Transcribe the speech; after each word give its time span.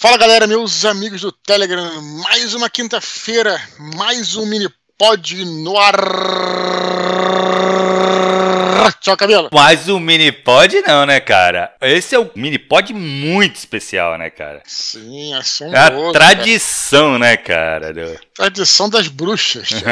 Fala 0.00 0.16
galera, 0.16 0.46
meus 0.46 0.84
amigos 0.86 1.20
do 1.20 1.30
Telegram, 1.30 2.00
mais 2.22 2.54
uma 2.54 2.70
quinta-feira, 2.70 3.60
mais 3.98 4.34
um 4.34 4.46
mini 4.46 4.66
pod 4.96 5.44
no 5.44 5.76
ar. 5.76 5.94
Tchau, 9.02 9.14
cabelo. 9.16 9.50
Mais 9.52 9.88
um 9.90 9.98
mini 10.00 10.32
pod 10.32 10.80
não, 10.86 11.04
né, 11.04 11.20
cara? 11.20 11.74
Esse 11.82 12.14
é 12.14 12.18
um 12.18 12.30
mini 12.34 12.58
pod 12.58 12.94
muito 12.94 13.56
especial, 13.56 14.16
né, 14.16 14.30
cara? 14.30 14.62
Sim, 14.66 15.34
É 15.34 15.36
assombroso. 15.36 16.08
a 16.08 16.12
tradição, 16.12 17.18
né, 17.18 17.36
cara? 17.36 17.92
do- 17.92 18.00
cara. 18.00 18.20
Tradição 18.34 18.88
das 18.88 19.06
bruxas. 19.08 19.68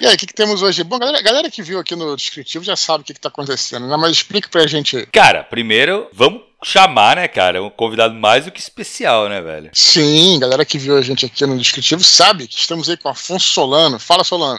E 0.00 0.06
aí, 0.08 0.14
o 0.16 0.18
que, 0.18 0.26
que 0.26 0.34
temos 0.34 0.60
hoje? 0.62 0.82
Bom, 0.82 0.98
galera, 0.98 1.22
galera 1.22 1.48
que 1.48 1.62
viu 1.62 1.78
aqui 1.78 1.94
no 1.94 2.16
descritivo 2.16 2.64
já 2.64 2.74
sabe 2.74 3.02
o 3.02 3.04
que, 3.04 3.12
está 3.12 3.28
acontecendo, 3.28 3.86
né? 3.86 3.96
Mas 3.96 4.10
explica 4.10 4.48
pra 4.48 4.66
gente 4.66 4.96
aí. 4.96 5.06
cara, 5.06 5.44
primeiro, 5.44 6.08
vamos 6.12 6.42
chamar, 6.64 7.16
né, 7.16 7.28
cara? 7.28 7.62
Um 7.62 7.70
convidado 7.70 8.14
mais 8.14 8.44
do 8.44 8.50
que 8.50 8.60
especial, 8.60 9.28
né, 9.28 9.40
velho? 9.40 9.70
Sim, 9.72 10.38
galera 10.40 10.64
que 10.64 10.78
viu 10.78 10.96
a 10.96 11.02
gente 11.02 11.26
aqui 11.26 11.46
no 11.46 11.58
descritivo 11.58 12.02
sabe 12.02 12.46
que 12.46 12.58
estamos 12.58 12.88
aí 12.88 12.96
com 12.96 13.08
Afonso 13.08 13.46
Solano. 13.46 13.98
Fala, 13.98 14.24
Solano. 14.24 14.58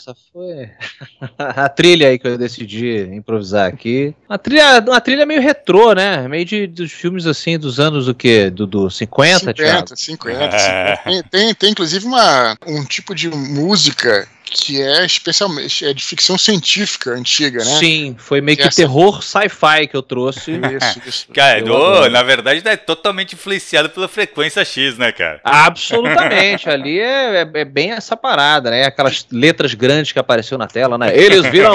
Essa 0.00 0.14
foi 0.32 0.70
a 1.36 1.68
trilha 1.68 2.08
aí 2.08 2.18
que 2.18 2.26
eu 2.26 2.38
decidi 2.38 3.02
improvisar 3.12 3.68
aqui. 3.68 4.14
Uma 4.28 4.38
trilha, 4.38 4.80
uma 4.80 5.00
trilha 5.00 5.26
meio 5.26 5.42
retrô, 5.42 5.92
né? 5.92 6.26
Meio 6.26 6.44
de, 6.46 6.66
dos 6.66 6.90
filmes 6.90 7.26
assim 7.26 7.58
dos 7.58 7.78
anos 7.78 8.08
o 8.08 8.14
quê? 8.14 8.48
Do, 8.48 8.66
do 8.66 8.90
50, 8.90 9.52
Thiago? 9.52 9.94
50, 9.94 9.96
50, 9.96 10.58
50. 10.58 11.02
Tem, 11.04 11.22
tem, 11.24 11.54
tem, 11.54 11.70
inclusive 11.72 12.06
uma, 12.06 12.56
um 12.66 12.84
tipo 12.84 13.14
de 13.14 13.28
música 13.28 14.26
que 14.50 14.80
é 14.82 15.04
especialmente 15.06 15.84
é 15.84 15.92
de 15.94 16.04
ficção 16.04 16.36
científica 16.36 17.12
antiga, 17.12 17.64
né? 17.64 17.76
Sim, 17.78 18.16
foi 18.18 18.40
meio 18.40 18.56
que 18.58 18.64
Essa- 18.64 18.76
terror 18.76 19.22
sci-fi 19.22 19.86
que 19.88 19.96
eu 19.96 20.02
trouxe. 20.02 20.52
Isso, 20.52 21.00
isso. 21.08 21.26
Cara, 21.32 21.62
do- 21.62 22.08
na 22.10 22.22
verdade, 22.22 22.62
é 22.66 22.76
totalmente 22.76 23.34
influenciado 23.34 23.88
pela 23.90 24.08
frequência 24.08 24.64
X, 24.64 24.98
né, 24.98 25.12
cara? 25.12 25.40
Absolutamente, 25.44 26.68
ali 26.70 26.98
é, 26.98 27.42
é- 27.42 27.50
é 27.60 27.64
bem 27.64 27.92
essa 27.92 28.16
parada, 28.16 28.70
né? 28.70 28.84
Aquelas 28.84 29.26
letras 29.30 29.74
grandes 29.74 30.12
que 30.12 30.18
apareceu 30.18 30.58
na 30.58 30.66
tela, 30.66 30.98
né? 30.98 31.16
Eles 31.16 31.46
viram 31.50 31.74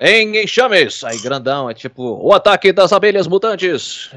em 0.00 0.42
enxames, 0.42 1.04
aí 1.04 1.18
grandão, 1.20 1.68
é 1.70 1.74
tipo 1.74 2.18
o 2.22 2.32
ataque 2.34 2.72
das 2.72 2.92
abelhas 2.92 3.26
mutantes. 3.26 4.10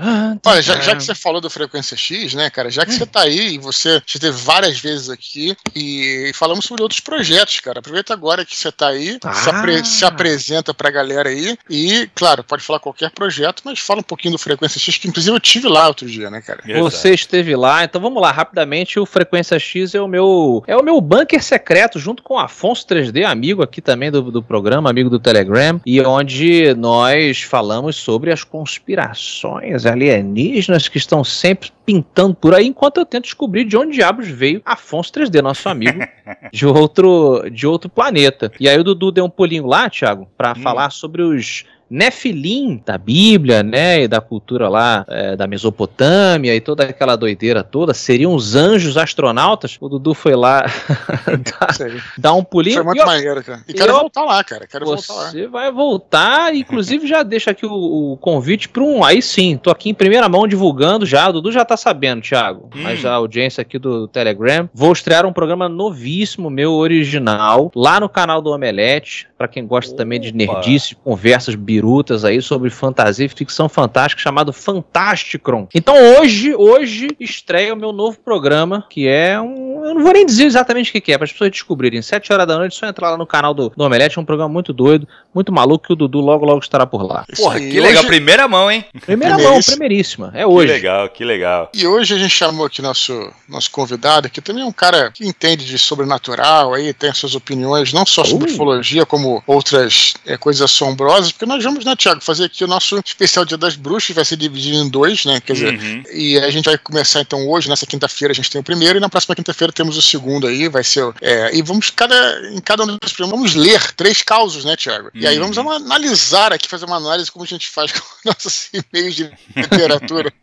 Olha, 0.45 0.61
já, 0.61 0.79
já 0.79 0.95
que 0.95 1.03
você 1.03 1.15
falou 1.15 1.41
do 1.41 1.49
Frequência 1.49 1.95
X, 1.97 2.33
né, 2.33 2.49
cara? 2.49 2.69
Já 2.69 2.85
que 2.85 2.93
você 2.93 3.05
tá 3.05 3.21
aí 3.21 3.55
e 3.55 3.57
você 3.57 4.01
já 4.05 4.19
teve 4.19 4.37
várias 4.37 4.79
vezes 4.79 5.09
aqui 5.09 5.55
e 5.75 6.31
falamos 6.33 6.65
sobre 6.65 6.83
outros 6.83 6.99
projetos, 6.99 7.59
cara. 7.59 7.80
Aproveita 7.81 8.13
agora 8.13 8.45
que 8.45 8.55
você 8.55 8.71
tá 8.71 8.87
aí, 8.89 9.17
se, 9.33 9.49
apre- 9.49 9.75
Ah. 9.75 9.83
se 9.83 10.05
apresenta 10.05 10.73
pra 10.73 10.89
galera 10.91 11.29
aí 11.29 11.57
e, 11.69 12.07
claro, 12.15 12.43
pode 12.43 12.63
falar 12.63 12.79
qualquer 12.79 13.09
projeto, 13.11 13.61
mas 13.65 13.79
fala 13.79 13.99
um 13.99 14.03
pouquinho 14.03 14.33
do 14.33 14.37
Frequência 14.37 14.79
X, 14.79 14.97
que 14.97 15.07
inclusive 15.07 15.35
eu 15.35 15.39
tive 15.39 15.67
lá 15.67 15.87
outro 15.87 16.07
dia, 16.07 16.29
né, 16.29 16.41
cara? 16.41 16.61
Você 16.79 17.13
esteve 17.13 17.55
lá, 17.55 17.83
então 17.83 17.99
vamos 17.99 18.21
lá, 18.21 18.31
rapidamente, 18.31 18.99
o 18.99 19.05
Frequência 19.05 19.57
X 19.59 19.93
é 19.95 20.01
o 20.01 20.07
meu 20.07 20.63
é 20.67 20.75
o 20.77 20.83
meu 20.83 20.99
bunker 21.01 21.41
secreto, 21.43 21.97
junto 21.99 22.21
com 22.23 22.35
o 22.35 22.39
Afonso 22.39 22.85
3D, 22.87 23.23
amigo 23.25 23.61
aqui 23.63 23.81
também 23.81 24.11
do, 24.11 24.21
do 24.31 24.41
programa, 24.43 24.89
amigo 24.89 25.09
do 25.09 25.19
Telegram, 25.19 25.81
e 25.85 25.99
onde 26.01 26.73
nós 26.75 27.41
falamos 27.41 27.95
sobre 27.95 28.31
as 28.31 28.43
conspirações 28.43 29.85
alienígenas 29.85 30.87
que 30.87 30.97
estão 30.97 31.23
sempre 31.23 31.71
pintando 31.85 32.35
por 32.35 32.53
aí, 32.53 32.67
enquanto 32.67 32.97
eu 32.97 33.05
tento 33.05 33.23
descobrir 33.23 33.65
de 33.65 33.75
onde 33.75 33.93
diabos 33.95 34.27
veio 34.27 34.61
Afonso 34.63 35.11
3D, 35.11 35.41
nosso 35.41 35.67
amigo 35.67 35.99
de 36.53 36.65
outro, 36.65 37.43
de 37.51 37.65
outro 37.71 37.89
planeta. 37.89 38.51
E 38.59 38.67
aí 38.69 38.77
o 38.77 38.83
Dudu 38.83 39.11
deu 39.11 39.25
um 39.25 39.29
pulinho 39.29 39.65
lá, 39.65 39.89
Thiago, 39.89 40.27
para 40.37 40.51
Hum. 40.51 40.61
falar 40.61 40.89
sobre 40.91 41.21
os 41.21 41.65
Nefilim 41.91 42.81
da 42.85 42.97
Bíblia, 42.97 43.61
né, 43.61 44.03
e 44.03 44.07
da 44.07 44.21
cultura 44.21 44.69
lá 44.69 45.05
é, 45.09 45.35
da 45.35 45.45
Mesopotâmia 45.45 46.55
e 46.55 46.61
toda 46.61 46.83
aquela 46.85 47.15
doideira 47.15 47.63
toda, 47.63 47.93
seriam 47.93 48.33
os 48.33 48.55
anjos 48.55 48.95
astronautas. 48.97 49.77
O 49.81 49.89
Dudu 49.89 50.13
foi 50.13 50.35
lá 50.35 50.63
dar, 52.17 52.33
um 52.33 52.43
pulinho. 52.43 52.75
Foi 52.75 52.83
E, 52.83 52.85
muito 52.85 53.01
ó, 53.01 53.05
maneiro, 53.05 53.43
cara. 53.43 53.61
E 53.67 53.73
quero 53.73 53.91
eu- 53.91 53.99
voltar 53.99 54.23
lá, 54.23 54.43
cara. 54.43 54.67
Quero 54.67 54.85
voltar 54.85 55.13
lá. 55.13 55.29
você 55.31 55.47
vai 55.47 55.71
voltar, 55.71 56.55
inclusive 56.55 57.07
já 57.07 57.23
deixa 57.23 57.51
aqui 57.51 57.65
o, 57.65 58.13
o 58.13 58.17
convite 58.17 58.69
para 58.69 58.83
um. 58.83 59.03
Aí 59.03 59.21
sim, 59.21 59.57
tô 59.57 59.69
aqui 59.69 59.89
em 59.89 59.93
primeira 59.93 60.27
mão 60.29 60.47
divulgando 60.47 61.05
já. 61.05 61.29
O 61.29 61.33
Dudu 61.33 61.51
já 61.51 61.65
tá 61.65 61.75
sabendo, 61.77 62.21
Thiago. 62.21 62.69
Hum. 62.75 62.81
Mas 62.83 63.05
a 63.05 63.13
audiência 63.13 63.61
aqui 63.61 63.77
do 63.77 64.07
Telegram. 64.07 64.69
Vou 64.73 64.91
estrear 64.91 65.25
um 65.25 65.33
programa 65.33 65.67
novíssimo, 65.67 66.49
meu 66.49 66.73
original, 66.73 67.71
lá 67.75 67.99
no 67.99 68.09
canal 68.09 68.41
do 68.41 68.51
Omelete. 68.51 69.27
Para 69.37 69.47
quem 69.47 69.65
gosta 69.65 69.95
também 69.95 70.19
de 70.19 70.29
Opa. 70.29 70.37
nerdice, 70.53 70.95
conversas 70.95 71.55
birutas 71.85 72.23
aí 72.23 72.39
sobre 72.41 72.69
fantasia 72.69 73.25
e 73.25 73.29
ficção 73.29 73.67
fantástica, 73.67 74.21
chamado 74.21 74.53
Fantasticron. 74.53 75.67
Então 75.73 75.95
hoje, 76.19 76.53
hoje 76.55 77.07
estreia 77.19 77.73
o 77.73 77.77
meu 77.77 77.91
novo 77.91 78.19
programa, 78.23 78.85
que 78.87 79.07
é 79.07 79.41
um. 79.41 79.71
Eu 79.83 79.95
não 79.95 80.03
vou 80.03 80.13
nem 80.13 80.23
dizer 80.25 80.45
exatamente 80.45 80.91
o 80.91 80.93
que 80.93 81.01
que 81.01 81.11
é, 81.11 81.17
para 81.17 81.25
as 81.25 81.31
pessoas 81.31 81.49
descobrirem. 81.49 82.01
Sete 82.03 82.31
horas 82.31 82.45
da 82.47 82.55
noite, 82.55 82.75
só 82.75 82.85
entrar 82.85 83.09
lá 83.09 83.17
no 83.17 83.25
canal 83.25 83.51
do, 83.53 83.69
do 83.75 83.83
Omelete, 83.83 84.19
é 84.19 84.21
um 84.21 84.25
programa 84.25 84.53
muito 84.53 84.71
doido, 84.71 85.07
muito 85.33 85.51
maluco, 85.51 85.87
que 85.87 85.93
o 85.93 85.95
Dudu 85.95 86.19
logo, 86.19 86.45
logo 86.45 86.59
estará 86.59 86.85
por 86.85 87.01
lá. 87.01 87.25
Porra, 87.35 87.59
que 87.59 87.79
legal. 87.79 88.01
Hoje- 88.03 88.11
Primeira 88.11 88.47
mão, 88.47 88.69
hein? 88.69 88.85
Primeira 89.03 89.37
mão, 89.39 89.59
primeiríssima. 89.61 90.31
É 90.35 90.39
Que 90.39 90.45
hoje. 90.45 90.71
legal, 90.71 91.09
que 91.09 91.23
legal. 91.25 91.69
E 91.73 91.87
hoje 91.87 92.13
a 92.13 92.17
gente 92.19 92.29
chamou 92.29 92.65
aqui 92.67 92.81
nosso, 92.81 93.31
nosso 93.49 93.71
convidado, 93.71 94.29
que 94.29 94.39
também 94.41 94.61
é 94.63 94.65
um 94.65 94.71
cara 94.71 95.09
que 95.11 95.25
entende 95.25 95.65
de 95.65 95.77
sobrenatural, 95.79 96.73
aí 96.75 96.93
tem 96.93 97.09
as 97.09 97.17
suas 97.17 97.33
opiniões, 97.33 97.91
não 97.91 98.05
só 98.05 98.23
sobre 98.23 98.51
Uh. 98.51 98.53
ufologia, 98.53 99.05
como 99.05 99.41
outras 99.47 100.13
é, 100.27 100.37
coisas 100.37 100.61
assombrosas, 100.61 101.31
porque 101.31 101.45
nós 101.45 101.63
vamos, 101.71 101.85
né, 101.85 101.95
Tiago, 101.95 102.21
fazer 102.21 102.45
aqui 102.45 102.63
o 102.63 102.67
nosso 102.67 102.99
especial 103.05 103.45
Dia 103.45 103.57
das 103.57 103.75
Bruxas, 103.75 104.15
vai 104.15 104.25
ser 104.25 104.35
dividido 104.35 104.77
em 104.77 104.89
dois, 104.89 105.25
né? 105.25 105.39
Quer 105.39 105.53
dizer, 105.53 105.73
Uhum. 105.73 106.03
e 106.13 106.37
a 106.37 106.49
gente 106.49 106.65
vai 106.65 106.77
começar 106.77 107.21
então 107.21 107.47
hoje, 107.49 107.69
nessa 107.69 107.85
quinta-feira, 107.85 108.31
a 108.31 108.35
gente 108.35 108.49
tem 108.49 108.59
o 108.59 108.63
primeiro, 108.63 108.97
e 108.97 109.01
na 109.01 109.09
próxima 109.09 109.35
quinta-feira 109.35 109.71
temos 109.71 109.97
o 109.97 110.01
segundo 110.01 110.47
aí, 110.47 110.67
vai 110.67 110.83
ser. 110.83 111.11
É, 111.21 111.55
e 111.55 111.61
vamos, 111.61 111.89
cada, 111.89 112.15
em 112.51 112.59
cada 112.59 112.83
um 112.83 112.97
dos 113.01 113.13
programas, 113.13 113.51
vamos 113.51 113.55
ler 113.55 113.93
três 113.93 114.21
causos, 114.21 114.65
né, 114.65 114.75
Tiago? 114.75 115.09
E 115.13 115.25
aí 115.25 115.37
vamos 115.39 115.57
Uhum. 115.57 115.69
analisar 115.71 116.51
aqui, 116.53 116.67
fazer 116.67 116.85
uma 116.85 116.97
análise 116.97 117.31
como 117.31 117.43
a 117.45 117.47
gente 117.47 117.67
faz 117.67 117.91
com 117.99 118.01
nossos 118.25 118.69
e-mails 118.73 119.15
de 119.15 119.31
literatura. 119.55 120.33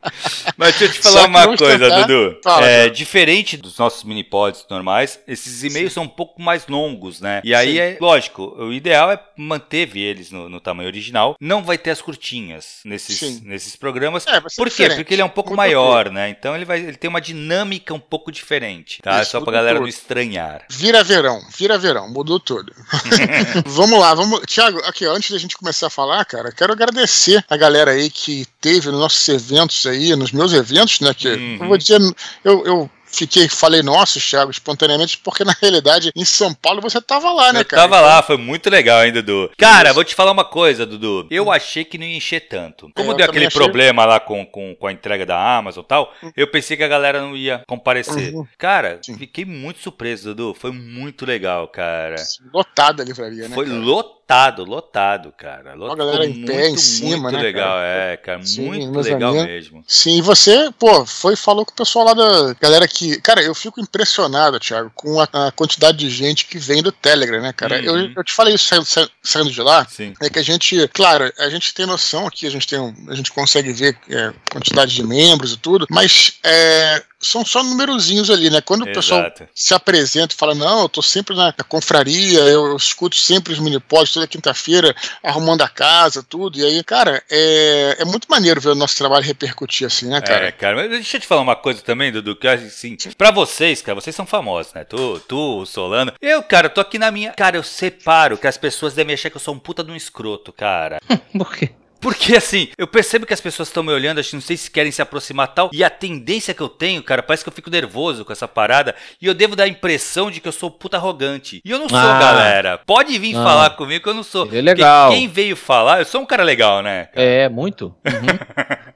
Mas 0.56 0.76
deixa 0.78 0.84
eu 0.86 0.92
te 0.92 1.00
falar 1.02 1.26
uma 1.26 1.56
coisa, 1.56 1.78
tentar- 1.78 2.06
Dudu. 2.06 2.38
Fala, 2.42 2.66
é, 2.66 2.78
cara. 2.84 2.90
diferente 2.90 3.56
dos 3.56 3.76
nossos 3.78 4.04
mini 4.04 4.24
pods 4.24 4.64
normais, 4.70 5.18
esses 5.26 5.62
e-mails 5.62 5.92
são 5.92 6.04
um 6.04 6.08
pouco 6.08 6.40
mais 6.40 6.66
longos, 6.68 7.20
né? 7.20 7.40
E 7.44 7.54
aí 7.54 7.72
Sim. 7.72 7.78
é 7.78 7.98
lógico, 8.00 8.54
o 8.58 8.72
ideal 8.72 9.10
é 9.10 9.20
manter 9.36 9.96
eles 9.96 10.30
no, 10.30 10.48
no 10.48 10.60
tamanho 10.60 10.88
original. 10.88 11.17
Não 11.40 11.62
vai 11.62 11.76
ter 11.78 11.90
as 11.90 12.00
curtinhas 12.02 12.80
nesses, 12.84 13.18
Sim. 13.18 13.42
nesses 13.44 13.76
programas. 13.76 14.26
É, 14.26 14.40
Por 14.56 14.70
quê? 14.70 14.88
Porque 14.90 15.14
ele 15.14 15.22
é 15.22 15.24
um 15.24 15.28
pouco 15.28 15.50
Muito 15.50 15.56
maior, 15.58 16.10
né? 16.10 16.28
Então 16.30 16.54
ele 16.54 16.64
vai 16.64 16.80
ele 16.80 16.96
tem 16.96 17.08
uma 17.08 17.20
dinâmica 17.20 17.92
um 17.94 18.00
pouco 18.00 18.30
diferente, 18.32 19.00
tá? 19.02 19.20
Isso, 19.22 19.32
Só 19.32 19.40
pra 19.40 19.52
galera 19.52 19.74
tudo. 19.76 19.82
não 19.82 19.88
estranhar. 19.88 20.64
Vira 20.70 21.02
verão, 21.04 21.40
vira 21.56 21.76
verão, 21.78 22.08
mudou 22.10 22.38
tudo. 22.40 22.72
vamos 23.66 23.98
lá, 23.98 24.14
vamos. 24.14 24.40
Tiago, 24.46 24.78
aqui, 24.84 25.06
ó, 25.06 25.14
antes 25.14 25.30
da 25.30 25.38
gente 25.38 25.56
começar 25.56 25.86
a 25.88 25.90
falar, 25.90 26.24
cara, 26.24 26.52
quero 26.52 26.72
agradecer 26.72 27.44
a 27.48 27.56
galera 27.56 27.92
aí 27.92 28.10
que 28.10 28.46
teve 28.60 28.90
nos 28.90 29.00
nossos 29.00 29.28
eventos 29.28 29.86
aí, 29.86 30.14
nos 30.16 30.32
meus 30.32 30.52
eventos, 30.52 31.00
né? 31.00 31.12
Que 31.14 31.28
Uhum. 31.28 31.58
eu 31.60 31.68
vou 31.68 31.78
dizer, 31.78 32.00
eu. 32.44 32.64
eu 32.66 32.90
Fiquei, 33.10 33.48
falei 33.48 33.82
nossos, 33.82 34.22
Thiago, 34.28 34.50
espontaneamente, 34.50 35.18
porque 35.18 35.44
na 35.44 35.54
realidade 35.60 36.10
em 36.14 36.24
São 36.24 36.52
Paulo 36.54 36.80
você 36.80 37.00
tava 37.00 37.32
lá, 37.32 37.52
né, 37.52 37.60
eu 37.60 37.64
cara? 37.64 37.82
tava 37.82 38.00
lá, 38.00 38.22
foi 38.22 38.36
muito 38.36 38.68
legal, 38.70 39.04
hein, 39.04 39.12
Dudu? 39.12 39.50
Cara, 39.56 39.88
Isso. 39.88 39.94
vou 39.94 40.04
te 40.04 40.14
falar 40.14 40.30
uma 40.32 40.44
coisa, 40.44 40.84
Dudu. 40.86 41.26
Eu 41.30 41.50
achei 41.50 41.84
que 41.84 41.98
não 41.98 42.06
ia 42.06 42.16
encher 42.16 42.48
tanto. 42.48 42.90
Como 42.94 43.10
É, 43.10 43.12
eu 43.12 43.16
deu 43.16 43.26
aquele 43.26 43.46
achei. 43.46 43.58
problema 43.60 44.04
lá 44.04 44.20
com, 44.20 44.44
com, 44.46 44.74
com 44.74 44.86
a 44.86 44.92
entrega 44.92 45.24
da 45.24 45.56
Amazon 45.56 45.84
e 45.84 45.88
tal, 45.88 46.12
eu 46.36 46.50
pensei 46.50 46.76
que 46.76 46.84
a 46.84 46.88
galera 46.88 47.20
não 47.20 47.36
ia 47.36 47.62
comparecer. 47.66 48.34
Uhum. 48.34 48.46
Cara, 48.58 48.98
Sim. 49.02 49.16
fiquei 49.16 49.44
muito 49.44 49.80
surpreso, 49.80 50.34
Dudu. 50.34 50.54
Foi 50.58 50.70
muito 50.70 51.24
legal, 51.24 51.66
cara. 51.68 52.16
Lotada 52.52 53.02
a 53.02 53.06
livraria, 53.06 53.48
né? 53.48 53.54
Foi 53.54 53.66
cara? 53.66 53.78
Lotado, 54.28 54.64
lotado, 54.64 55.32
cara. 55.32 55.74
Lot... 55.74 55.88
Uma 55.88 55.96
galera 55.96 56.26
em 56.26 56.44
pé, 56.44 56.68
em 56.68 56.76
cima, 56.76 57.16
muito 57.30 57.36
né, 57.36 57.42
legal, 57.42 57.76
cara? 57.76 57.86
é, 57.86 58.16
cara. 58.18 58.44
Sim, 58.44 58.68
muito 58.68 59.00
legal 59.00 59.30
amigos. 59.30 59.46
mesmo. 59.48 59.84
Sim, 59.88 60.18
e 60.18 60.20
você, 60.20 60.70
pô, 60.78 61.06
foi 61.06 61.34
falou 61.34 61.64
com 61.64 61.72
o 61.72 61.74
pessoal 61.74 62.04
lá 62.04 62.12
da 62.12 62.54
galera 62.60 62.86
que. 62.86 63.18
Cara, 63.22 63.42
eu 63.42 63.54
fico 63.54 63.80
impressionado, 63.80 64.60
Thiago, 64.60 64.92
com 64.94 65.18
a, 65.18 65.28
a 65.32 65.52
quantidade 65.52 65.96
de 65.96 66.10
gente 66.10 66.44
que 66.44 66.58
vem 66.58 66.82
do 66.82 66.92
Telegram, 66.92 67.40
né, 67.40 67.54
cara? 67.54 67.76
Uhum. 67.78 67.84
Eu, 67.84 68.12
eu 68.16 68.24
te 68.24 68.34
falei 68.34 68.54
isso 68.54 68.66
saindo, 68.68 68.84
sa- 68.84 69.08
saindo 69.22 69.50
de 69.50 69.62
lá. 69.62 69.86
Sim. 69.88 70.12
É 70.20 70.28
que 70.28 70.38
a 70.38 70.42
gente, 70.42 70.86
claro, 70.88 71.32
a 71.38 71.48
gente 71.48 71.72
tem 71.72 71.86
noção 71.86 72.26
aqui, 72.26 72.46
a 72.46 72.50
gente 72.50 72.66
tem, 72.66 72.78
um- 72.78 72.94
a 73.08 73.14
gente 73.14 73.32
consegue 73.32 73.72
ver 73.72 73.96
é, 74.10 74.32
quantidade 74.52 74.94
de 74.94 75.02
membros 75.02 75.54
e 75.54 75.56
tudo, 75.56 75.86
mas 75.88 76.38
é, 76.44 77.02
são 77.20 77.44
só 77.44 77.62
numerozinhos 77.62 78.30
ali, 78.30 78.48
né? 78.48 78.60
Quando 78.60 78.82
o 78.82 78.92
pessoal 78.92 79.20
Exato. 79.20 79.48
se 79.54 79.74
apresenta 79.74 80.34
e 80.34 80.36
fala, 80.36 80.54
não, 80.54 80.82
eu 80.82 80.88
tô 80.88 81.02
sempre 81.02 81.34
na, 81.34 81.52
confraria, 81.68 82.40
eu, 82.40 82.66
eu 82.66 82.76
escuto 82.76 83.16
sempre 83.16 83.52
os 83.52 83.58
mini-pods 83.58 84.12
toda 84.12 84.26
quinta-feira, 84.26 84.94
arrumando 85.22 85.62
a 85.62 85.68
casa, 85.68 86.22
tudo. 86.22 86.58
E 86.58 86.64
aí, 86.64 86.84
cara, 86.84 87.22
é, 87.30 87.96
é 87.98 88.04
muito 88.04 88.28
maneiro 88.28 88.60
ver 88.60 88.70
o 88.70 88.74
nosso 88.74 88.96
trabalho 88.96 89.24
repercutir 89.24 89.86
assim, 89.86 90.06
né, 90.06 90.20
cara? 90.20 90.46
É, 90.46 90.52
cara, 90.52 90.76
mas 90.76 90.90
deixa 90.90 91.16
eu 91.16 91.20
te 91.20 91.26
falar 91.26 91.42
uma 91.42 91.56
coisa 91.56 91.82
também, 91.82 92.12
Dudu, 92.12 92.36
que 92.36 92.46
assim, 92.46 92.96
pra 93.16 93.30
vocês, 93.30 93.82
cara, 93.82 94.00
vocês 94.00 94.14
são 94.14 94.26
famosos, 94.26 94.72
né? 94.72 94.84
Tu, 94.84 95.20
tu, 95.26 95.62
o 95.62 95.66
Solano. 95.66 96.12
Eu, 96.20 96.42
cara, 96.42 96.68
tô 96.68 96.80
aqui 96.80 96.98
na 96.98 97.10
minha. 97.10 97.32
Cara, 97.32 97.56
eu 97.56 97.62
separo 97.62 98.38
que 98.38 98.46
as 98.46 98.56
pessoas 98.56 98.94
devem 98.94 99.14
achar 99.14 99.30
que 99.30 99.36
eu 99.36 99.40
sou 99.40 99.54
um 99.54 99.58
puta 99.58 99.82
de 99.82 99.90
um 99.90 99.96
escroto, 99.96 100.52
cara. 100.52 101.00
Por 101.36 101.54
quê? 101.54 101.70
Porque 102.00 102.36
assim, 102.36 102.68
eu 102.78 102.86
percebo 102.86 103.26
que 103.26 103.34
as 103.34 103.40
pessoas 103.40 103.68
estão 103.68 103.82
me 103.82 103.92
olhando, 103.92 104.18
acho 104.20 104.30
que 104.30 104.36
não 104.36 104.40
sei 104.40 104.56
se 104.56 104.70
querem 104.70 104.92
se 104.92 105.02
aproximar 105.02 105.48
tal. 105.48 105.68
E 105.72 105.82
a 105.82 105.90
tendência 105.90 106.54
que 106.54 106.60
eu 106.60 106.68
tenho, 106.68 107.02
cara, 107.02 107.22
parece 107.22 107.42
que 107.42 107.48
eu 107.48 107.52
fico 107.52 107.68
nervoso 107.70 108.24
com 108.24 108.32
essa 108.32 108.46
parada. 108.46 108.94
E 109.20 109.26
eu 109.26 109.34
devo 109.34 109.56
dar 109.56 109.64
a 109.64 109.68
impressão 109.68 110.30
de 110.30 110.40
que 110.40 110.46
eu 110.48 110.52
sou 110.52 110.70
puta 110.70 110.96
arrogante. 110.96 111.60
E 111.64 111.70
eu 111.70 111.78
não 111.78 111.88
sou, 111.88 111.98
Ah. 111.98 112.18
galera. 112.18 112.78
Pode 112.86 113.18
vir 113.18 113.34
Ah. 113.36 113.42
falar 113.42 113.70
comigo 113.70 114.02
que 114.02 114.08
eu 114.08 114.14
não 114.14 114.22
sou. 114.22 114.46
Ele 114.46 114.58
é 114.58 114.62
legal. 114.62 115.08
Porque 115.08 115.18
Quem 115.20 115.28
veio 115.28 115.56
falar, 115.56 115.98
eu 116.00 116.04
sou 116.04 116.20
um 116.20 116.26
cara 116.26 116.42
legal, 116.44 116.82
né? 116.82 117.06
cara? 117.06 117.26
É, 117.26 117.48
muito. 117.48 117.86
Uhum. 118.06 118.38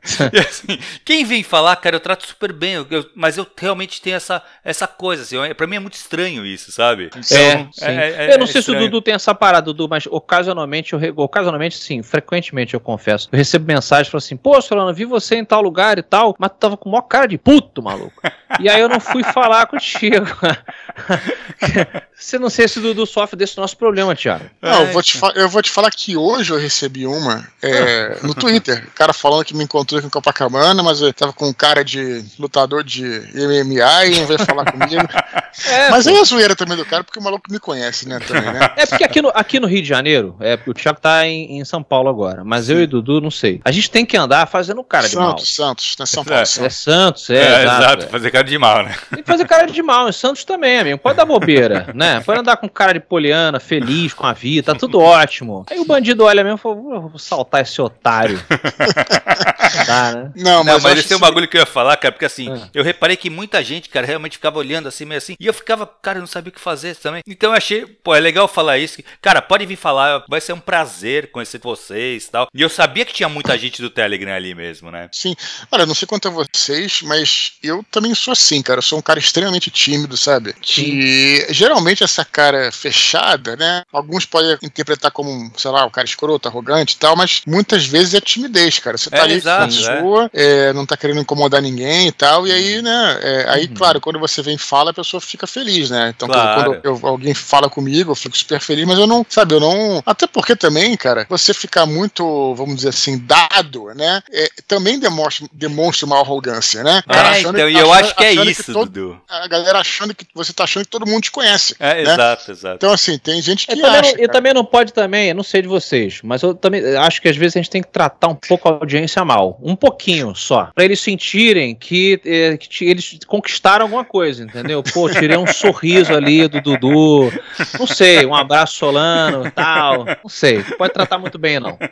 E 0.32 0.38
assim, 0.40 0.78
quem 1.05 1.25
vem 1.25 1.44
falar, 1.44 1.76
cara, 1.76 1.94
eu 1.94 2.00
trato 2.00 2.26
super 2.26 2.52
bem, 2.52 2.72
eu- 2.72 2.87
eu- 2.90 3.06
mas 3.14 3.38
eu 3.38 3.46
realmente 3.56 4.02
tenho 4.02 4.16
essa, 4.16 4.43
essa 4.64 4.87
coisa, 4.88 5.22
assim, 5.22 5.37
eu- 5.37 5.55
pra 5.55 5.64
mim 5.66 5.76
é 5.76 5.78
muito 5.78 5.94
estranho 5.94 6.44
isso, 6.44 6.72
sabe? 6.72 7.05
É, 7.05 7.06
Então, 7.52 7.69
sim. 7.72 7.84
é- 7.84 8.10
é- 8.31 8.34
eu 8.34 8.38
não 8.38 8.44
é 8.44 8.48
sei 8.48 8.60
se 8.62 8.70
o 8.70 8.72
estranho. 8.72 8.81
Dudu 8.90 9.00
tem 9.00 9.14
essa 9.14 9.32
parada, 9.32 9.66
Dudu, 9.66 9.88
mas 9.88 10.05
ocasionalmente, 10.06 10.93
eu, 10.93 11.00
ocasionalmente 11.19 11.76
sim, 11.76 12.02
frequentemente 12.02 12.75
eu 12.75 12.81
confesso. 12.92 13.28
Eu 13.32 13.36
recebo 13.38 13.66
mensagens 13.66 14.08
falando 14.08 14.24
assim, 14.24 14.36
pô, 14.36 14.60
Solano, 14.60 14.92
vi 14.94 15.04
você 15.04 15.36
em 15.36 15.44
tal 15.44 15.62
lugar 15.62 15.98
e 15.98 16.02
tal, 16.02 16.34
mas 16.38 16.50
tu 16.50 16.56
tava 16.56 16.76
com 16.76 16.90
maior 16.90 17.02
cara 17.02 17.26
de 17.26 17.38
puto, 17.38 17.82
maluco. 17.82 18.12
e 18.60 18.68
aí 18.68 18.80
eu 18.80 18.88
não 18.88 19.00
fui 19.00 19.22
falar 19.24 19.66
contigo. 19.66 20.26
você 22.14 22.38
não 22.38 22.50
sei 22.50 22.68
se 22.68 22.78
o 22.78 22.82
Dudu 22.82 23.06
sofre 23.06 23.36
desse 23.36 23.56
nosso 23.56 23.76
problema, 23.76 24.14
Thiago. 24.14 24.44
Não, 24.60 24.82
eu 24.82 24.86
É, 24.88 24.92
vou, 24.92 25.02
te 25.02 25.16
fa- 25.18 25.32
eu 25.34 25.48
vou 25.48 25.62
te 25.62 25.70
falar 25.70 25.90
que 25.90 26.16
hoje 26.16 26.52
eu 26.52 26.58
recebi 26.58 27.06
uma 27.06 27.46
é, 27.62 28.18
no 28.22 28.34
Twitter. 28.34 28.86
O 28.88 28.90
cara 28.92 29.12
falando 29.12 29.44
que 29.44 29.54
me 29.56 29.64
encontrou 29.64 29.98
aqui 29.98 30.06
em 30.06 30.10
Copacabana, 30.10 30.82
mas 30.82 31.00
eu 31.00 31.12
tava 31.12 31.32
com 31.32 31.48
um 31.48 31.52
cara 31.52 31.84
de 31.84 32.24
lutador 32.38 32.84
de 32.84 33.02
MMA 33.34 34.04
e 34.06 34.20
não 34.20 34.26
veio 34.26 34.44
falar 34.44 34.70
comigo. 34.70 35.02
É, 35.69 35.90
mas 35.90 36.06
aí 36.06 36.16
é 36.16 36.20
a 36.20 36.25
zoeira 36.25 36.56
também 36.56 36.76
do 36.76 36.84
cara, 36.84 37.04
porque 37.04 37.19
o 37.19 37.22
maluco 37.22 37.50
me 37.50 37.58
conhece, 37.58 38.08
né? 38.08 38.19
Também, 38.20 38.52
né? 38.52 38.70
É 38.76 38.87
porque 38.87 39.04
aqui 39.04 39.20
no, 39.22 39.31
aqui 39.34 39.60
no 39.60 39.66
Rio 39.66 39.82
de 39.82 39.88
Janeiro, 39.88 40.37
é, 40.40 40.58
o 40.66 40.72
Thiago 40.75 41.00
tá 41.00 41.26
em, 41.26 41.58
em 41.58 41.64
São 41.64 41.82
Paulo 41.82 42.08
agora, 42.08 42.43
mas 42.44 42.69
eu 42.70 42.81
e 42.81 42.84
o 42.84 42.87
Dudu, 42.87 43.20
não 43.20 43.31
sei. 43.31 43.60
A 43.64 43.70
gente 43.70 43.90
tem 43.90 44.04
que 44.06 44.16
andar 44.16 44.46
fazendo 44.46 44.82
cara 44.82 45.08
de 45.08 45.16
mal. 45.16 45.31
Santos, 45.31 45.54
Santos, 45.54 45.96
né? 45.99 46.06
São 46.06 46.25
Paulo. 46.25 46.38
É. 46.38 46.43
É 46.43 46.44
Santos. 46.46 46.76
Santos, 46.76 47.31
é, 47.31 47.34
É, 47.37 47.62
exato. 47.62 47.82
exato, 47.82 48.04
é. 48.04 48.08
fazer 48.08 48.31
cara 48.31 48.44
de 48.44 48.58
mal, 48.58 48.82
né? 48.82 48.94
Tem 49.10 49.22
que 49.22 49.31
fazer 49.31 49.46
cara 49.46 49.66
de 49.66 49.82
mal, 49.82 50.08
em 50.08 50.12
Santos 50.12 50.44
também, 50.44 50.78
amigo. 50.78 50.99
Pode 50.99 51.16
dar 51.16 51.25
bobeira, 51.25 51.88
né? 51.94 52.20
Pode 52.20 52.40
andar 52.40 52.56
com 52.56 52.69
cara 52.69 52.93
de 52.94 53.00
poliana, 53.00 53.60
feliz 53.60 54.12
com 54.14 54.26
a 54.26 54.32
vida, 54.32 54.72
tá 54.72 54.78
tudo 54.78 54.98
ótimo. 55.00 55.64
Aí 55.70 55.78
o 55.78 55.84
bandido 55.84 56.25
olha 56.25 56.43
mesmo 56.43 56.58
e 56.58 56.60
fala, 56.60 56.75
"Vou- 56.75 57.08
vou 57.08 57.19
saltar 57.19 57.62
esse 57.62 57.81
otário. 57.81 58.43
Não 58.48 59.84
dá, 59.87 60.12
né? 60.12 60.31
Não, 60.37 60.64
Não, 60.64 60.64
mas, 60.75 60.82
mas 60.82 60.93
acho 60.93 61.00
esse 61.00 61.12
é 61.12 61.16
um 61.16 61.19
que- 61.19 61.25
bagulho 61.26 61.48
que 61.48 61.56
eu 61.56 61.60
ia 61.60 61.66
falar, 61.66 61.96
cara, 61.96 62.12
porque 62.12 62.25
assim, 62.25 62.50
Ah. 62.50 62.69
eu 62.75 62.82
reparei 62.84 63.16
que 63.16 63.31
muita 63.31 63.62
gente, 63.62 63.88
cara, 63.88 64.06
realmente 64.06 64.37
ficava 64.37 64.58
olhando 64.58 64.88
assim, 64.88 65.05
meio 65.05 65.19
assim, 65.19 65.34
e 65.42 65.46
eu 65.46 65.52
ficava, 65.54 65.86
cara, 65.86 66.18
eu 66.18 66.20
não 66.20 66.26
sabia 66.26 66.50
o 66.50 66.52
que 66.52 66.60
fazer 66.60 66.94
também. 66.96 67.22
Então 67.26 67.50
eu 67.50 67.56
achei, 67.56 67.84
pô, 67.84 68.14
é 68.14 68.20
legal 68.20 68.46
falar 68.48 68.78
isso, 68.78 69.02
cara, 69.20 69.42
pode 69.42 69.66
vir 69.66 69.76
falar, 69.76 70.24
vai 70.28 70.40
ser 70.40 70.52
um 70.52 70.60
prazer 70.60 71.30
conhecer 71.32 71.58
vocês 71.62 72.24
e 72.26 72.30
tal. 72.30 72.46
E 72.54 72.62
eu 72.62 72.68
sabia 72.68 73.04
que 73.04 73.12
tinha 73.12 73.28
muita 73.28 73.56
gente 73.58 73.82
do 73.82 73.90
Telegram 73.90 74.32
ali 74.32 74.54
mesmo, 74.54 74.90
né? 74.90 75.08
Sim. 75.12 75.34
Olha, 75.70 75.84
não 75.86 75.94
sei 75.94 76.06
quanto 76.06 76.28
a 76.28 76.30
vocês, 76.30 77.02
mas 77.02 77.54
eu 77.62 77.84
também 77.90 78.14
sou 78.14 78.32
assim, 78.32 78.62
cara. 78.62 78.78
Eu 78.78 78.82
sou 78.82 78.98
um 78.98 79.02
cara 79.02 79.18
extremamente 79.18 79.70
tímido, 79.70 80.16
sabe? 80.16 80.54
Que 80.60 81.46
geralmente 81.50 82.04
essa 82.04 82.24
cara 82.24 82.70
fechada, 82.72 83.56
né? 83.56 83.82
Alguns 83.92 84.24
podem 84.26 84.56
interpretar 84.62 85.10
como, 85.10 85.50
sei 85.56 85.70
lá, 85.70 85.84
um 85.84 85.90
cara 85.90 86.06
escroto, 86.06 86.48
arrogante 86.48 86.94
e 86.94 86.98
tal, 86.98 87.16
mas 87.16 87.42
muitas 87.46 87.84
vezes 87.86 88.14
é 88.14 88.20
timidez, 88.20 88.78
cara. 88.78 88.96
Você 88.98 89.10
tá 89.10 89.18
É, 89.18 89.20
ali 89.22 89.34
exato, 89.34 89.74
na 89.74 90.00
sua, 90.00 90.30
é, 90.32 90.72
não 90.72 90.86
tá 90.86 90.96
querendo 90.96 91.20
incomodar 91.20 91.60
ninguém 91.62 92.08
e 92.08 92.12
tal, 92.12 92.46
e 92.46 92.52
aí, 92.52 92.82
né? 92.82 93.18
é, 93.22 93.46
aí, 93.48 93.66
Uhum. 93.66 93.74
claro, 93.74 94.00
quando 94.00 94.18
você 94.18 94.42
vem 94.42 94.54
e 94.56 94.58
fala, 94.58 94.90
a 94.90 94.94
pessoa 94.94 95.20
fica 95.32 95.46
feliz, 95.46 95.90
né? 95.90 96.12
Então, 96.14 96.29
Claro. 96.29 96.81
quando 96.81 96.84
eu- 96.84 97.06
alguém 97.06 97.34
fala 97.34 97.69
comigo, 97.69 98.12
eu 98.12 98.14
fico 98.14 98.37
super 98.37 98.61
feliz, 98.61 98.87
mas 98.87 98.99
eu 98.99 99.06
não, 99.06 99.25
sabe, 99.29 99.55
eu 99.55 99.61
não. 99.61 100.02
Até 100.06 100.26
porque 100.26 100.55
também, 100.55 100.96
cara, 100.96 101.26
você 101.29 101.52
ficar 101.52 101.84
muito, 101.87 102.55
vamos 102.55 102.76
dizer 102.76 102.90
assim, 102.90 103.19
dado, 103.19 103.87
né? 103.94 104.23
é, 104.32 104.49
também 104.69 104.99
demonstra, 104.99 105.46
demonstra 105.52 106.06
uma 106.06 106.19
arrogância, 106.20 106.82
né? 106.84 107.02
É, 107.08 107.19
achando 107.19 107.56
então, 107.58 107.69
e 107.69 107.75
que- 107.75 107.81
eu 107.81 107.93
achando- 107.93 108.05
acho 108.06 108.17
que 108.17 108.25
é 108.25 108.32
isso, 108.34 108.73
todo- 108.73 108.90
Dudu. 108.90 109.20
a 109.29 109.49
galera 109.49 109.79
achando 109.81 110.14
que 110.14 110.26
você 110.34 110.52
tá 110.52 110.64
achando 110.64 110.84
que 110.84 110.90
todo 110.90 111.06
mundo 111.06 111.23
te 111.23 111.31
conhece. 111.31 111.75
É, 111.81 111.94
né? 111.94 112.02
exato, 112.12 112.50
exato. 112.52 112.76
Então, 112.76 112.93
assim, 112.93 113.19
tem 113.19 113.40
gente 113.43 113.67
que 113.67 113.73
Eu 113.73 113.81
também, 113.81 114.00
acha. 114.00 114.02
não, 114.12 114.19
e 114.19 114.20
cara. 114.26 114.32
também 114.32 114.55
não 114.55 114.64
pode 114.64 114.93
também, 114.93 115.29
eu 115.29 115.34
não 115.34 115.43
sei 115.43 115.62
de 115.62 115.69
vocês, 115.69 116.20
mas 116.23 116.43
eu 116.43 116.55
também 116.55 116.82
acho 116.96 117.20
que 117.20 117.29
às 117.29 117.37
vezes 117.37 117.56
a 117.56 117.61
gente 117.61 117.70
tem 117.70 117.82
que 117.82 117.88
tratar 117.90 118.29
um 118.29 118.34
pouco 118.34 118.69
a 118.69 118.73
audiência 118.73 119.25
mal. 119.25 119.58
Um 119.62 119.75
pouquinho 119.76 120.34
só. 120.34 120.70
Pra 120.75 120.84
eles 120.84 121.00
sentirem 121.00 121.75
que, 121.75 122.20
eh, 122.25 122.56
que 122.58 122.84
eles 122.84 123.19
conquistaram 123.26 123.84
alguma 123.84 124.05
coisa, 124.05 124.43
entendeu? 124.44 124.82
Pô, 124.82 125.08
tirei 125.22 125.36
um 125.36 125.46
sorriso 125.46 126.12
ali 126.12 126.48
do 126.48 126.60
Dudu. 126.60 127.32
Não 127.78 127.86
sei, 127.86 128.26
um 128.26 128.34
abraço 128.34 128.74
solano 128.76 129.48
tal. 129.52 130.04
Não 130.04 130.28
sei. 130.28 130.62
Pode 130.62 130.92
tratar 130.92 131.19
muito 131.19 131.38
bem, 131.38 131.60
não. 131.60 131.78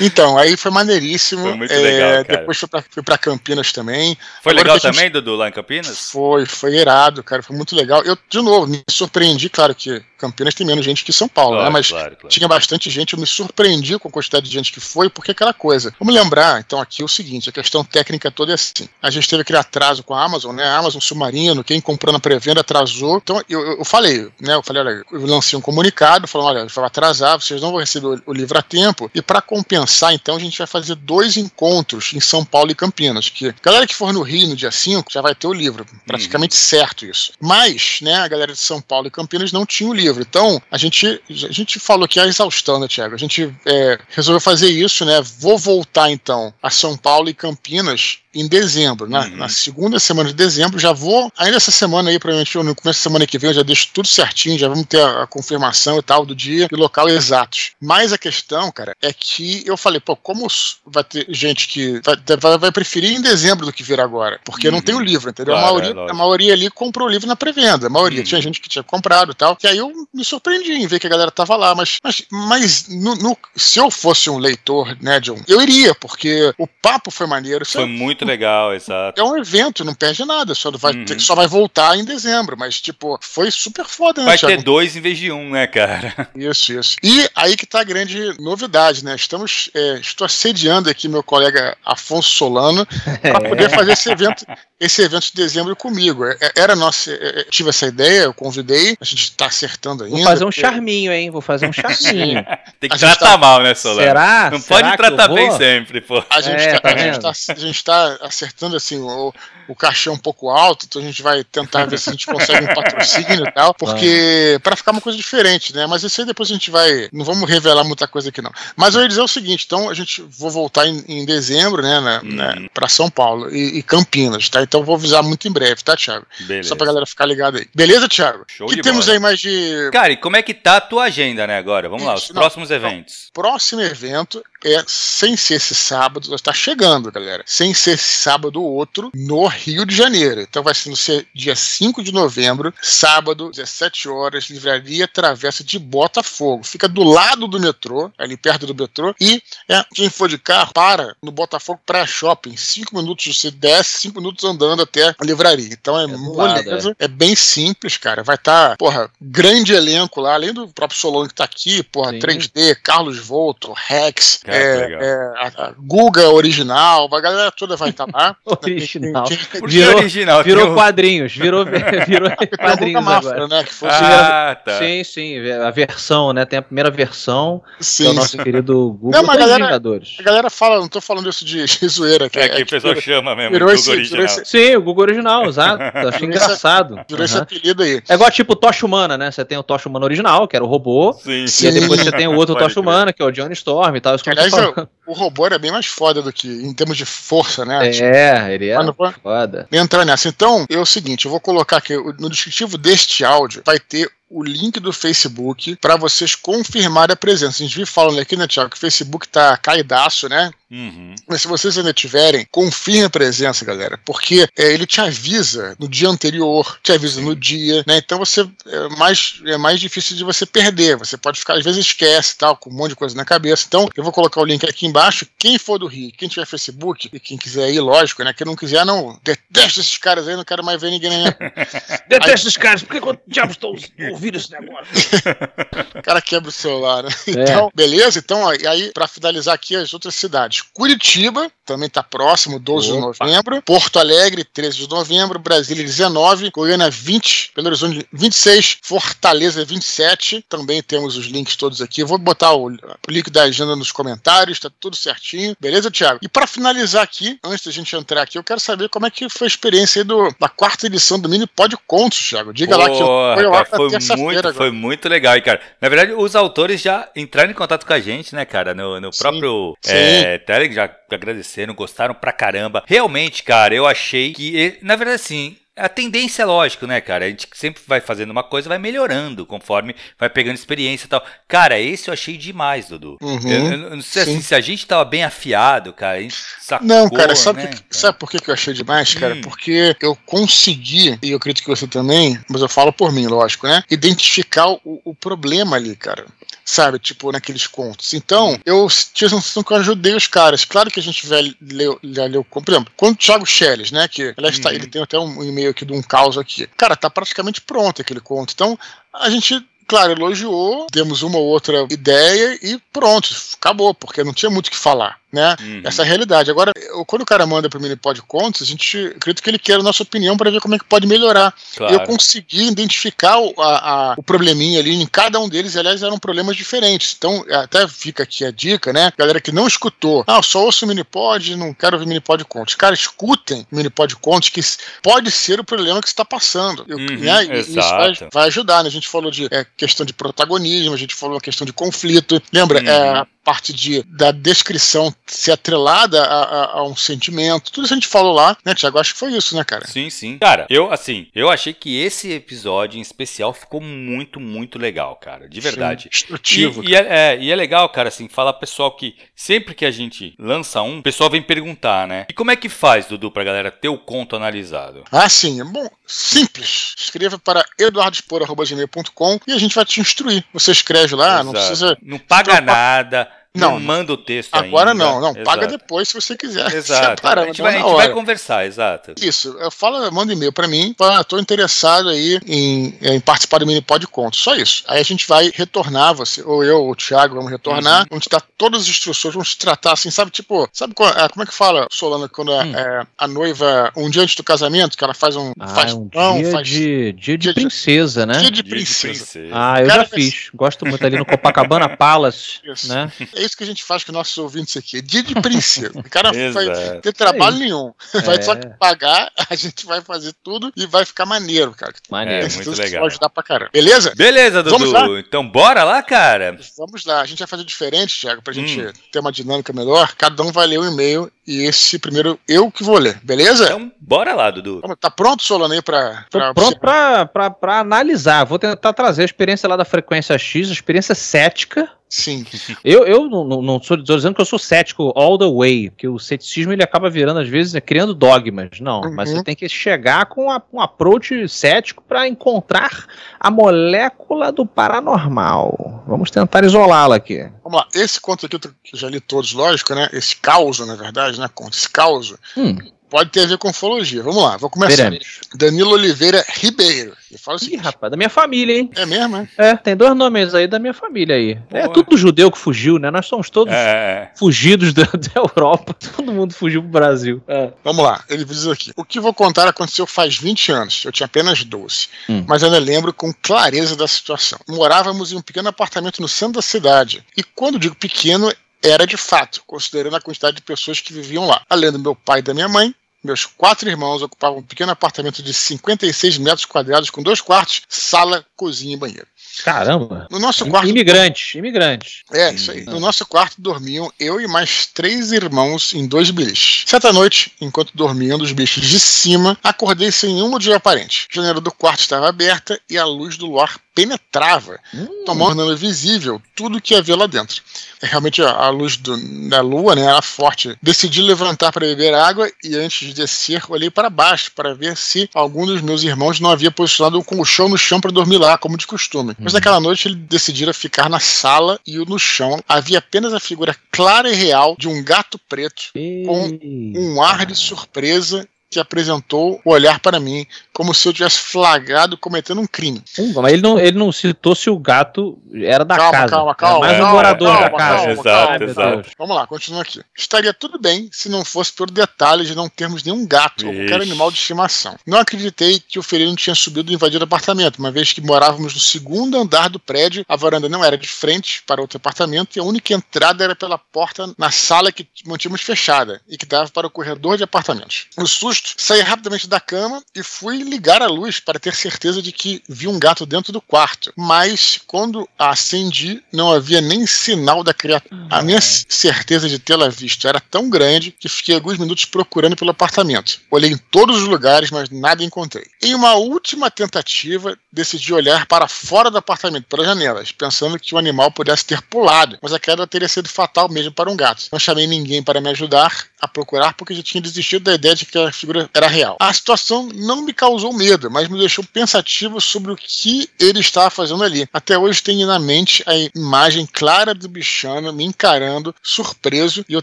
Então, 0.00 0.38
aí 0.38 0.56
foi 0.56 0.70
maneiríssimo. 0.70 1.42
Foi 1.42 1.54
muito 1.54 1.72
é, 1.72 1.76
legal, 1.78 2.24
cara. 2.24 2.38
Depois 2.40 2.58
fui 2.58 2.68
pra, 2.68 2.84
fui 2.88 3.02
pra 3.02 3.18
Campinas 3.18 3.72
também. 3.72 4.16
Foi 4.42 4.52
Agora 4.52 4.62
legal 4.64 4.78
gente- 4.78 4.94
também, 4.94 5.10
Dudu, 5.10 5.34
lá 5.34 5.48
em 5.48 5.52
Campinas? 5.52 6.10
Foi, 6.10 6.46
foi 6.46 6.76
irado, 6.76 7.22
cara. 7.22 7.42
Foi 7.42 7.56
muito 7.56 7.74
legal. 7.74 8.02
Eu, 8.04 8.16
de 8.28 8.40
novo, 8.40 8.66
me 8.66 8.82
surpreendi, 8.88 9.48
claro 9.48 9.74
que 9.74 10.02
Campinas 10.18 10.54
tem 10.54 10.66
menos 10.66 10.84
gente 10.84 11.04
que 11.04 11.12
São 11.12 11.28
Paulo, 11.28 11.52
né? 11.52 11.60
Claro, 11.60 11.72
Mas 11.72 11.88
claro, 11.88 12.16
claro. 12.16 12.28
tinha 12.28 12.48
bastante 12.48 12.90
gente. 12.90 13.14
Eu 13.14 13.20
me 13.20 13.26
surpreendi 13.26 13.98
com 13.98 14.08
a 14.08 14.10
quantidade 14.10 14.46
de 14.46 14.52
gente 14.52 14.72
que 14.72 14.80
foi, 14.80 15.08
porque 15.08 15.30
aquela 15.30 15.54
coisa. 15.54 15.94
Vamos 15.98 16.14
lembrar, 16.14 16.60
então, 16.60 16.80
aqui 16.80 17.04
o 17.04 17.08
seguinte: 17.08 17.48
a 17.48 17.52
questão 17.52 17.84
técnica 17.84 18.30
toda 18.30 18.52
é 18.52 18.54
assim. 18.54 18.88
A 19.00 19.10
gente 19.10 19.28
teve 19.28 19.42
aquele 19.42 19.58
atraso 19.58 20.02
com 20.02 20.14
a 20.14 20.24
Amazon, 20.24 20.54
né? 20.54 20.64
A 20.64 20.78
Amazon 20.78 21.00
Submarino, 21.00 21.62
quem 21.62 21.80
comprou 21.80 22.12
na 22.12 22.18
pré-venda 22.18 22.60
atrasou. 22.60 23.18
Então, 23.18 23.42
eu, 23.48 23.78
eu, 23.78 23.84
falei, 23.84 24.28
né? 24.40 24.54
Eu 24.54 24.62
falei, 24.62 24.82
olha, 24.82 25.04
eu 25.12 25.26
lancei 25.26 25.56
um 25.58 25.62
comunicado 25.62 26.26
falando, 26.26 26.48
olha, 26.48 26.66
vai 26.66 26.84
atrasar, 26.84 27.40
vocês 27.40 27.60
não 27.60 27.70
vão 27.70 27.80
receber 27.80 28.20
o, 28.26 28.32
livro 28.32 28.58
a 28.58 28.62
tempo. 28.62 29.10
E 29.14 29.22
para 29.22 29.40
compensar, 29.40 30.12
então, 30.12 30.36
a 30.36 30.40
gente 30.40 30.58
vai 30.58 30.66
fazer 30.66 30.94
dois 30.96 31.36
encontros 31.36 32.12
em 32.14 32.20
São 32.20 32.44
Paulo 32.44 32.70
e 32.70 32.74
Campinas. 32.74 33.28
Que 33.28 33.48
a 33.48 33.54
galera 33.62 33.86
que 33.86 33.94
for 33.94 34.12
no 34.12 34.22
Rio 34.22 34.48
no 34.48 34.56
dia 34.56 34.70
5 34.70 35.12
já 35.12 35.20
vai 35.20 35.34
ter 35.34 35.46
o 35.46 35.52
livro. 35.52 35.86
Praticamente 36.06 36.54
certo 36.54 37.04
isso. 37.04 37.32
Mas, 37.40 38.00
né, 38.02 38.14
a 38.16 38.28
galera 38.28 38.52
de 38.52 38.58
São 38.58 38.80
Paulo 38.80 39.06
e 39.06 39.10
Campinas 39.10 39.52
não 39.52 39.64
tinha 39.64 39.88
o 39.88 39.94
livro. 39.94 40.07
Então, 40.20 40.60
a 40.70 40.78
gente, 40.78 41.20
a 41.28 41.52
gente 41.52 41.78
falou 41.78 42.08
que 42.08 42.20
é 42.20 42.26
exaustão, 42.26 42.78
né, 42.78 42.88
Tiago? 42.88 43.14
A 43.14 43.18
gente 43.18 43.52
é, 43.64 43.98
resolveu 44.10 44.40
fazer 44.40 44.68
isso, 44.68 45.04
né? 45.04 45.20
Vou 45.38 45.58
voltar, 45.58 46.10
então, 46.10 46.52
a 46.62 46.70
São 46.70 46.96
Paulo 46.96 47.28
e 47.28 47.34
Campinas 47.34 48.18
em 48.34 48.46
dezembro, 48.46 49.08
né? 49.08 49.20
Uhum. 49.20 49.36
Na 49.36 49.48
segunda 49.48 49.98
semana 49.98 50.28
de 50.28 50.34
dezembro, 50.34 50.78
já 50.78 50.92
vou. 50.92 51.32
Ainda 51.36 51.56
essa 51.56 51.70
semana 51.70 52.10
aí, 52.10 52.18
provavelmente 52.18 52.56
no 52.58 52.74
começo 52.74 53.00
da 53.00 53.02
semana 53.02 53.26
que 53.26 53.38
vem, 53.38 53.50
eu 53.50 53.54
já 53.54 53.62
deixo 53.62 53.88
tudo 53.92 54.06
certinho, 54.08 54.58
já 54.58 54.68
vamos 54.68 54.86
ter 54.86 55.00
a, 55.00 55.22
a 55.22 55.26
confirmação 55.26 55.98
e 55.98 56.02
tal 56.02 56.24
do 56.26 56.34
dia 56.34 56.68
e 56.70 56.76
local 56.76 57.08
exatos. 57.08 57.72
Mas 57.80 58.12
a 58.12 58.18
questão, 58.18 58.70
cara, 58.72 58.96
é 59.02 59.12
que 59.12 59.62
eu 59.66 59.76
falei, 59.76 60.00
pô, 60.00 60.14
como 60.16 60.46
vai 60.86 61.04
ter 61.04 61.26
gente 61.30 61.68
que 61.68 62.00
vai, 62.04 62.16
vai, 62.38 62.58
vai 62.58 62.72
preferir 62.72 63.12
em 63.12 63.20
dezembro 63.20 63.66
do 63.66 63.72
que 63.72 63.82
vir 63.82 64.00
agora? 64.00 64.40
Porque 64.44 64.70
não 64.70 64.78
Uhum. 64.78 64.82
tem 64.84 64.94
o 64.94 65.00
livro, 65.00 65.30
entendeu? 65.30 65.54
Claro, 65.54 65.66
a, 65.66 65.68
é, 65.68 65.72
maioria, 65.72 65.94
lógico. 65.94 66.10
a 66.12 66.18
maioria 66.18 66.52
ali 66.52 66.70
comprou 66.70 67.08
o 67.08 67.10
livro 67.10 67.26
na 67.26 67.36
pré-venda. 67.36 67.86
A 67.86 67.90
maioria. 67.90 68.18
Uhum. 68.20 68.24
Tinha 68.24 68.40
gente 68.40 68.60
que 68.60 68.68
tinha 68.68 68.82
comprado 68.82 69.32
e 69.32 69.34
tal. 69.34 69.56
E 69.62 69.66
aí 69.66 69.78
eu 69.78 69.92
me 70.14 70.24
surpreendi 70.24 70.72
em 70.72 70.86
ver 70.86 70.98
que 71.00 71.06
a 71.06 71.10
galera 71.10 71.30
tava 71.30 71.56
lá. 71.56 71.74
Mas, 71.74 71.96
mas, 72.02 72.22
mas 72.30 72.88
no, 72.88 73.14
no- 73.16 73.36
se 73.56 73.78
eu 73.78 73.90
fosse 73.90 74.30
um 74.30 74.38
leitor, 74.38 74.96
né, 75.00 75.18
John, 75.20 75.38
eu 75.48 75.60
iria, 75.60 75.94
porque 75.94 76.54
o 76.58 76.66
papo 76.66 77.10
foi 77.10 77.26
maneiro. 77.26 77.64
Foi 77.66 77.84
muito 77.86 78.17
legal, 78.24 78.74
exato. 78.74 79.20
é 79.20 79.24
um 79.24 79.36
evento, 79.36 79.84
não 79.84 79.94
perde 79.94 80.24
nada, 80.24 80.54
só 80.54 80.70
vai, 80.70 80.92
Uhum. 80.92 81.04
ter- 81.04 81.20
só 81.20 81.34
vai 81.34 81.46
voltar 81.46 81.96
em 81.98 82.04
dezembro, 82.04 82.56
mas 82.58 82.80
tipo, 82.80 83.18
foi 83.22 83.50
super 83.50 83.84
foda, 83.86 84.20
né, 84.22 84.26
Vai 84.28 84.38
ter 84.38 84.46
Thiago? 84.46 84.62
dois 84.62 84.96
em 84.96 85.00
vez 85.00 85.18
de 85.18 85.30
um, 85.32 85.50
né, 85.50 85.66
cara? 85.66 86.28
Isso, 86.34 86.72
isso. 86.72 86.96
E 87.02 87.28
aí 87.34 87.56
que 87.56 87.66
tá 87.66 87.80
a 87.80 87.84
grande 87.84 88.34
novidade, 88.40 89.04
né? 89.04 89.14
Estamos, 89.14 89.70
é, 89.74 89.94
estou 90.00 90.24
assediando 90.24 90.88
aqui 90.90 91.08
meu 91.08 91.22
colega 91.22 91.76
Afonso 91.84 92.30
Solano 92.30 92.86
para 93.22 93.40
poder 93.48 93.70
fazer 93.70 93.92
esse 93.92 94.10
evento, 94.10 94.44
esse 94.80 95.02
evento 95.02 95.24
de 95.26 95.32
dezembro 95.34 95.74
comigo. 95.76 96.24
É, 96.24 96.36
é, 96.40 96.52
Era 96.56 96.76
nossa, 96.76 97.10
é, 97.12 97.44
tive 97.50 97.70
essa 97.70 97.86
ideia, 97.86 98.22
eu 98.24 98.34
convidei, 98.34 98.96
a 99.00 99.04
gente 99.04 99.32
tá 99.32 99.46
acertando 99.46 100.04
ainda. 100.04 100.16
Vou 100.16 100.24
fazer 100.26 100.44
um 100.44 100.52
charminho, 100.52 101.12
hein? 101.12 101.30
Vou 101.30 101.40
fazer 101.40 101.66
um 101.68 101.72
charminho. 101.72 102.44
Tem 102.80 102.88
que 102.90 102.96
A 102.96 102.98
tratar 102.98 103.32
tá- 103.32 103.38
mal, 103.38 103.60
né, 103.62 103.74
Solano? 103.74 104.02
Será? 104.02 104.50
Não 104.52 104.60
Será 104.60 104.80
pode 104.80 104.96
tratar 104.96 105.28
bem 105.28 105.50
sempre, 105.56 106.00
pô. 106.00 106.22
A 106.30 106.40
gente, 106.40 106.60
É, 106.62 106.72
tá, 106.74 106.80
tá 106.80 106.94
a, 106.94 106.96
gente 106.98 107.20
tá, 107.20 107.30
a 107.30 107.54
gente 107.58 107.84
tá 107.84 108.07
acertando 108.22 108.76
assim 108.76 108.98
o, 108.98 109.32
o 109.68 109.74
cachê 109.74 110.08
um 110.10 110.16
pouco 110.16 110.48
alto, 110.50 110.86
então 110.86 111.00
a 111.00 111.04
gente 111.04 111.22
vai 111.22 111.44
tentar 111.44 111.84
ver 111.86 111.98
se 111.98 112.08
a 112.08 112.12
gente 112.12 112.26
consegue 112.26 112.64
um 112.70 112.74
patrocínio 112.74 113.46
e 113.46 113.52
tal, 113.52 113.74
porque 113.74 114.58
para 114.62 114.76
ficar 114.76 114.92
uma 114.92 115.00
coisa 115.00 115.16
diferente, 115.18 115.74
né? 115.74 115.86
Mas 115.86 116.02
isso 116.02 116.20
aí 116.20 116.26
depois 116.26 116.50
a 116.50 116.52
gente 116.54 116.70
vai, 116.70 117.08
não 117.12 117.24
vamos 117.24 117.48
revelar 117.48 117.84
muita 117.84 118.06
coisa 118.08 118.28
aqui 118.30 118.40
não. 118.42 118.52
Mas 118.76 118.94
eu 118.94 119.02
ia 119.02 119.08
dizer 119.08 119.20
o 119.22 119.28
seguinte, 119.28 119.64
então 119.66 119.88
a 119.88 119.94
gente 119.94 120.22
vou 120.22 120.50
voltar 120.50 120.86
em, 120.86 121.04
em 121.08 121.24
dezembro, 121.24 121.82
né, 121.82 122.00
na, 122.00 122.18
Uhum. 122.18 122.68
para 122.74 122.88
São 122.88 123.08
Paulo 123.10 123.48
e, 123.54 123.78
e 123.78 123.82
Campinas, 123.82 124.48
tá? 124.48 124.62
Então 124.62 124.82
vou 124.84 124.94
avisar 124.96 125.22
muito 125.22 125.46
em 125.48 125.52
breve, 125.52 125.82
tá, 125.82 125.96
Thiago? 125.96 126.26
Beleza. 126.40 126.68
Só 126.68 126.76
pra 126.76 126.86
galera 126.86 127.06
ficar 127.06 127.26
ligada 127.26 127.58
aí. 127.58 127.66
Beleza, 127.74 128.08
Thiago? 128.08 128.44
Show 128.48 128.66
que 128.68 128.76
de 128.76 128.82
temos 128.82 129.06
bola. 129.06 129.16
aí 129.16 129.20
mais 129.20 129.38
de 129.40 129.90
Cara, 129.92 130.12
e 130.12 130.16
como 130.16 130.36
é 130.36 130.42
que 130.42 130.52
tá 130.54 130.76
a 130.76 130.80
tua 130.80 131.04
agenda, 131.04 131.46
né, 131.46 131.58
agora? 131.58 131.88
Vamos 131.88 132.04
lá, 132.04 132.14
os 132.14 132.24
Isso, 132.24 132.34
não. 132.34 132.40
próximos 132.40 132.70
eventos. 132.70 133.30
próximo 133.32 133.80
evento 133.82 134.42
é 134.64 134.82
sem 134.86 135.36
ser 135.36 135.54
esse 135.54 135.74
sábado, 135.74 136.34
está 136.34 136.52
chegando, 136.52 137.10
galera. 137.12 137.42
Sem 137.46 137.74
ser 137.74 137.92
esse 137.92 138.12
sábado 138.12 138.62
outro 138.62 139.10
no 139.14 139.46
Rio 139.46 139.84
de 139.84 139.94
Janeiro. 139.94 140.40
Então 140.40 140.62
vai 140.62 140.74
ser 140.74 141.26
dia 141.34 141.54
5 141.54 142.02
de 142.02 142.12
novembro, 142.12 142.72
sábado, 142.82 143.50
17 143.50 144.08
horas, 144.08 144.50
livraria 144.50 145.08
Travessa 145.08 145.62
de 145.62 145.78
Botafogo. 145.78 146.64
Fica 146.64 146.88
do 146.88 147.02
lado 147.02 147.46
do 147.46 147.60
metrô, 147.60 148.10
ali 148.18 148.36
perto 148.36 148.66
do 148.66 148.74
metrô, 148.74 149.14
e 149.20 149.42
é, 149.68 149.84
quem 149.94 150.10
for 150.10 150.28
de 150.28 150.38
carro, 150.38 150.72
para 150.72 151.16
no 151.22 151.30
Botafogo 151.30 151.80
pré-shopping. 151.84 152.56
Cinco 152.56 152.96
minutos 152.96 153.36
você 153.36 153.50
desce, 153.50 153.98
cinco 153.98 154.20
minutos 154.20 154.44
andando 154.44 154.82
até 154.82 155.14
a 155.18 155.24
livraria. 155.24 155.68
Então 155.72 155.98
é, 155.98 156.04
é 156.04 156.06
moleza, 156.06 156.96
é. 156.98 157.04
é. 157.04 157.08
bem 157.08 157.34
simples, 157.34 157.96
cara. 157.96 158.22
Vai 158.22 158.36
estar, 158.36 158.70
tá, 158.70 158.76
porra, 158.76 159.10
grande 159.20 159.72
elenco 159.72 160.20
lá, 160.20 160.34
além 160.34 160.52
do 160.52 160.68
próprio 160.68 160.98
Solano 160.98 161.28
que 161.28 161.34
tá 161.34 161.44
aqui, 161.44 161.82
porra, 161.82 162.12
Sim. 162.12 162.18
3D, 162.18 162.76
Carlos 162.82 163.18
Volto, 163.18 163.72
Rex, 163.72 164.40
é, 164.48 164.92
é, 164.92 165.12
a, 165.36 165.66
a 165.66 165.72
Guga 165.78 166.28
original, 166.30 167.08
a 167.12 167.20
galera 167.20 167.50
toda 167.50 167.76
vai 167.76 167.90
estar 167.90 168.06
tá 168.06 168.12
lá. 168.18 168.36
original. 168.62 169.24
virou, 169.66 169.96
original, 169.96 170.42
virou 170.42 170.74
quadrinhos, 170.74 171.34
virou, 171.34 171.64
virou 172.06 172.30
quadrinhos 172.58 173.06
agora. 173.06 173.48
Né, 173.48 173.64
que 173.64 173.74
fosse 173.74 173.94
ah, 173.94 174.56
tá. 174.64 174.78
Sim, 174.78 175.04
sim, 175.04 175.50
a 175.50 175.70
versão, 175.70 176.32
né? 176.32 176.44
Tem 176.44 176.58
a 176.58 176.62
primeira 176.62 176.90
versão, 176.90 177.62
sim, 177.80 178.06
é 178.06 178.10
o 178.10 178.12
nosso 178.14 178.38
querido 178.38 178.90
Google 178.92 179.22
não, 179.22 179.30
a 179.30 179.36
galera, 179.36 179.76
A 179.76 180.22
galera 180.22 180.50
fala, 180.50 180.80
não 180.80 180.88
tô 180.88 181.00
falando 181.00 181.28
isso 181.28 181.44
de, 181.44 181.64
de 181.66 181.88
zoeira. 181.88 182.28
Que 182.28 182.38
é, 182.38 182.44
é 182.44 182.48
que 182.48 182.62
a 182.62 182.66
pessoa 182.66 182.94
tipo, 182.94 183.04
chama 183.04 183.34
mesmo, 183.34 183.52
virou 183.52 183.70
esse, 183.70 183.90
original. 183.90 184.24
Esse... 184.24 184.44
Sim, 184.44 184.76
o 184.76 184.82
Google 184.82 185.04
original, 185.04 185.46
exato. 185.46 185.82
Acho 185.82 186.24
engraçado. 186.24 186.94
Virou 187.08 187.18
uhum. 187.18 187.24
esse 187.24 187.38
apelido 187.38 187.82
aí. 187.82 188.02
É 188.08 188.14
igual 188.14 188.30
tipo 188.30 188.56
Tocha 188.56 188.84
Humana, 188.84 189.16
né? 189.16 189.30
Você 189.30 189.44
tem 189.44 189.58
o 189.58 189.62
Tocha 189.62 189.88
Humana 189.88 190.04
original, 190.04 190.46
que 190.46 190.56
era 190.56 190.64
o 190.64 190.68
robô, 190.68 191.12
sim, 191.12 191.44
e 191.44 191.48
sim. 191.48 191.72
depois 191.72 192.00
você 192.00 192.12
tem 192.12 192.26
o 192.26 192.34
outro 192.34 192.54
Tocha 192.54 192.80
Humana, 192.80 193.12
que 193.12 193.22
é 193.22 193.24
o 193.24 193.30
Johnny 193.30 193.52
Storm 193.52 193.96
e 193.96 194.00
tal. 194.00 194.14
Isso 194.14 194.24
Aliás, 194.38 194.88
o 195.06 195.12
robô 195.12 195.46
era 195.46 195.58
bem 195.58 195.70
mais 195.70 195.86
foda 195.86 196.22
do 196.22 196.32
que 196.32 196.48
em 196.48 196.72
termos 196.72 196.96
de 196.96 197.04
força, 197.04 197.64
né? 197.64 197.88
É, 197.88 197.90
tipo, 197.90 198.04
ele 198.50 198.68
era 198.68 198.94
foda. 199.22 199.66
Entrar 199.72 200.04
nessa. 200.04 200.28
Então, 200.28 200.66
é 200.68 200.78
o 200.78 200.86
seguinte, 200.86 201.24
eu 201.24 201.30
vou 201.30 201.40
colocar 201.40 201.78
aqui, 201.78 201.96
no 202.18 202.30
descritivo 202.30 202.76
deste 202.76 203.24
áudio 203.24 203.62
vai 203.64 203.78
ter 203.78 204.10
o 204.30 204.42
link 204.42 204.78
do 204.80 204.92
Facebook 204.92 205.76
para 205.76 205.96
vocês 205.96 206.34
confirmarem 206.34 207.14
a 207.14 207.16
presença. 207.16 207.62
A 207.62 207.66
gente 207.66 207.76
vive 207.76 207.90
falando 207.90 208.20
aqui, 208.20 208.36
né, 208.36 208.46
Tiago, 208.46 208.70
que 208.70 208.76
o 208.76 208.80
Facebook 208.80 209.28
tá 209.28 209.56
caidaço, 209.56 210.28
né? 210.28 210.50
Uhum. 210.70 211.14
Mas 211.26 211.42
se 211.42 211.48
vocês 211.48 211.78
ainda 211.78 211.94
tiverem, 211.94 212.46
confirme 212.50 213.04
a 213.04 213.10
presença, 213.10 213.64
galera, 213.64 213.98
porque 214.04 214.46
é, 214.56 214.72
ele 214.72 214.86
te 214.86 215.00
avisa 215.00 215.74
no 215.78 215.88
dia 215.88 216.08
anterior, 216.08 216.78
te 216.82 216.92
avisa 216.92 217.20
Sim. 217.20 217.24
no 217.24 217.34
dia, 217.34 217.82
né? 217.86 217.96
Então 217.96 218.18
você 218.18 218.48
é 218.66 218.88
mais, 218.90 219.40
é 219.46 219.56
mais 219.56 219.80
difícil 219.80 220.16
de 220.16 220.24
você 220.24 220.44
perder. 220.44 220.96
Você 220.96 221.16
pode 221.16 221.38
ficar, 221.38 221.54
às 221.54 221.64
vezes 221.64 221.86
esquece 221.86 222.36
tal, 222.36 222.56
com 222.56 222.68
um 222.68 222.74
monte 222.74 222.90
de 222.90 222.96
coisa 222.96 223.16
na 223.16 223.24
cabeça. 223.24 223.64
Então, 223.66 223.88
eu 223.96 224.04
vou 224.04 224.12
colocar 224.12 224.40
o 224.40 224.44
link 224.44 224.64
aqui 224.68 224.86
embaixo. 224.86 225.26
Quem 225.38 225.58
for 225.58 225.78
do 225.78 225.86
Rio, 225.86 226.12
quem 226.12 226.28
tiver 226.28 226.44
Facebook 226.44 227.08
e 227.10 227.18
quem 227.18 227.38
quiser 227.38 227.70
ir, 227.72 227.80
lógico, 227.80 228.22
né? 228.22 228.34
Quem 228.34 228.46
não 228.46 228.56
quiser, 228.56 228.84
não. 228.84 229.18
Detesto 229.22 229.80
esses 229.80 229.96
caras 229.96 230.28
aí, 230.28 230.36
não 230.36 230.44
quero 230.44 230.62
mais 230.62 230.80
ver 230.80 230.90
ninguém 230.90 231.10
na 231.10 231.16
minha. 231.18 231.36
Detesto 232.08 232.48
esses 232.48 232.56
caras, 232.56 232.82
por 232.82 233.00
que 233.00 233.18
diabos 233.26 233.56
estão 233.56 233.74
ouvindo 234.18 234.36
esse 234.36 234.50
negócio? 234.50 234.92
o 235.94 236.02
cara 236.02 236.20
quebra 236.20 236.48
o 236.48 236.52
celular, 236.52 237.04
né? 237.04 237.10
É. 237.28 237.30
Então, 237.30 237.70
beleza? 237.74 238.18
Então, 238.18 238.42
ó, 238.42 238.54
e 238.54 238.66
aí, 238.66 238.92
pra 238.92 239.06
finalizar 239.06 239.54
aqui 239.54 239.76
as 239.76 239.94
outras 239.94 240.14
cidades. 240.14 240.62
Curitiba, 240.72 241.50
também 241.64 241.86
está 241.86 242.02
próximo, 242.02 242.58
12 242.58 242.92
Opa. 242.92 242.96
de 242.96 243.06
novembro. 243.06 243.62
Porto 243.62 243.98
Alegre, 243.98 244.42
13 244.42 244.78
de 244.78 244.88
novembro. 244.88 245.38
Brasília, 245.38 245.84
19. 245.84 246.50
Goiânia, 246.50 246.90
20. 246.90 247.52
Belo 247.54 247.68
Horizonte, 247.68 248.08
26. 248.12 248.78
Fortaleza, 248.82 249.64
27. 249.64 250.44
Também 250.48 250.82
temos 250.82 251.16
os 251.16 251.26
links 251.26 251.56
todos 251.56 251.80
aqui. 251.80 252.00
Eu 252.00 252.06
vou 252.06 252.18
botar 252.18 252.52
o, 252.52 252.68
o 252.68 253.10
link 253.10 253.30
da 253.30 253.42
agenda 253.42 253.76
nos 253.76 253.92
comentários, 253.92 254.58
tá 254.58 254.70
tudo 254.80 254.96
certinho. 254.96 255.54
Beleza, 255.60 255.90
Thiago? 255.90 256.20
E 256.22 256.28
para 256.28 256.46
finalizar 256.46 257.02
aqui, 257.02 257.38
antes 257.44 257.66
da 257.66 257.72
gente 257.72 257.94
entrar 257.94 258.22
aqui, 258.22 258.38
eu 258.38 258.44
quero 258.44 258.60
saber 258.60 258.88
como 258.88 259.06
é 259.06 259.10
que 259.10 259.28
foi 259.28 259.46
a 259.46 259.48
experiência 259.48 260.02
do, 260.04 260.34
da 260.40 260.48
quarta 260.48 260.86
edição 260.86 261.20
do 261.20 261.28
Mini 261.28 261.46
Pod 261.46 261.76
Contos, 261.86 262.30
Thiago. 262.30 262.52
Diga 262.52 262.76
Pô, 262.76 262.82
lá 262.82 262.90
que 262.90 263.02
eu, 263.02 263.06
foi 263.34 263.46
lá 263.46 263.64
foi 263.64 263.90
muito, 264.16 264.54
foi 264.54 264.70
muito 264.70 265.08
legal, 265.08 265.36
e 265.36 265.42
cara. 265.42 265.60
Na 265.80 265.88
verdade, 265.88 266.12
os 266.12 266.34
autores 266.34 266.80
já 266.80 267.08
entraram 267.14 267.50
em 267.50 267.54
contato 267.54 267.86
com 267.86 267.92
a 267.92 268.00
gente, 268.00 268.34
né, 268.34 268.44
cara, 268.44 268.74
no, 268.74 269.00
no 269.00 269.10
próprio 269.16 269.74
é, 269.86 270.38
Telegram, 270.38 270.74
já 270.74 270.90
agradeceram, 271.10 271.74
gostaram 271.74 272.14
pra 272.14 272.32
caramba. 272.32 272.82
Realmente, 272.86 273.42
cara, 273.42 273.74
eu 273.74 273.86
achei 273.86 274.32
que, 274.32 274.78
na 274.82 274.96
verdade, 274.96 275.16
assim, 275.16 275.56
a 275.78 275.88
tendência 275.88 276.42
é 276.42 276.46
lógico, 276.46 276.86
né, 276.86 277.00
cara? 277.00 277.24
A 277.24 277.28
gente 277.28 277.48
sempre 277.54 277.82
vai 277.86 278.00
fazendo 278.00 278.30
uma 278.30 278.42
coisa, 278.42 278.68
vai 278.68 278.78
melhorando 278.78 279.46
conforme 279.46 279.94
vai 280.18 280.28
pegando 280.28 280.56
experiência 280.56 281.06
e 281.06 281.08
tal. 281.08 281.24
Cara, 281.46 281.78
esse 281.78 282.08
eu 282.08 282.12
achei 282.12 282.36
demais, 282.36 282.88
Dudu. 282.88 283.16
Uhum, 283.20 283.48
eu, 283.48 283.72
eu, 283.82 283.96
não 283.96 284.02
sei 284.02 284.22
assim, 284.22 284.40
se 284.40 284.54
a 284.54 284.60
gente 284.60 284.86
tava 284.86 285.04
bem 285.04 285.24
afiado, 285.24 285.92
cara. 285.92 286.18
Sacou, 286.60 286.86
não, 286.86 287.08
cara, 287.08 287.34
sabe, 287.34 287.62
né, 287.62 287.68
que, 287.68 287.96
sabe 287.96 288.18
por 288.18 288.30
que 288.30 288.38
eu 288.48 288.54
achei 288.54 288.74
demais, 288.74 289.14
cara? 289.14 289.34
Hum. 289.34 289.40
Porque 289.40 289.96
eu 290.00 290.16
consegui, 290.26 291.18
e 291.22 291.30
eu 291.30 291.36
acredito 291.36 291.64
que 291.64 291.70
você 291.70 291.86
também, 291.86 292.38
mas 292.48 292.60
eu 292.60 292.68
falo 292.68 292.92
por 292.92 293.12
mim, 293.12 293.26
lógico, 293.26 293.66
né? 293.66 293.82
Identificar 293.90 294.68
o, 294.68 295.00
o 295.04 295.14
problema 295.14 295.76
ali, 295.76 295.94
cara 295.94 296.26
sabe? 296.68 296.98
Tipo, 296.98 297.32
naqueles 297.32 297.66
contos. 297.66 298.12
Então, 298.12 298.60
eu 298.64 298.86
tinha 299.14 299.26
a 299.26 299.30
sensação 299.30 299.62
que 299.62 299.72
eu 299.72 299.78
ajudei 299.78 300.14
os 300.14 300.26
caras. 300.26 300.64
Claro 300.64 300.90
que 300.90 301.00
a 301.00 301.02
gente 301.02 301.26
vai 301.26 301.54
ler, 301.60 301.96
leu, 302.02 302.44
por 302.44 302.62
exemplo, 302.68 302.92
quando 302.96 303.14
o 303.14 303.18
Thiago 303.18 303.46
Schelles, 303.46 303.90
né? 303.90 304.06
Que 304.06 304.34
aliás, 304.36 304.56
uhum. 304.56 304.62
tá, 304.62 304.74
ele 304.74 304.86
tem 304.86 305.02
até 305.02 305.18
um 305.18 305.42
e-mail 305.42 305.70
aqui 305.70 305.86
de 305.86 305.92
um 305.92 306.02
caos 306.02 306.36
aqui. 306.36 306.68
Cara, 306.76 306.94
tá 306.94 307.08
praticamente 307.08 307.62
pronto 307.62 308.02
aquele 308.02 308.20
conto. 308.20 308.52
Então, 308.52 308.78
a 309.14 309.30
gente 309.30 309.64
claro, 309.86 310.12
elogiou, 310.12 310.86
demos 310.92 311.22
uma 311.22 311.38
ou 311.38 311.46
outra 311.46 311.86
ideia 311.90 312.58
e 312.62 312.78
pronto, 312.92 313.34
acabou, 313.54 313.94
porque 313.94 314.22
não 314.22 314.34
tinha 314.34 314.50
muito 314.50 314.66
o 314.66 314.70
que 314.70 314.76
falar 314.76 315.18
né? 315.32 315.56
Uhum. 315.60 315.82
Essa 315.84 316.02
é 316.02 316.04
a 316.04 316.08
realidade. 316.08 316.50
Agora, 316.50 316.72
quando 317.06 317.22
o 317.22 317.26
cara 317.26 317.46
manda 317.46 317.68
para 317.68 317.78
o 317.78 317.82
Minipod 317.82 318.20
Contos, 318.22 318.62
a 318.62 318.64
gente 318.64 319.12
acredita 319.16 319.42
que 319.42 319.50
ele 319.50 319.58
quer 319.58 319.74
a 319.74 319.82
nossa 319.82 320.02
opinião 320.02 320.36
para 320.36 320.50
ver 320.50 320.60
como 320.60 320.74
é 320.74 320.78
que 320.78 320.84
pode 320.84 321.06
melhorar. 321.06 321.54
Claro. 321.76 321.94
Eu 321.94 322.00
consegui 322.00 322.66
identificar 322.68 323.38
o, 323.38 323.54
a, 323.60 324.12
a, 324.12 324.14
o 324.16 324.22
probleminha 324.22 324.80
ali 324.80 324.94
em 324.94 325.06
cada 325.06 325.38
um 325.38 325.48
deles, 325.48 325.74
e, 325.74 325.78
aliás, 325.78 326.02
eram 326.02 326.18
problemas 326.18 326.56
diferentes. 326.56 327.14
Então, 327.16 327.44
até 327.50 327.86
fica 327.86 328.22
aqui 328.22 328.44
a 328.44 328.50
dica, 328.50 328.92
né? 328.92 329.12
Galera 329.16 329.40
que 329.40 329.52
não 329.52 329.66
escutou, 329.66 330.24
ah, 330.26 330.42
só 330.42 330.64
ouço 330.64 330.84
o 330.84 330.88
Minipod, 330.88 331.56
não 331.56 331.74
quero 331.74 331.96
ouvir 331.96 332.06
Minipod 332.06 332.44
Contos. 332.44 332.74
Cara, 332.74 332.94
escutem 332.94 333.66
o 333.70 333.76
Minipod 333.76 334.16
Contos, 334.16 334.48
que 334.48 334.60
pode 335.02 335.30
ser 335.30 335.60
o 335.60 335.64
problema 335.64 336.00
que 336.00 336.08
está 336.08 336.24
passando. 336.24 336.84
Eu, 336.88 336.96
uhum, 336.96 337.18
né? 337.18 337.58
Isso 337.58 337.74
vai, 337.74 338.12
vai, 338.32 338.46
ajudar, 338.48 338.82
né? 338.82 338.88
A 338.88 338.92
gente 338.92 339.08
falou 339.08 339.30
de 339.30 339.46
é, 339.50 339.66
questão 339.76 340.06
de 340.06 340.12
protagonismo, 340.12 340.94
a 340.94 340.98
gente 340.98 341.14
falou 341.14 341.36
a 341.36 341.40
questão 341.40 341.66
de 341.66 341.72
conflito. 341.72 342.42
Lembra? 342.52 342.80
Uhum. 342.80 342.88
É, 342.88 343.26
parte 343.48 343.72
de, 343.72 344.02
da 344.02 344.30
descrição 344.30 345.14
ser 345.26 345.52
atrelada 345.52 346.22
a, 346.22 346.42
a, 346.42 346.64
a, 346.80 346.84
um 346.84 346.94
sentimento. 346.94 347.72
Tudo 347.72 347.86
isso 347.86 347.94
a 347.94 347.96
gente 347.96 348.06
falou 348.06 348.34
lá, 348.34 348.54
né, 348.62 348.74
Tiago? 348.74 348.98
Acho 348.98 349.14
que 349.14 349.18
foi 349.18 349.32
isso, 349.32 349.56
né, 349.56 349.64
cara? 349.64 349.86
Sim, 349.86 350.10
sim. 350.10 350.36
Cara, 350.36 350.66
eu, 350.68 350.92
assim, 350.92 351.28
eu 351.34 351.48
achei 351.48 351.72
que 351.72 351.98
esse 351.98 352.30
episódio 352.30 352.98
em 352.98 353.00
especial 353.00 353.54
ficou 353.54 353.80
muito, 353.80 354.38
muito 354.38 354.78
legal, 354.78 355.16
cara. 355.16 355.48
De 355.48 355.60
verdade. 355.62 356.02
Sim, 356.02 356.08
instrutivo. 356.12 356.84
E, 356.84 356.90
e, 356.90 356.94
é, 356.94 357.06
é, 357.08 357.38
e 357.40 357.50
é 357.50 357.56
legal, 357.56 357.88
cara, 357.88 358.10
assim, 358.10 358.28
falar 358.28 358.52
pessoal 358.52 358.94
que 358.94 359.16
sempre 359.34 359.74
que 359.74 359.86
a 359.86 359.90
gente 359.90 360.34
lança 360.38 360.82
um, 360.82 360.98
o 360.98 361.02
pessoal 361.02 361.30
vem 361.30 361.40
perguntar, 361.40 362.06
né? 362.06 362.26
E 362.28 362.34
como 362.34 362.50
é 362.50 362.56
que 362.56 362.68
faz, 362.68 363.06
Dudu, 363.06 363.30
pra 363.30 363.44
galera 363.44 363.70
ter 363.70 363.88
o 363.88 363.96
conto 363.96 364.36
analisado? 364.36 365.04
Ah, 365.10 365.28
sim. 365.30 365.64
Bom, 365.64 365.88
simples. 366.06 366.94
Escreva 366.98 367.38
para 367.38 367.64
eduardospor.com 367.78 369.40
e 369.46 369.52
a 369.52 369.58
gente 369.58 369.74
vai 369.74 369.86
te 369.86 370.02
instruir. 370.02 370.44
Você 370.52 370.70
escreve 370.70 371.14
lá, 371.14 371.40
Exato. 371.40 371.44
não 371.44 371.52
precisa. 371.52 371.98
Não 372.02 372.18
paga 372.18 372.60
nada. 372.60 373.37
Não, 373.58 373.72
não 373.72 373.80
manda 373.80 374.12
o 374.12 374.16
texto 374.16 374.54
Agora 374.54 374.92
ainda. 374.92 375.04
não, 375.04 375.20
não. 375.20 375.30
Exato. 375.30 375.44
Paga 375.44 375.66
depois 375.66 376.08
se 376.08 376.14
você 376.14 376.36
quiser. 376.36 376.70
Exato. 376.74 377.26
a 377.26 377.46
gente, 377.46 377.60
vai, 377.62 377.74
a 377.74 377.78
gente 377.78 377.94
vai, 377.94 378.10
conversar, 378.10 378.66
exato. 378.66 379.14
Isso. 379.20 379.56
Fala, 379.70 380.10
manda 380.10 380.32
e-mail 380.32 380.52
para 380.52 380.68
mim. 380.68 380.94
Fala, 380.96 381.24
tô 381.24 381.38
interessado 381.38 382.08
aí 382.08 382.40
em, 382.46 382.96
em 383.02 383.20
participar 383.20 383.58
do 383.58 383.66
mini 383.66 383.80
pod 383.80 384.06
conto. 384.06 384.36
Só 384.36 384.54
isso. 384.54 384.84
Aí 384.86 385.00
a 385.00 385.04
gente 385.04 385.26
vai 385.26 385.50
retornar 385.54 386.14
você, 386.14 386.42
ou 386.42 386.62
eu, 386.64 386.78
ou 386.78 386.92
o 386.92 386.96
Thiago, 386.96 387.34
vamos 387.34 387.50
retornar. 387.50 388.02
Uhum. 388.02 388.06
Vamos 388.10 388.24
te 388.24 388.30
dar 388.30 388.42
todas 388.56 388.82
as 388.82 388.88
instruções, 388.88 389.34
vamos 389.34 389.50
te 389.50 389.58
tratar 389.58 389.92
assim, 389.92 390.10
sabe? 390.10 390.30
Tipo, 390.30 390.68
sabe 390.72 390.94
é, 391.16 391.28
como 391.28 391.42
é 391.42 391.46
que 391.46 391.54
fala, 391.54 391.86
Solana, 391.90 392.28
quando 392.28 392.52
hum. 392.52 392.76
é, 392.76 393.06
a 393.16 393.28
noiva, 393.28 393.92
um 393.96 394.08
dia 394.08 394.22
antes 394.22 394.34
do 394.34 394.44
casamento, 394.44 394.96
que 394.96 395.04
ela 395.04 395.14
faz 395.14 395.36
um. 395.36 395.52
Ah, 395.58 395.68
faz 395.68 395.92
um 395.92 396.06
dia, 396.06 396.50
faz, 396.50 396.68
de, 396.68 397.12
dia 397.12 397.38
de 397.38 397.48
dia 397.52 397.54
princesa, 397.54 398.26
né? 398.26 398.38
Dia 398.38 398.50
de 398.50 398.62
princesa. 398.62 399.12
Dia 399.12 399.12
de 399.12 399.18
princesa. 399.18 399.48
Ah, 399.52 399.80
eu 399.80 399.86
Cara, 399.86 400.02
já 400.02 400.08
fiz. 400.08 400.50
Gosto 400.54 400.86
muito 400.86 401.04
ali 401.04 401.16
no 401.16 401.24
Copacabana 401.24 401.88
Palace. 401.96 402.60
Isso. 402.64 402.88
Né? 402.88 403.10
É 403.34 403.42
isso 403.48 403.56
que 403.56 403.64
a 403.64 403.66
gente 403.66 403.82
faz 403.82 404.04
com 404.04 404.12
nossos 404.12 404.36
ouvintes 404.38 404.76
aqui. 404.76 405.02
Dia 405.02 405.22
de 405.22 405.34
princesa. 405.34 405.92
O 405.94 406.02
cara 406.02 406.30
não 406.32 406.52
vai 406.52 407.00
ter 407.00 407.12
trabalho 407.12 407.56
é 407.56 407.58
nenhum. 407.58 407.92
Vai 408.24 408.36
é. 408.36 408.42
só 408.42 408.54
pagar, 408.78 409.32
a 409.50 409.54
gente 409.54 409.84
vai 409.86 410.00
fazer 410.00 410.34
tudo 410.42 410.72
e 410.76 410.86
vai 410.86 411.04
ficar 411.04 411.26
maneiro, 411.26 411.72
cara. 411.72 411.92
Maneiro, 412.10 412.46
é, 412.46 412.50
muito 412.50 412.70
legal. 412.70 413.00
Vai 413.00 413.10
ajudar 413.10 413.28
pra 413.30 413.42
caramba. 413.42 413.70
Beleza? 413.72 414.12
Beleza, 414.14 414.62
Dudu. 414.62 414.78
Vamos 414.78 414.92
lá? 414.92 415.20
Então 415.20 415.46
bora 415.48 415.82
lá, 415.84 416.02
cara. 416.02 416.58
Vamos 416.76 417.04
lá. 417.04 417.20
A 417.20 417.26
gente 417.26 417.38
vai 417.38 417.48
fazer 417.48 417.64
diferente, 417.64 418.20
Thiago, 418.20 418.42
pra 418.42 418.52
gente 418.52 418.80
hum. 418.80 418.92
ter 419.10 419.18
uma 419.18 419.32
dinâmica 419.32 419.72
melhor. 419.72 420.14
Cada 420.16 420.42
um 420.42 420.52
vai 420.52 420.66
ler 420.66 420.78
o 420.78 420.82
um 420.82 420.92
e-mail 420.92 421.32
e 421.46 421.62
esse 421.62 421.98
primeiro 421.98 422.38
eu 422.46 422.70
que 422.70 422.84
vou 422.84 422.98
ler, 422.98 423.18
beleza? 423.22 423.64
Então 423.64 423.90
bora 423.98 424.34
lá, 424.34 424.50
Dudu. 424.50 424.82
Tá 425.00 425.10
pronto, 425.10 425.42
Solano, 425.42 425.72
aí 425.72 425.80
pra... 425.80 426.26
pra 426.30 426.52
pronto 426.52 426.78
pra, 426.78 427.26
pra, 427.26 427.50
pra 427.50 427.78
analisar. 427.80 428.44
Vou 428.44 428.58
tentar 428.58 428.92
trazer 428.92 429.22
a 429.22 429.24
experiência 429.24 429.68
lá 429.68 429.76
da 429.76 429.84
Frequência 429.84 430.36
X, 430.36 430.68
a 430.68 430.72
experiência 430.72 431.14
cética, 431.14 431.90
Sim. 432.08 432.44
Eu, 432.82 433.04
eu 433.06 433.28
não, 433.28 433.82
sou 433.82 433.96
dizendo 433.96 434.34
que 434.34 434.40
eu 434.40 434.44
sou 434.46 434.58
cético 434.58 435.12
all 435.14 435.36
the 435.36 435.44
way, 435.46 435.90
porque 435.90 436.08
o 436.08 436.18
ceticismo 436.18 436.72
ele 436.72 436.82
acaba 436.82 437.10
virando, 437.10 437.40
às 437.40 437.48
vezes, 437.48 437.74
né, 437.74 437.80
criando 437.82 438.14
dogmas. 438.14 438.80
Não, 438.80 439.02
Uhum. 439.02 439.14
mas 439.14 439.30
você 439.30 439.42
tem 439.44 439.54
que 439.54 439.68
chegar 439.68 440.26
com 440.26 440.50
a- 440.50 440.62
um 440.72 440.80
approach 440.80 441.46
cético 441.48 442.02
para 442.08 442.26
encontrar 442.26 443.06
a 443.38 443.50
molécula 443.50 444.50
do 444.50 444.64
paranormal. 444.64 446.04
Vamos 446.06 446.30
tentar 446.30 446.64
isolá-la 446.64 447.16
aqui. 447.16 447.42
Vamos 447.62 447.78
lá, 447.80 447.86
esse 447.94 448.20
conto 448.20 448.46
aqui, 448.46 448.56
eu 448.56 448.98
já 448.98 449.08
li 449.08 449.20
todos, 449.20 449.52
lógico, 449.52 449.94
né? 449.94 450.08
Esse 450.12 450.36
caos, 450.36 450.78
na 450.80 450.94
verdade, 450.94 451.38
né? 451.38 451.48
Conto, 451.54 451.74
esse 451.76 451.88
caos, 451.90 452.34
Hum, 452.56 452.76
pode 453.08 453.30
ter 453.30 453.42
a 453.42 453.46
ver 453.46 453.58
com 453.58 453.68
ufologia. 453.70 454.22
Vamos 454.22 454.42
lá, 454.42 454.56
vou 454.56 454.68
começar. 454.70 454.96
veremos. 454.96 455.40
Danilo 455.54 455.92
Oliveira 455.92 456.44
Ribeiro. 456.48 457.16
Ele 457.30 457.38
fala 457.38 457.56
o 457.56 457.60
Ih, 457.60 457.64
seguinte: 457.64 457.82
rapaz, 457.82 458.10
da 458.10 458.16
minha 458.16 458.28
família, 458.30 458.78
hein? 458.78 458.90
é 458.96 459.04
mesmo, 459.04 459.36
é? 459.36 459.48
É, 459.56 459.76
tem 459.76 459.94
dois 459.96 460.16
nomes 460.16 460.54
aí 460.54 460.66
da 460.66 460.78
minha 460.78 460.94
família 460.94 461.36
aí. 461.36 461.58
É 461.70 461.82
Boa. 461.82 461.92
tudo 461.92 462.16
judeu 462.16 462.50
que 462.50 462.58
fugiu, 462.58 462.98
né? 462.98 463.10
Nós 463.10 463.26
somos 463.26 463.50
todos 463.50 463.72
É, 463.74 464.30
fugidos 464.36 464.92
da, 464.94 465.02
da 465.04 465.32
Europa. 465.36 465.94
Todo 466.16 466.32
mundo 466.32 466.54
fugiu 466.54 466.80
pro 466.82 466.90
Brasil. 466.90 467.42
É. 467.46 467.70
Vamos 467.84 468.02
lá, 468.04 468.24
ele 468.30 468.44
diz 468.44 468.66
aqui: 468.66 468.92
O 468.96 469.04
que 469.04 469.20
vou 469.20 469.34
contar 469.34 469.68
aconteceu 469.68 470.06
faz 470.06 470.38
20 470.38 470.72
anos, 470.72 471.02
eu 471.04 471.12
tinha 471.12 471.26
apenas 471.26 471.62
12, 471.64 472.08
Hum. 472.30 472.44
mas 472.46 472.62
ainda 472.64 472.78
lembro 472.78 473.12
com 473.12 473.32
clareza 473.42 473.94
da 473.96 474.06
situação. 474.08 474.58
Morávamos 474.68 475.32
em 475.32 475.36
um 475.36 475.42
pequeno 475.42 475.68
apartamento 475.68 476.20
no 476.22 476.28
centro 476.28 476.54
da 476.54 476.62
cidade, 476.62 477.22
e 477.36 477.42
quando 477.42 477.78
digo 477.78 477.94
pequeno, 477.94 478.50
era 478.82 479.06
de 479.06 479.16
fato, 479.16 479.62
considerando 479.66 480.16
a 480.16 480.20
quantidade 480.20 480.56
de 480.56 480.62
pessoas 480.62 481.00
que 481.00 481.12
viviam 481.12 481.46
lá. 481.46 481.64
Além 481.68 481.92
do 481.92 481.98
meu 481.98 482.14
pai 482.14 482.40
e 482.40 482.42
da 482.42 482.54
minha 482.54 482.68
mãe, 482.68 482.94
meus 483.22 483.44
quatro 483.44 483.88
irmãos 483.88 484.22
ocupavam 484.22 484.58
um 484.58 484.62
pequeno 484.62 484.92
apartamento 484.92 485.42
de 485.42 485.52
56 485.52 486.38
metros 486.38 486.64
quadrados 486.64 487.10
com 487.10 487.22
dois 487.22 487.40
quartos, 487.40 487.82
sala, 487.88 488.46
cozinha 488.56 488.94
e 488.94 488.98
banheiro. 488.98 489.26
Caramba. 489.64 490.26
No 490.30 490.38
nosso 490.38 490.66
quarto. 490.66 490.88
Imigrantes, 490.88 491.54
imigrantes. 491.54 492.22
É, 492.32 492.52
isso 492.52 492.70
aí. 492.70 492.84
No 492.84 493.00
nosso 493.00 493.26
quarto 493.26 493.54
dormiam 493.60 494.10
eu 494.18 494.40
e 494.40 494.46
mais 494.46 494.86
três 494.86 495.32
irmãos 495.32 495.92
em 495.94 496.06
dois 496.06 496.30
biliches. 496.30 496.84
Certa 496.86 497.12
noite, 497.12 497.52
enquanto 497.60 497.92
dormiam 497.94 498.38
dos 498.38 498.52
bichos 498.52 498.86
de 498.86 498.98
cima, 499.00 499.56
acordei 499.62 500.10
sem 500.12 500.34
nenhum 500.34 500.48
motivo 500.50 500.74
aparente. 500.74 501.26
A 501.30 501.34
janela 501.34 501.60
do 501.60 501.72
quarto 501.72 502.00
estava 502.00 502.28
aberta 502.28 502.80
e 502.88 502.96
a 502.98 503.04
luz 503.04 503.36
do 503.36 503.46
luar 503.46 503.78
penetrava, 503.94 504.78
Hum. 504.94 505.24
tornando 505.26 505.76
visível 505.76 506.40
tudo 506.54 506.80
que 506.80 506.94
havia 506.94 507.16
lá 507.16 507.26
dentro. 507.26 507.60
É, 508.00 508.06
Realmente 508.06 508.40
a 508.40 508.68
luz 508.70 508.96
do- 508.96 509.48
da 509.48 509.60
lua 509.60 509.96
né, 509.96 510.02
era 510.02 510.22
forte. 510.22 510.76
Decidi 510.80 511.20
levantar 511.20 511.72
para 511.72 511.84
beber 511.86 512.14
água 512.14 512.48
e 512.62 512.76
antes 512.76 513.08
de 513.08 513.12
descer, 513.14 513.62
olhei 513.68 513.90
para 513.90 514.08
baixo 514.08 514.52
para 514.54 514.72
ver 514.72 514.96
se 514.96 515.28
algum 515.34 515.66
dos 515.66 515.80
meus 515.80 516.04
irmãos 516.04 516.38
não 516.38 516.48
havia 516.50 516.70
posicionado 516.70 517.18
um 517.18 517.22
colchão 517.24 517.68
no 517.68 517.76
chão 517.76 518.00
para 518.00 518.12
dormir 518.12 518.38
lá, 518.38 518.56
como 518.56 518.76
de 518.76 518.86
costume. 518.86 519.34
Mas 519.48 519.54
naquela 519.54 519.80
noite 519.80 520.06
ele 520.06 520.14
decidira 520.14 520.74
ficar 520.74 521.08
na 521.08 521.18
sala 521.18 521.80
e 521.86 521.96
no 521.96 522.18
chão. 522.18 522.62
Havia 522.68 522.98
apenas 522.98 523.32
a 523.32 523.40
figura 523.40 523.74
clara 523.90 524.30
e 524.30 524.34
real 524.34 524.76
de 524.78 524.86
um 524.86 525.02
gato 525.02 525.40
preto 525.48 525.84
com 525.94 526.58
um 526.94 527.22
ar 527.22 527.46
de 527.46 527.54
surpresa 527.54 528.46
que 528.70 528.78
apresentou 528.78 529.60
o 529.64 529.70
olhar 529.72 529.98
para 530.00 530.20
mim 530.20 530.46
como 530.72 530.94
se 530.94 531.08
eu 531.08 531.12
tivesse 531.12 531.38
flagrado 531.38 532.16
cometendo 532.18 532.60
um 532.60 532.66
crime. 532.66 533.02
Hum, 533.18 533.32
mas 533.36 533.52
ele 533.52 533.62
não, 533.62 533.78
ele 533.78 533.98
não 533.98 534.12
citou 534.12 534.54
se 534.54 534.70
o 534.70 534.78
gato 534.78 535.38
era 535.62 535.84
da 535.84 535.96
Calma, 535.96 536.12
casa. 536.12 536.28
calma, 536.30 536.50
Era 536.50 536.54
calma, 536.54 536.80
mais 536.80 536.94
um 536.96 536.98
calma, 537.00 537.12
morador 537.12 537.48
calma, 537.48 537.60
da 537.62 537.70
casa. 537.76 537.96
calma, 537.96 538.12
Exato, 538.12 538.58
meu 538.60 538.68
exato. 538.68 539.10
Vamos 539.18 539.36
lá, 539.36 539.46
continua 539.46 539.82
aqui. 539.82 540.00
Estaria 540.16 540.52
tudo 540.54 540.78
bem 540.78 541.08
se 541.12 541.28
não 541.28 541.44
fosse 541.44 541.72
pelo 541.72 541.90
detalhe 541.90 542.44
de 542.44 542.54
não 542.54 542.68
termos 542.68 543.02
nenhum 543.02 543.26
gato 543.26 543.66
ou 543.66 543.72
qualquer 543.72 544.00
Ixi. 544.00 544.10
animal 544.10 544.30
de 544.30 544.38
estimação. 544.38 544.96
Não 545.06 545.18
acreditei 545.18 545.80
que 545.80 545.98
o 545.98 546.02
felino 546.02 546.36
tinha 546.36 546.54
subido 546.54 546.90
e 546.92 546.94
invadido 546.94 547.22
o 547.22 547.24
apartamento, 547.24 547.78
uma 547.78 547.90
vez 547.90 548.12
que 548.12 548.20
morávamos 548.20 548.74
no 548.74 548.80
segundo 548.80 549.36
andar 549.38 549.68
do 549.68 549.80
prédio, 549.80 550.24
a 550.28 550.36
varanda 550.36 550.68
não 550.68 550.84
era 550.84 550.96
de 550.96 551.08
frente 551.08 551.62
para 551.66 551.80
outro 551.80 551.96
apartamento 551.96 552.56
e 552.56 552.60
a 552.60 552.64
única 552.64 552.94
entrada 552.94 553.42
era 553.42 553.56
pela 553.56 553.78
porta 553.78 554.32
na 554.38 554.50
sala 554.50 554.92
que 554.92 555.08
mantínhamos 555.26 555.62
fechada 555.62 556.20
e 556.28 556.36
que 556.36 556.46
dava 556.46 556.68
para 556.70 556.86
o 556.86 556.90
corredor 556.90 557.36
de 557.36 557.42
apartamentos. 557.44 558.06
No 558.16 558.26
susto, 558.26 558.57
saí 558.76 559.00
rapidamente 559.00 559.48
da 559.48 559.60
cama 559.60 560.02
e 560.14 560.22
fui 560.22 560.62
ligar 560.62 561.02
a 561.02 561.08
luz 561.08 561.40
para 561.40 561.58
ter 561.58 561.74
certeza 561.74 562.22
de 562.22 562.32
que 562.32 562.62
vi 562.68 562.86
um 562.86 562.98
gato 562.98 563.26
dentro 563.26 563.52
do 563.52 563.60
quarto. 563.60 564.12
Mas 564.16 564.78
quando 564.86 565.28
a 565.38 565.50
acendi, 565.50 566.22
não 566.32 566.52
havia 566.52 566.80
nem 566.80 567.06
sinal 567.06 567.64
da 567.64 567.74
criatura. 567.74 568.26
A 568.30 568.42
minha 568.42 568.60
certeza 568.60 569.48
de 569.48 569.58
tê-la 569.58 569.88
visto 569.88 570.26
era 570.28 570.40
tão 570.40 570.70
grande 570.70 571.10
que 571.10 571.28
fiquei 571.28 571.54
alguns 571.54 571.78
minutos 571.78 572.04
procurando 572.04 572.56
pelo 572.56 572.70
apartamento. 572.70 573.40
Olhei 573.50 573.70
em 573.70 573.76
todos 573.76 574.22
os 574.22 574.28
lugares, 574.28 574.70
mas 574.70 574.90
nada 574.90 575.24
encontrei. 575.24 575.66
Em 575.82 575.94
uma 575.94 576.14
última 576.14 576.70
tentativa, 576.70 577.58
decidi 577.72 578.12
olhar 578.12 578.46
para 578.46 578.68
fora 578.68 579.10
do 579.10 579.18
apartamento, 579.18 579.66
pelas 579.66 579.86
janelas, 579.86 580.32
pensando 580.32 580.78
que 580.78 580.94
o 580.94 580.98
animal 580.98 581.30
pudesse 581.30 581.64
ter 581.64 581.82
pulado, 581.82 582.38
mas 582.42 582.52
a 582.52 582.60
queda 582.60 582.86
teria 582.86 583.08
sido 583.08 583.28
fatal 583.28 583.68
mesmo 583.68 583.92
para 583.92 584.10
um 584.10 584.16
gato. 584.16 584.46
Não 584.52 584.58
chamei 584.58 584.86
ninguém 584.86 585.22
para 585.22 585.40
me 585.40 585.50
ajudar 585.50 586.06
a 586.20 586.28
procurar 586.28 586.74
porque 586.74 586.94
já 586.94 587.02
tinha 587.02 587.20
desistido 587.20 587.64
da 587.64 587.74
ideia 587.74 587.94
de 587.94 588.06
que 588.06 588.18
a 588.18 588.32
figura 588.32 588.68
era 588.74 588.86
real. 588.86 589.16
A 589.20 589.32
situação 589.32 589.88
não 589.94 590.22
me 590.24 590.32
causou 590.32 590.72
medo, 590.72 591.10
mas 591.10 591.28
me 591.28 591.38
deixou 591.38 591.64
pensativo 591.64 592.40
sobre 592.40 592.72
o 592.72 592.76
que 592.76 593.28
ele 593.38 593.60
estava 593.60 593.90
fazendo 593.90 594.22
ali. 594.24 594.48
Até 594.52 594.76
hoje 594.78 595.02
tenho 595.02 595.26
na 595.26 595.38
mente 595.38 595.82
a 595.86 595.92
imagem 596.18 596.66
clara 596.70 597.14
do 597.14 597.28
bichano 597.28 597.92
me 597.92 598.04
encarando, 598.04 598.74
surpreso, 598.82 599.64
e 599.68 599.72
eu 599.74 599.82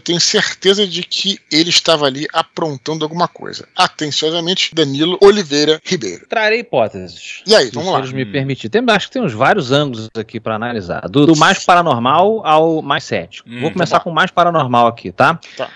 tenho 0.00 0.20
certeza 0.20 0.86
de 0.86 1.02
que 1.02 1.38
ele 1.50 1.70
estava 1.70 2.06
ali 2.06 2.26
aprontando 2.32 3.04
alguma 3.04 3.28
coisa. 3.28 3.66
Atenciosamente, 3.76 4.74
Danilo 4.74 5.18
Oliveira 5.22 5.80
Ribeiro. 5.84 6.26
Trarei 6.28 6.60
hipóteses. 6.60 7.42
E 7.46 7.54
aí, 7.54 7.66
Se 7.66 7.72
vamos 7.72 7.88
os 7.88 7.92
lá. 7.92 7.98
senhores 7.98 8.12
me 8.12 8.24
permitir. 8.24 8.68
Tem, 8.68 8.82
acho 8.88 9.06
que 9.06 9.12
tem 9.12 9.22
uns 9.22 9.32
vários 9.32 9.72
ângulos 9.72 10.08
aqui 10.16 10.38
pra 10.38 10.56
analisar. 10.56 11.08
Do, 11.08 11.26
do 11.26 11.36
mais 11.36 11.64
paranormal 11.64 12.46
ao 12.46 12.82
mais 12.82 13.04
cético. 13.04 13.48
Hum, 13.48 13.60
Vou 13.60 13.70
começar 13.70 13.98
tá 13.98 14.04
com 14.04 14.10
o 14.10 14.14
mais 14.14 14.30
paranormal 14.30 14.86
aqui, 14.86 15.12
tá? 15.12 15.38
Tá. 15.56 15.70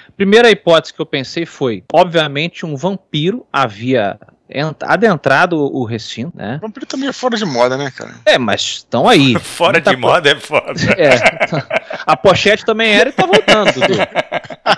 Primeira 0.50 0.52
hipótese 0.52 0.94
que 0.94 1.00
eu 1.00 1.06
pensei 1.06 1.46
foi: 1.46 1.84
obviamente, 1.92 2.66
um 2.66 2.74
vampiro 2.76 3.46
havia 3.52 4.18
ent- 4.48 4.82
adentrado 4.82 5.56
o 5.56 5.84
recinto, 5.84 6.36
né? 6.36 6.58
Vampiro 6.60 6.86
também 6.86 7.08
é 7.08 7.12
fora 7.12 7.36
de 7.36 7.44
moda, 7.44 7.76
né, 7.76 7.90
cara? 7.96 8.14
É, 8.26 8.36
mas 8.38 8.60
estão 8.62 9.08
aí. 9.08 9.38
Fora 9.40 9.74
Muita 9.74 9.90
de 9.90 9.96
moda 9.96 10.30
é 10.30 10.36
foda. 10.36 10.72
É. 10.96 11.10
A 12.06 12.16
pochete 12.16 12.64
também 12.64 12.92
era 12.92 13.10
e 13.10 13.12
tá 13.12 13.26
voltando, 13.26 13.72
Dudu. 13.72 13.94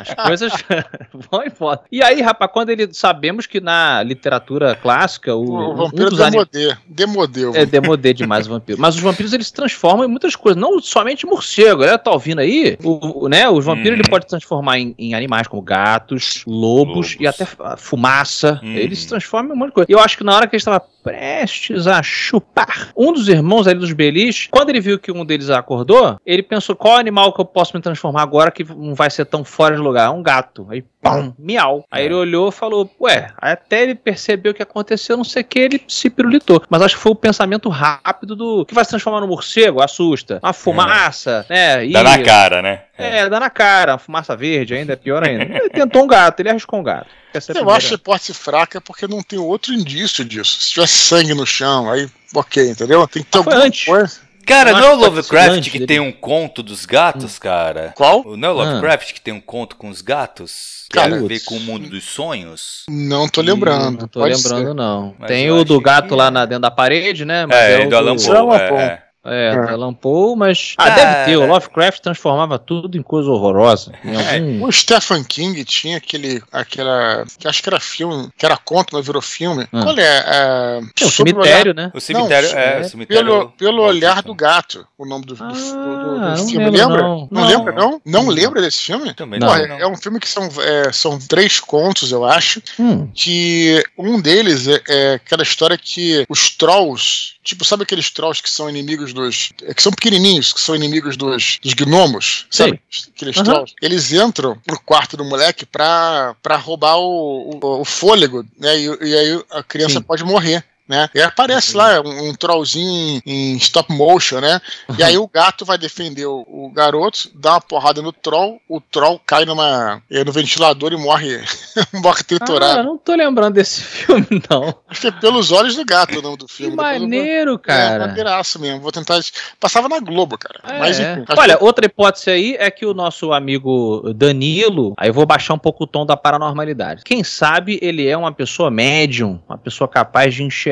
As 0.01 0.27
coisas 0.27 0.53
vão 1.31 1.45
e 1.45 1.49
voltam. 1.51 1.85
E 1.91 2.03
aí, 2.03 2.21
rapaz, 2.21 2.51
quando 2.53 2.71
ele. 2.71 2.89
Sabemos 2.93 3.47
que 3.47 3.61
na 3.61 4.03
literatura 4.03 4.75
clássica, 4.75 5.35
o, 5.35 5.45
O 5.51 5.73
um 5.73 5.77
vampiro 5.77 6.11
dos 6.11 6.21
anim- 6.21 6.39
demodê. 6.51 6.77
Demodeu. 6.87 7.53
É 7.55 7.67
demodê 7.67 8.13
demais 8.15 8.47
o 8.47 8.51
vampiro. 8.51 8.81
Mas 8.81 8.95
os 8.95 9.01
vampiros 9.01 9.33
eles 9.33 9.47
se 9.49 9.53
transformam 9.53 10.05
em 10.05 10.09
muitas 10.09 10.35
coisas, 10.37 10.61
não 10.61 10.81
somente 10.81 11.27
morcego. 11.27 11.83
Né? 11.83 11.97
Tá 11.99 12.11
ouvindo 12.11 12.41
aí? 12.41 12.77
O, 12.83 13.25
o- 13.25 13.29
né? 13.29 13.49
Os 13.49 13.65
vampiros 13.65 13.93
Uhum. 13.99 14.01
ele 14.03 14.09
pode 14.11 14.25
se 14.25 14.31
transformar 14.31 14.79
em, 14.79 14.95
em 14.99 15.15
animais 15.15 15.47
como 15.47 15.63
gatos, 15.63 16.43
lobos, 16.47 16.83
Lobos. 17.13 17.17
e 17.21 17.27
até 17.27 17.47
fumaça. 17.77 18.61
Uhum. 18.63 18.73
Eles 18.75 19.01
se 19.01 19.09
transformam 19.09 19.53
em 19.53 19.57
um 19.57 19.59
monte 19.59 19.69
de 19.69 19.75
coisa. 19.75 19.87
E 19.91 19.93
eu 19.95 19.99
acho 20.01 20.17
que 20.17 20.25
na 20.25 20.35
hora 20.35 20.47
que 20.47 20.55
ele 20.55 20.61
estava 20.61 20.83
prestes 21.03 21.87
a 21.87 22.03
chupar 22.03 22.93
um 22.97 23.13
dos 23.13 23.29
irmãos 23.29 23.67
ali 23.67 23.79
dos 23.79 23.93
belis, 23.93 24.49
quando 24.51 24.71
ele 24.71 24.81
viu 24.81 24.99
que 24.99 25.11
um 25.11 25.25
deles 25.25 25.51
acordou, 25.51 26.19
ele 26.25 26.43
pensou: 26.43 26.77
qual 26.77 26.97
animal 26.97 27.33
que 27.33 27.41
eu 27.41 27.45
posso 27.45 27.77
me 27.77 27.83
transformar 27.83 28.23
agora 28.23 28.51
que 28.51 28.65
não 28.65 28.95
vai 28.95 29.11
ser 29.11 29.25
tão 29.25 29.45
fora 29.45 29.75
de 29.75 29.81
lugar? 29.81 30.11
Um 30.11 30.23
gato. 30.23 30.67
Aí, 30.71 30.85
pum, 31.01 31.33
miau. 31.39 31.85
Aí 31.91 32.05
ele 32.05 32.15
olhou 32.15 32.49
e 32.49 32.53
falou: 32.53 32.91
Ué, 33.01 33.31
até 33.37 33.83
ele 33.83 33.95
percebeu 33.95 34.53
o 34.53 34.55
que 34.55 34.63
aconteceu, 34.63 35.17
não 35.17 35.25
sei 35.25 35.43
o 35.43 35.45
que, 35.45 35.59
ele 35.59 35.83
se 35.89 36.09
pirulitou. 36.09 36.63
Mas 36.69 36.83
acho 36.83 36.97
que 36.97 37.03
foi 37.03 37.13
o 37.13 37.17
pensamento 37.17 37.69
rápido 37.69 38.37
do 38.37 38.65
que 38.65 38.75
vai 38.75 38.85
se 38.85 38.91
transformar 38.91 39.21
no 39.21 39.29
morcego, 39.29 39.83
assusta. 39.83 40.39
Uma 40.43 40.53
fumaça, 40.53 41.45
né? 41.49 41.87
Dá 41.89 42.03
na 42.03 42.23
cara, 42.23 42.63
né? 42.63 42.83
É, 42.97 43.29
dá 43.29 43.41
na 43.41 43.51
cara, 43.51 43.93
uma 43.93 43.99
fumaça 43.99 44.37
verde 44.37 44.75
ainda, 44.75 44.93
é 44.93 44.97
pior 44.97 45.27
ainda. 45.27 45.45
Ele 45.45 45.71
tentou 45.71 46.05
um 46.05 46.07
gato, 46.07 46.41
ele 46.41 46.51
arriscou 46.51 46.79
um 46.79 46.83
gato. 46.83 47.09
Essa 47.35 47.51
é 47.51 47.53
Eu 47.53 47.57
primeira. 47.57 47.79
acho 47.79 47.93
a 47.93 47.95
hipótese 47.95 48.35
fraca 48.35 48.81
porque 48.81 49.07
não 49.07 49.23
tem 49.23 49.39
outro 49.39 49.73
indício 49.73 50.25
disso. 50.25 50.61
Se 50.61 50.71
tiver 50.71 50.87
sangue 50.87 51.35
no 51.35 51.47
chão, 51.47 51.91
aí 51.91 52.09
ok, 52.35 52.71
entendeu? 52.71 53.07
Tem 53.09 53.23
que 53.23 53.31
ter 53.31 53.39
Ah, 53.39 53.43
foi 53.43 53.53
alguma 53.53 53.67
antes. 53.69 53.85
coisa. 53.85 54.21
Cara, 54.45 54.73
não 54.73 54.81
é 54.81 54.91
o 54.93 54.97
Lovecraft 54.97 55.63
que 55.71 55.79
dele. 55.79 55.87
tem 55.87 56.01
um 56.01 56.11
conto 56.11 56.65
dos 56.65 56.85
gatos, 56.85 57.39
cara? 57.39 57.93
Qual? 57.97 58.37
Não 58.37 58.49
é 58.49 58.53
o 58.53 58.61
Ah. 58.61 58.65
Lovecraft 58.65 59.13
que 59.13 59.21
tem 59.21 59.33
um 59.33 59.41
conto 59.41 59.77
com 59.77 59.89
os 59.89 60.01
gatos? 60.01 60.85
Que 60.91 60.99
Cara, 60.99 61.13
tem 61.15 61.25
a 61.25 61.29
ver 61.29 61.41
com 61.45 61.57
o 61.57 61.61
mundo 61.61 61.89
dos 61.89 62.05
sonhos? 62.05 62.83
Não 62.89 63.29
tô 63.29 63.41
lembrando. 63.41 64.01
Não 64.01 64.09
tô 64.09 64.19
Pode 64.21 64.35
lembrando, 64.35 64.69
ser. 64.69 64.75
não. 64.75 65.15
Mas 65.19 65.29
Tem 65.29 65.51
o 65.51 65.65
do 65.65 65.81
gato 65.81 66.09
que- 66.09 66.15
lá 66.15 66.29
na, 66.31 66.45
dentro 66.45 66.63
da 66.63 66.71
parede, 66.73 67.25
né? 67.25 67.47
Mas 67.47 67.57
É, 67.57 67.79
o 67.87 67.89
do 67.89 68.15
do- 68.17 68.17
Poe. 68.27 68.37
Alan 68.37 68.57
é, 68.57 68.69
Poe. 68.69 68.79
é. 68.79 68.83
É, 68.83 69.03
É. 69.25 69.55
do 69.55 69.69
Alan 69.69 69.95
Poe, 69.95 70.35
mas. 70.37 70.75
Ah, 70.77 70.91
deve 70.91 71.25
ter. 71.27 71.37
O 71.37 71.47
Lovecraft 71.47 72.01
transformava 72.01 72.59
tudo 72.59 72.97
em 72.99 73.03
coisa 73.03 73.31
horrorosa. 73.31 73.93
Em 74.05 74.17
É. 74.17 74.39
algum... 74.39 74.67
O 74.67 74.73
Stephen 74.73 75.23
King 75.23 75.65
tinha 75.65 75.97
aquele, 75.99 76.43
aquela, 76.51 77.25
que 77.39 77.47
acho 77.47 77.63
que 77.63 77.69
era 77.69 77.79
filme, 77.79 78.29
que 78.37 78.45
era 78.45 78.57
conto, 78.57 78.97
mas 78.97 79.07
virou 79.07 79.23
filme. 79.23 79.67
Ah. 79.73 79.83
Qual 79.83 79.99
é? 79.99 80.25
é 80.27 80.81
um 80.81 81.09
sobre 81.11 81.33
o 81.33 81.35
cemitério, 81.45 81.75
né? 81.75 81.91
O 81.95 82.01
cemitério, 82.01 82.51
Não, 82.53 82.59
é, 82.59 82.79
é, 82.79 82.81
o 82.81 82.85
cemitério. 82.89 83.25
Pelo, 83.25 83.49
pelo 83.51 83.83
olhar 83.83 84.23
do 84.23 84.35
gato, 84.35 84.87
o 84.99 85.07
nome 85.07 85.25
do, 85.25 85.35
do, 85.35 85.45
Ah, 85.45 85.49
do- 85.49 85.55
do- 85.55 86.15
do 86.15 86.19
não 86.21 86.37
filme. 86.49 86.71
lembro, 86.71 86.77
lembra? 86.79 87.03
não. 87.03 87.29
Não, 87.31 87.41
Não. 87.43 87.49
lembra, 87.49 87.73
não? 87.75 88.01
Não 88.05 88.23
Não. 88.25 88.29
lembra 88.31 88.61
desse 88.61 88.83
filme? 88.83 89.15
Também 89.15 89.39
Não. 89.39 89.47
não. 89.47 89.55
Pô, 89.55 89.61
é, 89.75 89.83
é 89.83 89.87
um 89.87 89.97
filme 89.97 90.19
que 90.19 90.29
são, 90.29 90.49
é, 90.61 90.93
são 90.93 91.19
três 91.19 91.61
contos, 91.61 92.11
eu 92.13 92.25
acho, 92.25 92.61
Hum. 92.79 93.09
que 93.15 93.83
um 93.97 94.21
deles 94.21 94.67
é, 94.67 94.83
é 94.89 95.15
aquela 95.15 95.43
história 95.43 95.79
que 95.79 96.25
os 96.29 96.51
trolls, 96.57 97.35
tipo, 97.45 97.65
sabe 97.65 97.83
aqueles 97.85 98.11
trolls 98.11 98.43
que 98.43 98.51
são 98.51 98.69
inimigos 98.69 99.12
inimigos 99.13 99.15
dos. 99.15 99.53
É 99.63 99.75
que 99.75 99.83
são 99.83 99.93
pequenininhos, 99.93 100.53
que 100.53 100.61
são 100.61 100.75
inimigos 100.75 101.17
dos, 101.17 101.59
dos 101.63 101.75
gnomos, 101.75 102.47
sabe? 102.51 102.81
Aqueles 103.15 103.37
Uhum. 103.37 103.45
trolls. 103.45 103.75
Eles 103.81 104.13
entram 104.13 104.59
pro 104.67 104.81
quarto 104.81 105.17
do 105.17 105.25
moleque 105.25 105.65
pra, 105.67 106.35
pra 106.43 106.57
roubar 106.57 106.97
o, 106.99 107.59
o, 107.63 107.81
o 107.81 107.85
fôlego, 107.85 108.45
né? 108.59 108.79
E, 108.79 108.85
e 108.87 109.15
aí 109.15 109.45
a 109.51 109.63
criança 109.63 109.99
Sim. 109.99 110.03
pode 110.03 110.25
morrer. 110.25 110.65
Né? 110.89 111.09
E 111.15 111.23
aparece 111.23 111.77
lá 111.77 112.01
um, 112.01 112.29
um 112.31 112.35
trollzinho 112.35 113.23
em, 113.25 113.57
stop 113.57 113.91
motion, 113.95 114.41
né? 114.41 114.61
E 114.99 115.03
aí 115.03 115.17
o 115.17 115.29
gato 115.29 115.65
vai 115.65 115.79
defender 115.79 116.27
o, 116.27 116.45
o 116.49 116.71
garoto, 116.75 117.31
dá 117.35 117.53
uma 117.53 117.61
porrada 117.61 118.03
no 118.03 118.13
troll, 118.13 118.61
o 118.69 118.81
troll 118.81 119.19
cai 119.25 119.45
numa, 119.45 120.03
eh, 120.11 120.25
no 120.25 120.33
ventilador 120.33 120.93
e 120.93 120.97
morre, 120.97 121.39
morre 121.95 122.21
Ah, 122.21 122.25
triturado. 122.25 122.83
não 122.83 122.99
tô 122.99 123.15
lembrando 123.15 123.55
desse 123.55 123.81
filme, 124.05 124.27
não. 124.51 124.75
Acho 124.89 125.01
que 125.03 125.07
é 125.07 125.11
pelos 125.13 125.53
olhos 125.53 125.77
do 125.77 125.85
gato 125.85 126.19
o 126.19 126.23
nome 126.23 126.37
do 126.37 126.47
Que 126.47 126.53
filme. 126.53 126.73
Depois 126.77 126.93
eu 126.95 126.99
vou- 126.99 127.09
maneiro, 127.09 127.55
É, 127.55 127.59
cara. 127.59 128.07
maneiraço 128.09 128.59
mesmo. 128.61 128.81
Vou 128.81 128.91
tentar. 128.93 129.21
Passava 129.61 129.89
na 129.89 130.01
Globo, 130.01 130.37
cara. 130.37 130.61
É. 130.65 130.79
Mas 130.81 130.99
enfim. 130.99 131.25
acho 131.29 131.41
Olha, 131.41 131.57
que- 131.57 131.65
outra 131.65 131.87
hipótese 131.87 132.29
aí 132.29 132.57
é 132.59 132.71
que 132.71 132.85
o 132.85 132.93
nosso 132.93 133.33
amigo 133.33 134.13
Danilo, 134.15 134.95
aí 134.99 135.09
eu 135.09 135.15
vou 135.15 135.25
baixar 135.25 135.55
um 135.55 135.59
pouco 135.59 135.85
o 135.85 135.87
tom 135.87 136.05
da 136.05 136.17
paranormalidade. 136.17 137.03
Quem 137.05 137.23
sabe 137.23 137.79
ele 137.81 138.07
é 138.07 138.17
uma 138.17 138.33
pessoa 138.33 138.69
médium, 138.71 139.41
uma 139.49 139.57
pessoa 139.57 139.87
capaz 139.89 140.35
de 140.35 140.43
enxergar 140.43 140.72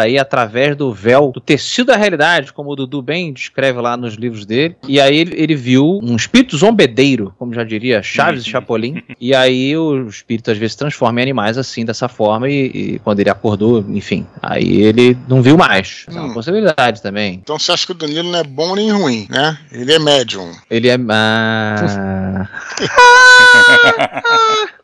aí 0.00 0.18
através 0.18 0.76
do 0.76 0.92
véu, 0.92 1.30
do 1.32 1.40
tecido 1.40 1.86
da 1.86 1.96
realidade, 1.96 2.52
como 2.52 2.70
o 2.70 2.76
Dudu 2.76 3.02
bem 3.02 3.32
descreve 3.32 3.80
lá 3.80 3.96
nos 3.96 4.14
livros 4.14 4.44
dele. 4.46 4.76
E 4.88 5.00
aí 5.00 5.16
ele, 5.16 5.34
ele 5.36 5.54
viu 5.54 6.00
um 6.02 6.16
espírito 6.16 6.56
zombedeiro, 6.56 7.34
como 7.38 7.52
já 7.54 7.64
diria 7.64 8.02
Chaves 8.02 8.44
e. 8.46 8.50
Chapolin. 8.50 9.02
E 9.20 9.34
aí 9.34 9.74
o 9.76 10.06
espírito 10.06 10.50
às 10.50 10.58
vezes 10.58 10.72
se 10.72 10.78
transforma 10.78 11.18
em 11.20 11.22
animais 11.22 11.56
assim, 11.56 11.84
dessa 11.84 12.08
forma, 12.08 12.48
e, 12.48 12.66
e 12.66 12.98
quando 12.98 13.20
ele 13.20 13.30
acordou, 13.30 13.82
enfim, 13.88 14.26
aí 14.42 14.82
ele 14.82 15.16
não 15.28 15.40
viu 15.40 15.56
mais. 15.56 16.04
Essa 16.08 16.18
é 16.18 16.20
uma 16.20 16.30
Hum. 16.30 16.34
possibilidade 16.34 17.00
também. 17.00 17.34
Então 17.42 17.58
você 17.58 17.72
acha 17.72 17.86
que 17.86 17.92
o 17.92 17.94
Danilo 17.94 18.30
não 18.30 18.38
é 18.38 18.44
bom 18.44 18.74
nem 18.74 18.90
ruim, 18.92 19.26
né? 19.30 19.56
Ele 19.72 19.92
é 19.92 19.98
médium. 19.98 20.50
Ele 20.70 20.88
é. 20.88 20.96
Ah, 21.08 22.48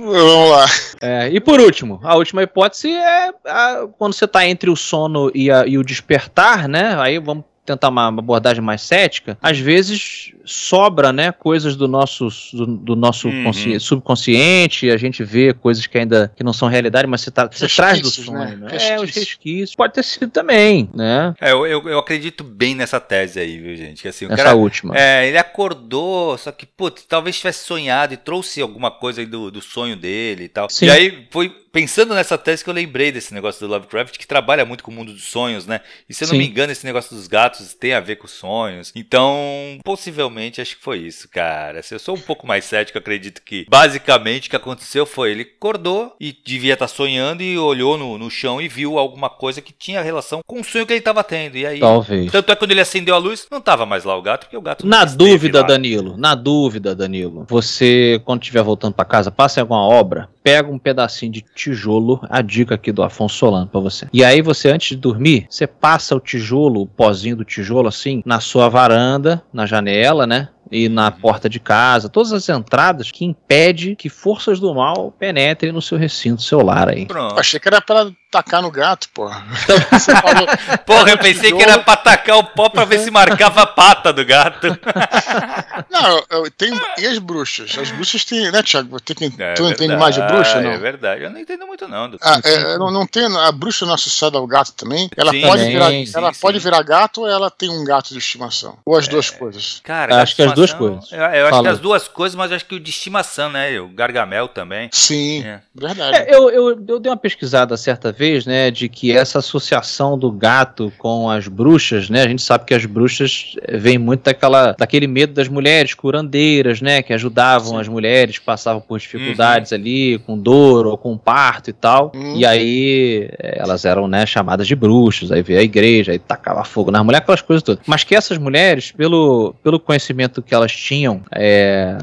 Vamos 0.00 0.50
lá. 0.50 0.66
é, 1.00 1.28
e 1.30 1.40
por 1.40 1.60
último, 1.60 2.00
a 2.02 2.16
última 2.16 2.42
hipótese 2.42 2.92
é 2.92 3.30
a- 3.46 3.86
quando 3.98 4.12
você 4.14 4.24
está 4.24 4.46
entre 4.46 4.70
o 4.70 4.76
sono 4.76 5.30
e, 5.34 5.50
a- 5.50 5.66
e 5.66 5.78
o 5.78 5.84
despertar, 5.84 6.68
né? 6.68 6.94
Aí 6.98 7.18
vamos 7.18 7.44
tentar 7.64 7.88
uma 7.90 8.08
abordagem 8.08 8.62
mais 8.62 8.82
cética. 8.82 9.38
Às 9.40 9.58
vezes 9.58 10.32
sobra, 10.44 11.12
né, 11.12 11.30
coisas 11.30 11.76
do 11.76 11.86
nosso 11.86 12.28
do, 12.52 12.66
do 12.66 12.96
nosso 12.96 13.28
Uhum. 13.28 13.44
consci- 13.44 13.78
subconsciente. 13.78 14.90
A 14.90 14.96
gente 14.96 15.22
vê 15.22 15.52
coisas 15.54 15.86
que 15.86 15.96
ainda 15.96 16.32
que 16.34 16.42
não 16.42 16.52
são 16.52 16.68
realidade, 16.68 17.06
mas 17.06 17.20
você, 17.20 17.30
tá, 17.30 17.46
você 17.50 17.68
traz 17.68 18.00
do 18.00 18.06
Resquícios, 18.08 18.26
sonho. 18.26 18.38
né? 18.38 18.56
Né? 18.56 18.66
É, 18.72 18.96
os 18.96 19.02
Resquícios. 19.02 19.14
resquícios. 19.28 19.74
Pode 19.76 19.94
ter 19.94 20.02
sido 20.02 20.28
também, 20.30 20.90
né? 20.94 21.34
É, 21.40 21.52
eu, 21.52 21.66
eu, 21.66 21.88
eu 21.88 21.98
acredito 21.98 22.42
bem 22.42 22.74
nessa 22.74 22.98
tese 23.00 23.38
aí, 23.38 23.58
viu, 23.60 23.76
gente? 23.76 24.02
Que 24.02 24.08
assim, 24.08 24.26
o 24.26 24.32
Essa 24.32 24.36
cara. 24.42 24.56
última. 24.56 24.96
É, 24.98 25.28
ele 25.28 25.38
acordou, 25.38 26.36
só 26.38 26.50
que, 26.50 26.66
putz, 26.66 27.04
talvez 27.08 27.36
tivesse 27.38 27.64
sonhado 27.64 28.12
e 28.12 28.16
trouxe 28.16 28.60
alguma 28.60 28.90
coisa 28.90 29.20
aí 29.20 29.26
do, 29.26 29.50
do 29.50 29.60
sonho 29.62 29.96
dele 29.96 30.44
e 30.44 30.48
tal. 30.48 30.68
Sim. 30.68 30.86
E 30.86 30.90
aí 30.90 31.28
foi 31.30 31.54
pensando 31.72 32.14
nessa 32.14 32.36
tese 32.36 32.62
que 32.62 32.68
eu 32.70 32.74
lembrei 32.74 33.10
desse 33.10 33.32
negócio 33.32 33.66
do 33.66 33.72
Lovecraft, 33.72 34.18
que 34.18 34.26
trabalha 34.26 34.64
muito 34.64 34.84
com 34.84 34.90
o 34.90 34.94
mundo 34.94 35.12
dos 35.12 35.24
sonhos, 35.24 35.66
né? 35.66 35.80
E 36.08 36.14
se 36.14 36.22
eu 36.22 36.28
não 36.28 36.34
Sim. 36.34 36.38
me 36.38 36.46
engano, 36.46 36.70
esse 36.70 36.84
negócio 36.84 37.16
dos 37.16 37.26
gatos 37.26 37.72
tem 37.74 37.94
a 37.94 38.00
ver 38.00 38.16
com 38.16 38.28
sonhos. 38.28 38.92
Então, 38.94 39.78
possivelmente, 39.82 40.60
acho 40.60 40.76
que 40.76 40.82
foi 40.82 40.98
isso, 40.98 41.28
cara. 41.28 41.82
Se 41.82 41.94
eu 41.94 41.98
sou 41.98 42.14
um 42.14 42.20
pouco 42.20 42.46
mais 42.46 42.64
cético, 42.64 42.98
acredito 42.98 43.42
que 43.42 43.66
basicamente 43.68 44.46
o 44.46 44.50
que 44.50 44.56
aconteceu 44.56 45.06
foi 45.06 45.32
ele 45.32 45.42
acordou 45.42 46.14
e 46.20 46.36
devia 46.44 46.74
estar 46.74 46.88
sonhando 46.88 47.42
e 47.42 47.56
olhou 47.56 47.96
no, 47.96 48.18
no 48.18 48.30
chão 48.30 48.60
e 48.60 48.68
viu 48.68 48.98
alguma 48.98 49.30
coisa 49.30 49.62
que 49.62 49.72
tinha 49.72 50.02
relação 50.02 50.40
com 50.46 50.60
o 50.60 50.64
sonho 50.64 50.86
que 50.86 50.92
ele 50.92 50.98
estava 50.98 51.24
tendo. 51.24 51.56
E 51.56 51.64
aí. 51.64 51.80
Talvez. 51.80 52.30
Tanto 52.30 52.50
é 52.50 52.54
que 52.54 52.60
quando 52.60 52.70
ele 52.72 52.80
acendeu 52.80 53.14
a 53.14 53.18
luz, 53.18 53.46
não 53.50 53.60
tava 53.60 53.86
mais 53.86 54.04
lá 54.04 54.16
o 54.16 54.22
gato, 54.22 54.44
porque 54.44 54.56
o 54.56 54.60
gato 54.60 54.86
Na 54.86 55.04
dúvida. 55.04 55.62
Danilo, 55.62 56.16
na 56.16 56.34
dúvida, 56.34 56.94
Danilo, 56.94 57.46
você, 57.48 58.20
quando 58.24 58.42
estiver 58.42 58.62
voltando 58.62 58.94
pra 58.94 59.04
casa, 59.04 59.30
passa 59.30 59.60
em 59.60 59.62
alguma 59.62 59.80
obra, 59.80 60.28
pega 60.42 60.70
um 60.70 60.78
pedacinho 60.78 61.32
de 61.32 61.40
tijolo, 61.54 62.20
a 62.28 62.42
dica 62.42 62.74
aqui 62.74 62.92
do 62.92 63.02
Afonso 63.02 63.36
Solano 63.36 63.66
pra 63.66 63.80
você. 63.80 64.06
E 64.12 64.24
aí 64.24 64.42
você, 64.42 64.70
antes 64.70 64.88
de 64.88 64.96
dormir, 64.96 65.46
você 65.48 65.66
passa 65.66 66.16
o 66.16 66.20
tijolo, 66.20 66.82
o 66.82 66.86
pozinho 66.86 67.36
do 67.36 67.44
tijolo, 67.44 67.88
assim, 67.88 68.22
na 68.24 68.40
sua 68.40 68.68
varanda, 68.68 69.42
na 69.52 69.66
janela, 69.66 70.26
né? 70.26 70.48
E 70.72 70.88
na 70.88 71.10
porta 71.10 71.48
de 71.50 71.60
casa, 71.60 72.08
todas 72.08 72.32
as 72.32 72.48
entradas 72.48 73.10
que 73.10 73.24
impede 73.26 73.94
que 73.94 74.08
forças 74.08 74.58
do 74.58 74.74
mal 74.74 75.12
penetrem 75.18 75.70
no 75.70 75.82
seu 75.82 75.98
recinto, 75.98 76.40
seu 76.42 76.62
lar 76.64 76.88
aí. 76.88 77.04
Pronto. 77.04 77.38
Achei 77.38 77.60
que 77.60 77.68
era 77.68 77.80
pra 77.82 78.10
tacar 78.30 78.62
no 78.62 78.70
gato, 78.70 79.10
porra. 79.12 79.44
Você 79.92 80.16
falou. 80.16 80.46
Porra, 80.86 81.10
eu 81.10 81.18
pensei 81.18 81.52
que 81.52 81.62
era 81.62 81.78
pra 81.78 81.94
tacar 81.96 82.38
o 82.38 82.44
pó 82.44 82.70
pra 82.70 82.86
ver 82.86 83.00
se 83.00 83.10
marcava 83.10 83.60
a 83.62 83.66
pata 83.66 84.10
do 84.12 84.24
gato. 84.24 84.68
Não, 85.90 86.08
eu, 86.30 86.44
eu 86.44 86.50
tenho. 86.50 86.80
E 86.98 87.06
as 87.06 87.18
bruxas? 87.18 87.76
As 87.78 87.90
bruxas 87.90 88.24
têm. 88.24 88.50
Né, 88.50 88.62
Thiago? 88.62 88.98
Tem 89.00 89.14
que, 89.30 89.42
É 89.42 89.54
tu 89.54 89.68
entende 89.68 89.96
mais 89.96 90.14
de 90.14 90.22
bruxa, 90.22 90.58
É 90.58 90.62
não? 90.62 90.80
verdade, 90.80 91.22
eu 91.24 91.30
não 91.30 91.38
entendo 91.38 91.66
muito 91.66 91.86
não. 91.86 92.08
doutor. 92.08 92.26
Ah, 92.26 92.40
é, 92.44 92.78
não, 92.78 92.90
não 92.90 93.06
tem. 93.06 93.24
A 93.38 93.52
bruxa 93.52 93.84
não 93.84 93.92
é 93.92 93.94
associada 93.96 94.38
ao 94.38 94.46
gato 94.46 94.72
também? 94.72 95.10
Ela, 95.16 95.30
Sim, 95.30 95.40
pode, 95.42 95.56
também, 95.58 95.72
virar, 95.72 95.90
sim, 95.90 96.12
ela 96.14 96.32
sim. 96.32 96.40
pode 96.40 96.58
virar 96.58 96.82
gato 96.82 97.20
ou 97.22 97.28
ela 97.28 97.50
tem 97.50 97.68
um 97.68 97.84
gato 97.84 98.10
de 98.12 98.18
estimação? 98.18 98.78
Ou 98.84 98.96
as 98.96 99.06
duas 99.08 99.28
coisas? 99.28 99.80
Cara, 99.84 100.22
acho 100.22 100.34
que 100.36 100.42
as 100.42 100.52
duas 100.52 100.61
estimação- 100.64 100.78
coisas. 101.00 101.12
Eu, 101.12 101.18
eu 101.18 101.42
acho 101.46 101.50
Fala. 101.50 101.62
que 101.62 101.68
as 101.68 101.78
duas 101.80 102.08
coisas, 102.08 102.36
mas 102.36 102.52
acho 102.52 102.64
que 102.66 102.74
o 102.74 102.80
de 102.80 102.90
estimação, 102.90 103.50
né? 103.50 103.78
O 103.80 103.88
Gargamel 103.88 104.48
também. 104.48 104.88
Sim, 104.92 105.42
É. 105.44 105.60
verdade. 105.74 106.16
É, 106.16 106.34
eu, 106.34 106.50
eu, 106.50 106.68
eu 106.88 106.98
dei 107.00 107.10
uma 107.10 107.16
pesquisada 107.16 107.76
certa 107.76 108.10
vez, 108.12 108.46
né, 108.46 108.70
de 108.70 108.88
que 108.88 109.12
essa 109.12 109.38
associação 109.38 110.18
do 110.18 110.30
gato 110.30 110.92
com 110.98 111.28
as 111.30 111.48
bruxas, 111.48 112.08
né, 112.10 112.22
a 112.22 112.28
gente 112.28 112.42
sabe 112.42 112.64
que 112.64 112.74
as 112.74 112.84
bruxas 112.84 113.54
eh, 113.62 113.76
vêm 113.76 113.98
muito 113.98 114.22
daquela, 114.24 114.72
daquele 114.78 115.06
medo 115.06 115.32
das 115.32 115.48
mulheres 115.48 115.94
curandeiras, 115.94 116.80
né, 116.80 117.02
que 117.02 117.12
ajudavam 117.12 117.70
Sim. 117.74 117.80
as 117.80 117.88
mulheres 117.88 118.38
que 118.38 118.44
passavam 118.44 118.80
por 118.80 118.98
dificuldades 118.98 119.72
ali, 119.72 120.18
com 120.26 120.36
dor 120.38 120.86
ou 120.86 120.96
com 120.98 121.16
parto 121.16 121.70
e 121.70 121.72
tal, 121.72 122.12
Uhum. 122.14 122.36
e 122.36 122.44
aí 122.44 123.28
eh, 123.38 123.56
elas 123.58 123.84
eram, 123.84 124.06
né, 124.08 124.26
chamadas 124.26 124.66
de 124.66 124.74
bruxas, 124.74 125.30
aí 125.30 125.42
veio 125.42 125.60
a 125.60 125.62
igreja, 125.62 126.12
aí 126.12 126.18
tacava 126.18 126.64
fogo 126.64 126.90
nas 126.90 127.02
mulheres, 127.04 127.22
aquelas 127.22 127.40
coisas 127.42 127.62
todas. 127.62 127.82
Mas 127.86 128.04
que 128.04 128.14
essas 128.14 128.38
mulheres, 128.38 128.92
pelo, 128.92 129.54
pelo 129.62 129.78
conhecimento 129.80 130.41
que 130.42 130.54
elas 130.54 130.72
tinham, 130.72 131.22
é, 131.30 131.96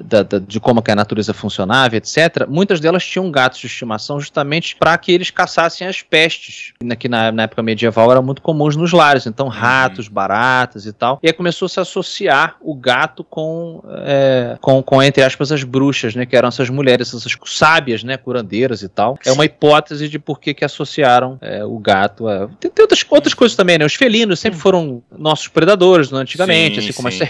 da- 0.00 0.22
da- 0.22 0.38
de 0.38 0.58
como 0.60 0.82
que 0.82 0.90
a 0.90 0.94
natureza 0.94 1.32
funcionava, 1.34 1.96
etc., 1.96 2.46
muitas 2.48 2.80
delas 2.80 3.04
tinham 3.04 3.30
gatos 3.30 3.60
de 3.60 3.66
estimação 3.66 4.20
justamente 4.20 4.76
para 4.76 4.96
que 4.98 5.12
eles 5.12 5.30
caçassem 5.30 5.86
as 5.86 6.02
pestes, 6.02 6.72
né, 6.82 6.96
que 6.96 7.08
na, 7.08 7.30
na 7.32 7.42
época 7.44 7.62
medieval 7.62 8.10
eram 8.10 8.22
muito 8.22 8.42
comuns 8.42 8.76
nos 8.76 8.92
lares, 8.92 9.26
então 9.26 9.48
ratos, 9.48 10.08
baratas 10.08 10.86
e 10.86 10.92
tal. 10.92 11.18
E 11.22 11.26
aí 11.28 11.32
começou 11.32 11.66
a 11.66 11.68
se 11.68 11.80
associar 11.80 12.56
o 12.60 12.74
gato 12.74 13.22
com, 13.24 13.82
é, 14.04 14.56
com, 14.60 14.82
com, 14.82 15.02
entre 15.02 15.22
aspas, 15.22 15.52
as 15.52 15.62
bruxas, 15.64 16.14
né, 16.14 16.26
que 16.26 16.36
eram 16.36 16.48
essas 16.48 16.68
mulheres, 16.70 17.08
essas 17.14 17.36
sábias, 17.46 18.02
né, 18.04 18.16
curandeiras 18.16 18.82
e 18.82 18.88
tal. 18.88 19.18
É 19.24 19.32
uma 19.32 19.44
hipótese 19.44 20.08
de 20.08 20.18
por 20.18 20.40
que 20.40 20.54
que 20.54 20.64
associaram 20.64 21.38
é, 21.40 21.64
o 21.64 21.78
gato 21.78 22.28
a... 22.28 22.48
Tem, 22.58 22.70
tem 22.70 22.82
outras, 22.82 23.04
outras 23.08 23.34
coisas 23.34 23.56
também, 23.56 23.78
né? 23.78 23.84
Os 23.84 23.94
felinos 23.94 24.40
sempre 24.40 24.58
foram 24.58 25.02
nossos 25.16 25.48
predadores, 25.48 26.10
né, 26.10 26.18
antigamente, 26.20 26.76
Sim, 26.80 26.80
assim 26.88 26.92
como 26.92 27.08
as 27.08 27.14
sim. 27.14 27.20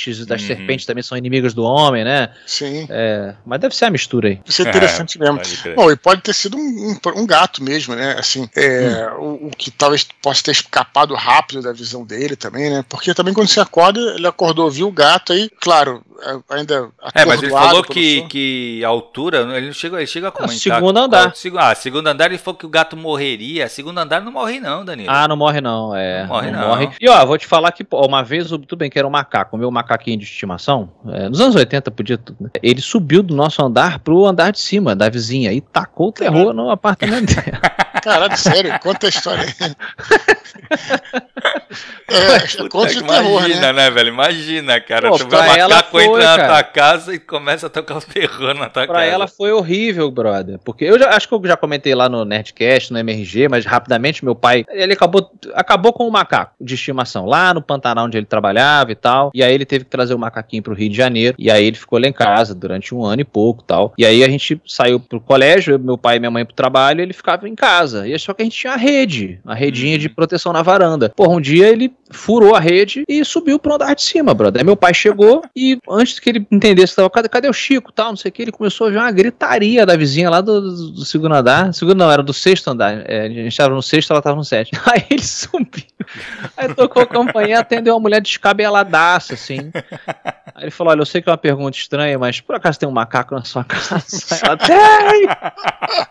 Serpentes, 0.00 0.26
das 0.26 0.40
Uhum. 0.42 0.46
serpentes 0.48 0.86
também 0.86 1.02
são 1.02 1.16
inimigas 1.18 1.52
do 1.54 1.62
homem, 1.64 2.04
né? 2.04 2.30
Sim. 2.46 2.86
É, 2.90 3.34
mas 3.44 3.60
deve 3.60 3.74
ser 3.76 3.84
a 3.86 3.90
mistura 3.90 4.28
aí. 4.28 4.40
Isso 4.46 4.62
é 4.62 4.68
interessante 4.68 5.18
mesmo. 5.18 5.36
Pode 5.36 5.56
crer. 5.56 5.74
Bom, 5.74 5.90
e 5.90 5.96
pode 5.96 6.20
ter 6.22 6.32
sido 6.32 6.56
um, 6.56 6.60
um- 7.06 7.20
um 7.22 7.26
gato 7.26 7.62
mesmo, 7.62 7.94
né? 7.94 8.16
Assim, 8.18 8.48
é, 8.56 9.10
o, 9.18 9.46
o 9.46 9.50
que 9.56 9.70
talvez 9.70 10.06
possa 10.22 10.42
ter 10.42 10.52
escapado 10.52 11.14
rápido 11.14 11.62
da 11.62 11.72
visão 11.72 12.04
dele 12.04 12.36
também, 12.36 12.70
né? 12.70 12.84
Porque 12.88 13.12
também 13.14 13.34
quando 13.34 13.48
você 13.48 13.60
acorda, 13.60 14.00
ele 14.16 14.26
acordou, 14.26 14.70
viu 14.70 14.88
o 14.88 14.92
gato 14.92 15.32
aí, 15.32 15.50
claro, 15.60 16.02
é, 16.22 16.56
ainda 16.56 16.88
É, 17.14 17.24
mas 17.24 17.42
ele 17.42 17.50
falou 17.52 17.82
que, 17.82 18.22
que 18.28 18.82
a 18.84 18.88
altura, 18.88 19.40
ele 19.56 19.66
não 19.66 19.72
chega, 19.72 19.96
ele 19.98 20.06
chega 20.06 20.28
a 20.28 20.30
comentar. 20.32 20.56
segundo 20.58 20.96
andar. 20.98 21.22
qual- 21.26 21.34
seg- 21.34 21.56
Ah, 21.56 21.74
segundo 21.74 22.06
andar 22.06 22.26
ele 22.26 22.38
falou 22.38 22.58
que 22.58 22.66
o 22.66 22.68
gato 22.68 22.96
morreria. 22.96 23.68
Segundo 23.68 23.98
andar 23.98 24.20
não 24.22 24.32
morre 24.32 24.60
não, 24.60 24.84
Danilo. 24.84 25.10
Ah, 25.10 25.26
não 25.28 25.36
morre 25.36 25.60
não, 25.60 25.94
é. 25.94 26.22
Não 26.22 26.28
morre 26.28 26.50
não. 26.50 26.92
E 27.00 27.08
ó, 27.08 27.24
vou 27.26 27.36
te 27.38 27.46
falar 27.46 27.72
que 27.72 27.82
pô, 27.84 28.04
uma 28.06 28.22
vez, 28.22 28.50
o- 28.52 28.58
tudo 28.58 28.78
bem 28.78 28.90
que 28.90 28.98
era 28.98 29.06
um 29.06 29.10
macaco, 29.10 29.56
o 29.56 29.58
meu 29.58 29.70
macaquinho 29.82 30.18
de 30.18 30.24
estimação, 30.24 30.90
é, 31.08 31.28
nos 31.28 31.40
anos 31.40 31.54
80 31.54 31.90
podia 31.90 32.16
tudo, 32.16 32.36
né? 32.40 32.50
Ele 32.62 32.80
subiu 32.80 33.22
do 33.22 33.34
nosso 33.34 33.62
andar 33.62 33.98
pro 33.98 34.24
andar 34.24 34.52
de 34.52 34.60
cima, 34.60 34.94
da 34.94 35.08
vizinha, 35.08 35.52
e 35.52 35.60
tacou 35.60 36.08
o 36.08 36.12
terror 36.12 36.52
no 36.52 36.70
apartamento 36.70 37.34
dela. 37.34 37.60
Caralho, 38.02 38.36
sério, 38.36 38.78
conta 38.80 39.06
a 39.06 39.08
história 39.08 39.44
aí. 39.44 39.52
É, 42.08 42.68
conto 42.68 42.92
de 42.92 43.02
terror, 43.02 43.40
Imagina, 43.40 43.60
né? 43.60 43.84
né, 43.84 43.90
velho? 43.90 44.08
Imagina, 44.08 44.80
cara. 44.80 45.08
Pô, 45.08 45.18
tu 45.18 45.26
pra 45.26 45.42
vê 45.42 45.48
um 45.50 45.54
ela 45.54 45.76
macaco 45.76 45.90
foi, 45.90 46.04
entra 46.04 46.36
na 46.36 46.46
tua 46.46 46.62
casa 46.62 47.14
e 47.14 47.18
começa 47.18 47.66
a 47.66 47.70
tocar 47.70 47.96
o 47.98 48.00
terror 48.00 48.54
na 48.54 48.68
tua 48.68 48.86
Pra 48.86 49.00
casa. 49.00 49.06
ela 49.06 49.26
foi 49.28 49.52
horrível, 49.52 50.10
brother. 50.10 50.58
Porque 50.64 50.84
eu 50.84 50.98
já, 50.98 51.10
acho 51.10 51.28
que 51.28 51.34
eu 51.34 51.40
já 51.44 51.56
comentei 51.56 51.94
lá 51.94 52.08
no 52.08 52.24
Nerdcast, 52.24 52.92
no 52.92 52.98
MRG, 52.98 53.48
mas 53.48 53.64
rapidamente 53.64 54.24
meu 54.24 54.34
pai, 54.34 54.64
ele 54.70 54.92
acabou, 54.92 55.30
acabou 55.54 55.92
com 55.92 56.06
o 56.06 56.10
macaco 56.10 56.52
de 56.60 56.74
estimação 56.74 57.26
lá 57.26 57.52
no 57.54 57.62
Pantanal 57.62 58.06
onde 58.06 58.16
ele 58.16 58.26
trabalhava 58.26 58.92
e 58.92 58.94
tal. 58.94 59.30
E 59.34 59.42
aí 59.42 59.54
ele 59.54 59.64
teve 59.64 59.84
que 59.84 59.90
trazer 59.90 60.14
o 60.14 60.18
macaquinho 60.18 60.62
pro 60.62 60.74
Rio 60.74 60.90
de 60.90 60.96
Janeiro. 60.96 61.34
E 61.38 61.50
aí 61.50 61.64
ele 61.64 61.76
ficou 61.76 61.98
lá 61.98 62.06
em 62.06 62.12
casa 62.12 62.54
durante 62.54 62.94
um 62.94 63.04
ano 63.04 63.22
e 63.22 63.24
pouco 63.24 63.62
e 63.62 63.66
tal. 63.66 63.92
E 63.96 64.04
aí 64.04 64.22
a 64.22 64.28
gente 64.28 64.60
saiu 64.66 65.00
pro 65.00 65.20
colégio, 65.20 65.74
eu, 65.74 65.78
meu 65.78 65.96
pai 65.98 66.16
e 66.16 66.20
minha 66.20 66.30
mãe 66.30 66.44
pro 66.44 66.54
trabalho, 66.54 67.00
e 67.00 67.02
ele 67.02 67.12
ficava 67.12 67.48
em 67.48 67.54
casa. 67.54 68.06
E 68.06 68.18
só 68.18 68.32
que 68.34 68.42
a 68.42 68.44
gente 68.44 68.56
tinha 68.56 68.74
a 68.74 68.76
rede, 68.76 69.40
a 69.46 69.54
redinha 69.54 69.98
de 69.98 70.08
proteção 70.08 70.52
na 70.52 70.62
varanda. 70.62 71.08
Porra, 71.10 71.30
um 71.30 71.40
dia 71.40 71.61
ele 71.62 71.92
furou 72.10 72.54
a 72.54 72.60
rede 72.60 73.04
e 73.08 73.24
subiu 73.24 73.58
pro 73.58 73.74
andar 73.74 73.94
de 73.94 74.02
cima, 74.02 74.34
brother. 74.34 74.60
Aí 74.60 74.66
meu 74.66 74.76
pai 74.76 74.92
chegou 74.92 75.42
e 75.56 75.78
antes 75.88 76.18
que 76.20 76.28
ele 76.28 76.46
entendesse, 76.50 76.94
tava, 76.94 77.08
cadê, 77.08 77.28
cadê 77.28 77.48
o 77.48 77.52
Chico 77.52 77.90
tal, 77.92 78.10
não 78.10 78.16
sei 78.16 78.28
o 78.28 78.32
que, 78.32 78.42
ele 78.42 78.52
começou 78.52 78.86
a 78.86 78.90
ver 78.90 78.98
uma 78.98 79.10
gritaria 79.10 79.86
da 79.86 79.96
vizinha 79.96 80.28
lá 80.28 80.40
do, 80.40 80.60
do- 80.60 80.90
do 80.92 81.04
segundo 81.04 81.34
andar. 81.34 81.72
Segundo 81.72 81.96
não, 81.98 82.10
era 82.10 82.22
do 82.22 82.32
sexto 82.34 82.68
andar. 82.68 83.02
É, 83.10 83.26
a 83.26 83.28
gente 83.28 83.56
tava 83.56 83.74
no 83.74 83.82
sexto, 83.82 84.10
ela 84.12 84.20
tava 84.22 84.36
no 84.36 84.44
sétimo. 84.44 84.80
Aí 84.86 85.04
ele 85.10 85.22
subiu. 85.22 85.84
Aí 86.56 86.74
tocou 86.74 87.02
a 87.02 87.06
campainha, 87.06 87.60
atendeu 87.60 87.94
uma 87.94 88.00
mulher 88.00 88.20
descabeladaça, 88.20 89.34
assim. 89.34 89.70
Aí 90.62 90.66
ele 90.66 90.70
falou: 90.70 90.92
Olha, 90.92 91.00
eu 91.00 91.06
sei 91.06 91.20
que 91.20 91.28
é 91.28 91.32
uma 91.32 91.38
pergunta 91.38 91.76
estranha, 91.76 92.16
mas 92.18 92.40
por 92.40 92.54
acaso 92.54 92.78
tem 92.78 92.88
um 92.88 92.92
macaco 92.92 93.34
na 93.34 93.42
sua 93.42 93.64
casa? 93.64 94.04
Ela 94.44 94.56
tem! 94.56 95.28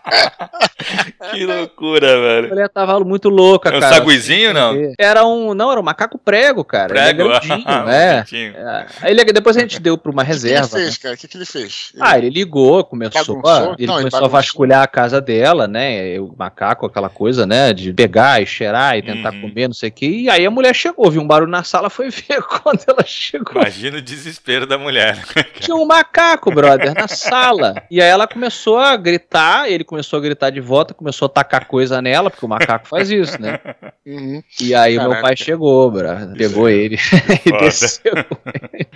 Que 1.31 1.45
loucura, 1.45 2.17
A 2.17 2.19
velho. 2.19 2.49
mulher 2.49 2.67
tava 2.69 2.99
muito 3.01 3.29
louca, 3.29 3.69
É 3.69 3.77
um 3.77 3.79
cara. 3.79 3.95
saguizinho, 3.95 4.53
não? 4.53 4.75
Era 4.97 5.25
um. 5.25 5.53
Não, 5.53 5.71
era 5.71 5.79
um 5.79 5.83
macaco 5.83 6.17
prego, 6.17 6.63
cara. 6.63 6.87
Prego? 6.89 7.21
Ele 7.21 7.29
é 7.33 7.39
grandinho, 7.39 7.63
Ah, 7.67 7.83
né? 7.85 8.25
É. 8.33 8.85
Aí 9.01 9.11
ele- 9.11 9.23
depois 9.31 9.55
a 9.55 9.59
gente 9.61 9.79
deu 9.79 9.97
pra 9.97 10.11
uma 10.11 10.23
O 10.23 10.25
que, 10.25 10.31
que 10.31 10.37
ele 10.47 10.55
reserva. 10.55 10.77
né? 10.77 10.83
fez, 10.83 10.97
cara? 10.97 11.15
O 11.15 11.17
que, 11.17 11.27
que 11.27 11.37
ele 11.37 11.45
fez? 11.45 11.93
Ah, 11.99 12.17
ele 12.17 12.29
ligou, 12.29 12.83
começou, 12.83 13.35
Bagunçou? 13.41 13.71
a, 13.71 13.75
ele 13.77 13.87
Não, 13.87 13.93
ele 13.95 14.01
começou 14.01 14.17
a 14.17 14.21
bagunçou. 14.21 14.29
vasculhar 14.29 14.81
a 14.83 14.87
casa 14.87 15.21
dela, 15.21 15.67
né? 15.67 16.19
O 16.19 16.33
macaco, 16.37 16.85
aquela 16.85 17.09
coisa, 17.09 17.45
né? 17.45 17.71
De 17.71 17.93
pegar 17.93 18.41
e 18.41 18.45
cheirar 18.45 18.97
e 18.97 19.01
tentar 19.03 19.31
Uhum. 19.33 19.41
comer, 19.41 19.67
não 19.67 19.73
sei 19.75 19.89
o 19.89 19.93
que. 19.93 20.23
E 20.23 20.29
aí 20.29 20.45
a 20.45 20.51
mulher 20.51 20.73
chegou, 20.75 21.09
viu 21.09 21.21
um 21.21 21.27
barulho 21.27 21.51
na 21.51 21.63
sala, 21.63 21.89
foi 21.89 22.09
ver 22.09 22.41
quando 22.41 22.81
ela 22.87 23.03
chegou. 23.05 23.61
Imagina 23.61 23.99
o 23.99 24.01
desespero 24.01 24.40
da 24.67 24.77
mulher. 24.77 25.23
Tinha 25.59 25.75
um 25.75 25.85
macaco, 25.85 26.51
brother, 26.51 26.93
na 26.93 27.07
sala. 27.07 27.75
E 27.89 28.01
aí 28.01 28.09
ela 28.09 28.27
começou 28.27 28.77
a 28.77 28.95
gritar, 28.97 29.69
ele 29.69 29.83
começou 29.83 30.17
a 30.17 30.21
gritar 30.21 30.49
de 30.49 30.59
volta, 30.59 30.93
começou 30.93 31.27
a 31.27 31.29
tacar 31.29 31.65
coisa 31.67 32.01
nela, 32.01 32.29
porque 32.29 32.45
o 32.45 32.49
macaco 32.49 32.87
faz 32.87 33.09
isso, 33.11 33.39
né? 33.41 33.59
Uhum. 34.05 34.41
E 34.59 34.73
aí 34.73 34.93
meu 34.97 35.03
Caraca. 35.09 35.21
pai 35.21 35.35
chegou, 35.37 35.91
brother, 35.91 36.33
pegou 36.35 36.67
ele 36.69 36.97
e 37.45 37.51
desceu. 37.59 38.13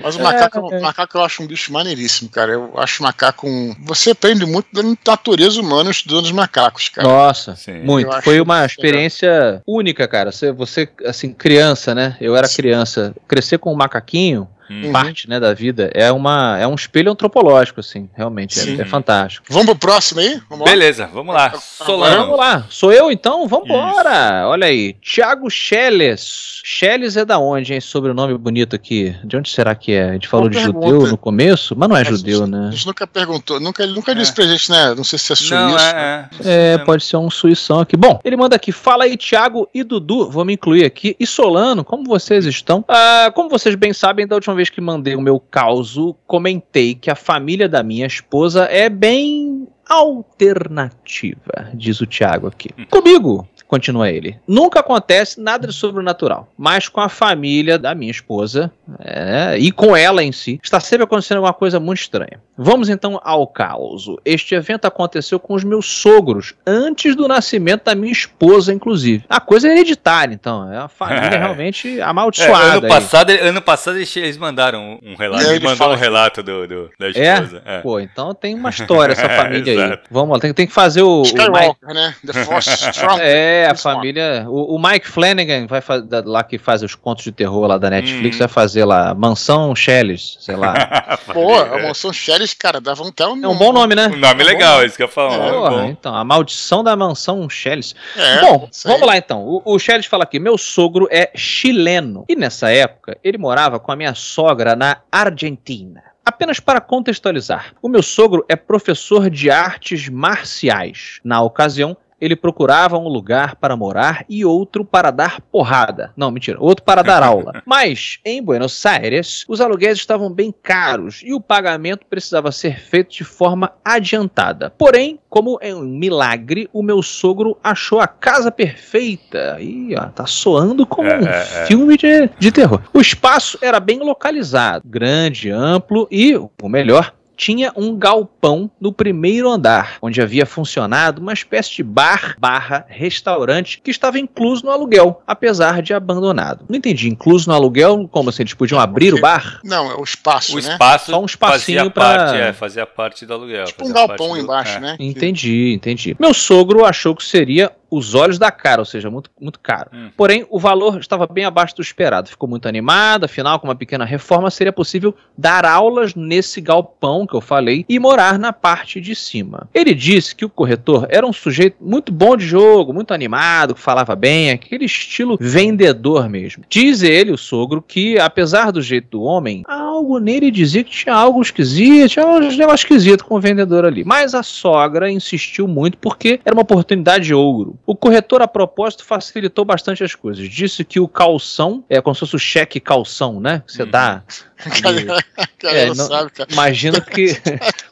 Mas 0.01 0.15
o 0.15 0.21
macaco, 0.21 0.73
É. 0.73 0.79
o 0.79 0.81
macaco 0.81 1.17
eu 1.17 1.23
acho 1.23 1.43
um 1.43 1.47
bicho 1.47 1.71
maneiríssimo, 1.71 2.29
cara. 2.29 2.53
Eu 2.53 2.73
acho 2.77 3.01
o 3.01 3.03
macaco 3.05 3.47
um. 3.47 3.73
Você 3.85 4.11
aprende 4.11 4.45
muito 4.45 4.67
da 4.73 4.81
natureza 5.07 5.61
humana 5.61 5.91
estudando 5.91 6.25
os 6.25 6.31
macacos, 6.31 6.89
cara. 6.89 7.07
Nossa, 7.07 7.55
Sim. 7.55 7.79
muito. 7.83 8.11
Eu 8.11 8.21
Foi 8.21 8.41
uma 8.41 8.55
legal. 8.55 8.65
experiência 8.67 9.61
única, 9.67 10.07
cara. 10.07 10.31
Você, 10.31 10.51
você, 10.51 10.89
assim, 11.05 11.31
criança, 11.33 11.93
né? 11.93 12.17
Eu 12.19 12.35
era 12.35 12.47
criança. 12.49 13.13
Crescer 13.27 13.57
com 13.59 13.71
um 13.71 13.75
macaquinho, 13.75 14.47
Hum. 14.69 14.91
parte, 14.91 15.29
né, 15.29 15.39
da 15.39 15.53
vida, 15.53 15.89
é, 15.93 16.11
uma, 16.11 16.57
é 16.59 16.65
um 16.67 16.75
espelho 16.75 17.11
antropológico, 17.11 17.79
assim, 17.79 18.09
realmente. 18.15 18.59
É, 18.59 18.81
é 18.81 18.85
fantástico. 18.85 19.45
Vamos 19.49 19.65
pro 19.67 19.75
próximo 19.75 20.19
aí? 20.21 20.41
Vamos? 20.49 20.65
Beleza, 20.69 21.07
vamos 21.13 21.33
lá. 21.33 21.53
Solano. 21.59 22.17
Vamos 22.23 22.37
lá. 22.39 22.65
Sou 22.69 22.91
eu, 22.91 23.11
então? 23.11 23.47
Vambora. 23.47 24.47
Olha 24.47 24.67
aí. 24.67 24.93
Thiago 24.93 25.49
Schelles. 25.49 26.61
Schelles 26.63 27.15
é 27.15 27.23
da 27.23 27.37
onde, 27.37 27.73
hein? 27.73 27.79
Sobrenome 27.81 28.35
bonito 28.37 28.75
aqui. 28.75 29.15
De 29.23 29.37
onde 29.37 29.49
será 29.49 29.75
que 29.75 29.91
é? 29.91 30.09
A 30.09 30.13
gente 30.13 30.27
falou 30.27 30.49
Boa 30.49 30.59
de 30.59 30.65
pergunta. 30.65 30.87
judeu 30.87 31.07
no 31.07 31.17
começo, 31.17 31.75
mas 31.77 31.87
não 31.89 31.95
é 31.95 32.01
A 32.01 32.03
judeu, 32.03 32.39
gente- 32.39 32.49
né? 32.49 32.67
A 32.67 32.71
gente 32.71 32.87
nunca 32.87 33.05
perguntou, 33.05 33.59
nunca, 33.59 33.83
ele 33.83 33.93
nunca 33.93 34.15
disse 34.15 34.31
É. 34.31 34.33
pra 34.35 34.45
gente, 34.45 34.71
né? 34.71 34.95
Não 34.95 35.03
sei 35.03 35.19
se 35.19 35.31
é 35.31 35.35
suíço. 35.35 35.53
Não, 35.53 35.75
né? 35.75 36.29
é, 36.43 36.49
é. 36.49 36.73
É, 36.73 36.77
pode 36.79 37.03
ser 37.03 37.17
um 37.17 37.29
suição 37.29 37.79
aqui. 37.81 37.95
Bom, 37.95 38.19
ele 38.23 38.35
manda 38.35 38.55
aqui, 38.55 38.71
fala 38.71 39.03
aí, 39.03 39.15
Thiago 39.15 39.69
e 39.73 39.83
Dudu, 39.83 40.29
vou 40.31 40.43
me 40.43 40.53
incluir 40.53 40.85
aqui. 40.85 41.15
E 41.19 41.27
Solano, 41.27 41.83
como 41.83 42.03
vocês 42.05 42.45
estão? 42.45 42.83
Ah, 42.87 43.31
como 43.35 43.47
vocês 43.49 43.75
bem 43.75 43.93
sabem, 43.93 44.25
da 44.25 44.35
última 44.35 44.54
vez 44.55 44.69
que 44.69 44.81
mandei 44.81 45.15
o 45.15 45.21
meu 45.21 45.39
causo, 45.39 46.15
comentei 46.25 46.95
que 46.95 47.11
a 47.11 47.15
família 47.15 47.69
da 47.69 47.83
minha 47.83 48.07
esposa 48.07 48.65
é 48.65 48.89
bem 48.89 49.67
alternativa, 49.87 51.69
diz 51.73 52.01
o 52.01 52.07
Thiago 52.07 52.47
aqui. 52.47 52.69
Comigo, 52.89 53.47
continua 53.75 54.09
ele, 54.09 54.39
nunca 54.47 54.79
acontece 54.79 55.39
nada 55.41 55.67
de 55.67 55.73
sobrenatural, 55.73 56.47
mas 56.57 56.87
com 56.87 57.01
a 57.01 57.09
família 57.09 57.77
da 57.77 57.93
minha 57.93 58.09
esposa 58.11 58.71
é, 58.99 59.57
e 59.57 59.69
com 59.71 59.95
ela 59.97 60.23
em 60.23 60.31
si, 60.31 60.59
está 60.63 60.79
sempre 60.79 61.03
acontecendo 61.03 61.37
alguma 61.37 61.53
coisa 61.53 61.77
muito 61.79 61.99
estranha. 61.99 62.39
Vamos 62.57 62.87
então 62.87 63.19
ao 63.21 63.45
caos. 63.45 64.05
Este 64.23 64.55
evento 64.55 64.85
aconteceu 64.85 65.37
com 65.39 65.53
os 65.53 65.63
meus 65.65 65.85
sogros, 65.87 66.53
antes 66.65 67.13
do 67.15 67.27
nascimento 67.27 67.83
da 67.83 67.93
minha 67.95 68.13
esposa, 68.13 68.71
inclusive. 68.71 69.25
A 69.29 69.41
coisa 69.41 69.67
é 69.67 69.71
hereditária, 69.71 70.33
então. 70.33 70.71
É 70.71 70.79
uma 70.79 70.87
família 70.87 71.31
realmente 71.37 71.99
É, 71.99 72.03
amaldiçoada. 72.03 72.77
ano, 72.77 72.85
aí. 72.85 72.89
passado, 72.89 73.29
ano 73.31 73.61
passado 73.61 73.97
eles, 73.97 74.37
mandaram 74.37 74.97
um 75.03 75.15
relato. 75.15 75.43
É, 75.47 75.55
ele 75.55 75.65
mandou 75.65 75.91
um 75.91 75.95
relato 75.95 76.41
do, 76.41 76.65
do- 76.65 76.89
da 76.97 77.07
É? 77.07 77.09
esposa. 77.33 77.61
É. 77.65 77.79
Pô, 77.79 77.99
então 77.99 78.33
tem 78.33 78.55
uma 78.55 78.69
história 78.69 79.11
essa 79.11 79.27
família 79.35 79.73
aí. 79.91 79.99
Vamos 80.09 80.33
lá, 80.35 80.39
tem, 80.39 80.53
tem 80.53 80.65
que 80.67 80.73
fazer 80.73 81.01
o. 81.01 81.17
o 81.17 81.21
Mike, 81.23 81.35
Skywalker, 81.37 81.93
né? 81.93 82.15
The 82.25 82.33
Force 82.45 82.69
Strong. 82.69 83.19
é, 83.21 83.64
a 83.65 83.73
This 83.73 83.85
one. 83.85 83.95
família. 83.95 84.45
O, 84.47 84.75
o 84.75 84.79
Mike 84.81 85.07
Flanagan 85.07 85.67
vai 85.67 85.81
fa- 85.81 85.99
da- 85.99 86.23
lá 86.25 86.43
que 86.43 86.57
faz 86.57 86.83
os 86.83 86.95
contos 86.95 87.23
de 87.23 87.31
terror 87.31 87.67
lá 87.67 87.77
da 87.77 87.89
Netflix, 87.89 88.35
Hum. 88.35 88.39
vai 88.39 88.47
fazer 88.47 88.85
lá 88.85 89.13
Mansão 89.13 89.75
Shellys, 89.75 90.37
sei 90.39 90.55
lá. 90.55 91.17
Pô, 91.33 91.53
a 91.55 91.81
mansão 91.81 92.11
Sheriff, 92.13 92.55
cara, 92.55 92.79
dava 92.79 93.03
um 93.03 93.07
até 93.07 93.27
um. 93.27 93.43
É 93.43 93.47
um 93.47 93.57
bom 93.57 93.71
nome, 93.73 93.95
né? 93.95 94.07
Um 94.07 94.17
nome 94.17 94.43
legal, 94.43 94.81
é 94.81 94.85
isso 94.85 94.95
que 94.97 95.03
eu 95.03 95.07
falo. 95.07 95.33
É, 95.33 95.47
é 95.47 95.51
Porra, 95.51 95.69
bom. 95.71 95.85
então, 95.85 96.15
a 96.15 96.23
maldição 96.23 96.83
da 96.83 96.95
mansão 96.95 97.49
Shellys. 97.49 97.95
É, 98.15 98.41
Bom, 98.41 98.69
vamos 98.85 99.07
lá 99.07 99.17
então. 99.17 99.41
O, 99.43 99.61
o 99.65 99.79
Shellys 99.79 100.05
fala 100.05 100.23
aqui: 100.23 100.39
meu 100.39 100.57
sogro 100.57 101.07
é 101.11 101.31
chileno. 101.35 102.25
E 102.29 102.35
nessa 102.35 102.69
época, 102.71 103.17
ele 103.23 103.37
morava 103.37 103.79
com 103.79 103.91
a 103.91 103.95
minha 103.95 104.13
sogra 104.15 104.75
na 104.75 104.97
Argentina. 105.11 106.03
Apenas 106.25 106.59
para 106.59 106.81
contextualizar, 106.81 107.73
o 107.81 107.87
meu 107.87 108.01
sogro 108.01 108.43
é 108.49 108.55
professor 108.55 109.29
de 109.29 109.51
artes 109.51 110.09
marciais. 110.09 111.19
Na 111.23 111.41
ocasião, 111.41 111.95
ele 112.19 112.35
procurava 112.35 112.97
um 112.97 113.07
lugar 113.07 113.55
para 113.55 113.75
morar 113.75 114.25
e 114.29 114.45
outro 114.45 114.85
para 114.85 115.11
dar 115.11 115.41
porrada. 115.41 116.11
Não, 116.15 116.31
mentira, 116.31 116.57
outro 116.59 116.83
para 116.83 117.01
dar 117.01 117.23
aula. 117.23 117.61
Mas, 117.65 118.19
em 118.23 118.41
Buenos 118.41 118.85
Aires, 118.85 119.45
os 119.47 119.61
aluguéis 119.61 119.97
estavam 119.97 120.31
bem 120.31 120.53
caros 120.63 121.21
e 121.23 121.33
o 121.33 121.41
pagamento 121.41 122.05
precisava 122.09 122.51
ser 122.51 122.79
feito 122.79 123.11
de 123.11 123.23
forma 123.23 123.71
adiantada. 123.83 124.73
Porém, 124.77 125.19
como 125.29 125.57
é 125.61 125.73
um 125.75 125.81
milagre, 125.81 126.69
o 126.71 126.81
meu 126.81 127.01
sogro 127.01 127.57
achou 127.63 127.99
a 127.99 128.07
casa 128.07 128.51
perfeita. 128.51 129.57
Ih, 129.59 129.95
ó, 129.97 130.05
tá 130.07 130.25
soando 130.25 130.85
como 130.85 131.09
É, 131.09 131.19
um 131.19 131.25
é, 131.25 131.39
é. 131.39 131.65
filme 131.65 131.97
de, 131.97 132.29
de 132.39 132.51
terror. 132.51 132.81
O 132.93 133.01
espaço 133.01 133.57
era 133.61 133.79
bem 133.79 133.99
localizado, 133.99 134.83
grande, 134.85 135.49
amplo 135.49 136.07
e, 136.09 136.35
o 136.35 136.69
melhor, 136.69 137.13
tinha 137.35 137.71
um 137.75 137.97
galpão 137.97 138.69
no 138.79 138.91
primeiro 138.93 139.49
andar, 139.49 139.97
onde 140.01 140.21
havia 140.21 140.45
funcionado 140.45 141.21
uma 141.21 141.33
espécie 141.33 141.75
de 141.75 141.83
bar 141.83 142.35
barra 142.39 142.85
restaurante 142.87 143.81
que 143.83 143.91
estava 143.91 144.19
incluso 144.19 144.63
no 144.65 144.71
aluguel, 144.71 145.21
apesar 145.27 145.81
de 145.81 145.93
abandonado. 145.93 146.65
Não 146.69 146.77
entendi, 146.77 147.09
incluso 147.09 147.49
no 147.49 147.55
aluguel, 147.55 148.07
como 148.11 148.29
assim, 148.29 148.43
eles 148.43 148.53
podiam 148.53 148.79
abrir 148.79 149.13
o 149.13 149.19
bar? 149.21 149.59
Não, 149.63 149.91
é 149.91 149.95
o 149.95 150.03
espaço, 150.03 150.53
O 150.57 150.61
né? 150.61 150.71
espaço 150.71 151.11
Só 151.11 151.21
um 151.21 151.25
espacinho 151.25 151.77
fazia 151.79 151.91
pra- 151.91 152.03
parte, 152.17 152.37
é, 152.37 152.53
fazia 152.53 152.85
parte 152.85 153.25
do 153.25 153.33
aluguel. 153.33 153.65
Tipo 153.65 153.87
um 153.87 153.91
galpão 153.93 154.29
do- 154.29 154.37
embaixo, 154.37 154.77
é. 154.77 154.79
né? 154.79 154.95
Entendi, 154.99 155.73
entendi. 155.73 156.15
Meu 156.19 156.33
sogro 156.33 156.85
achou 156.85 157.15
que 157.15 157.23
seria 157.23 157.71
os 157.89 158.15
olhos 158.15 158.37
da 158.37 158.51
cara, 158.51 158.81
ou 158.81 158.85
seja, 158.85 159.09
muito, 159.09 159.29
muito 159.39 159.59
caro. 159.59 159.89
Hum. 159.93 160.09
Porém, 160.15 160.45
o 160.49 160.59
valor 160.59 160.99
estava 160.99 161.27
bem 161.27 161.45
abaixo 161.45 161.75
do 161.75 161.81
esperado. 161.81 162.29
Ficou 162.29 162.47
muito 162.47 162.67
animado, 162.67 163.25
afinal, 163.25 163.59
com 163.59 163.67
uma 163.67 163.75
pequena 163.75 164.05
reforma, 164.05 164.49
seria 164.49 164.73
possível 164.73 165.15
dar 165.37 165.65
aulas 165.65 166.15
nesse 166.15 166.61
galpão 166.61 167.25
que 167.27 167.35
eu 167.35 167.41
falei 167.41 167.85
e 167.87 167.99
morar 167.99 168.39
na 168.39 168.51
parte 168.53 168.99
de 168.99 169.15
cima. 169.15 169.69
Ele 169.73 169.93
disse 169.93 170.35
que 170.35 170.45
o 170.45 170.49
corretor 170.49 171.07
era 171.09 171.25
um 171.25 171.33
sujeito 171.33 171.77
muito 171.81 172.11
bom 172.11 172.35
de 172.35 172.45
jogo, 172.45 172.93
muito 172.93 173.13
animado, 173.13 173.75
que 173.75 173.81
falava 173.81 174.15
bem, 174.15 174.51
aquele 174.51 174.85
estilo 174.85 175.37
vendedor 175.39 176.29
mesmo. 176.29 176.63
Diz 176.69 177.03
ele, 177.03 177.31
o 177.31 177.37
sogro, 177.37 177.81
que 177.81 178.19
apesar 178.19 178.71
do 178.71 178.81
jeito 178.81 179.09
do 179.11 179.23
homem, 179.23 179.63
algo 179.95 180.19
nele 180.19 180.51
dizia 180.51 180.83
que 180.83 180.91
tinha 180.91 181.15
algo 181.15 181.41
esquisito, 181.41 182.09
tinha 182.11 182.25
um 182.27 182.39
negócio 182.39 182.75
esquisito 182.75 183.25
com 183.25 183.35
o 183.35 183.39
vendedor 183.39 183.85
ali. 183.85 184.03
Mas 184.03 184.35
a 184.35 184.43
sogra 184.43 185.09
insistiu 185.11 185.67
muito 185.67 185.97
porque 185.97 186.39
era 186.45 186.53
uma 186.55 186.61
oportunidade 186.61 187.25
de 187.25 187.33
ouro. 187.33 187.77
O 187.85 187.95
corretor, 187.95 188.41
a 188.41 188.47
propósito, 188.47 189.03
facilitou 189.05 189.65
bastante 189.65 190.03
as 190.03 190.13
coisas. 190.15 190.47
Disse 190.49 190.83
que 190.83 190.99
o 190.99 191.07
calção, 191.07 191.83
é 191.89 191.99
como 192.01 192.13
se 192.13 192.19
fosse 192.21 192.35
o 192.35 192.39
cheque 192.39 192.79
calção, 192.79 193.39
né? 193.39 193.63
Que 193.65 193.73
você 193.73 193.83
Uhum. 193.83 193.89
dá. 193.91 194.23
Cara, 194.81 195.23
cara 195.59 195.77
É, 195.77 195.85
não 195.87 195.95
não- 195.95 196.07
sabe, 196.07 196.31
cara. 196.31 196.49
Imagino 196.51 197.01
que 197.01 197.39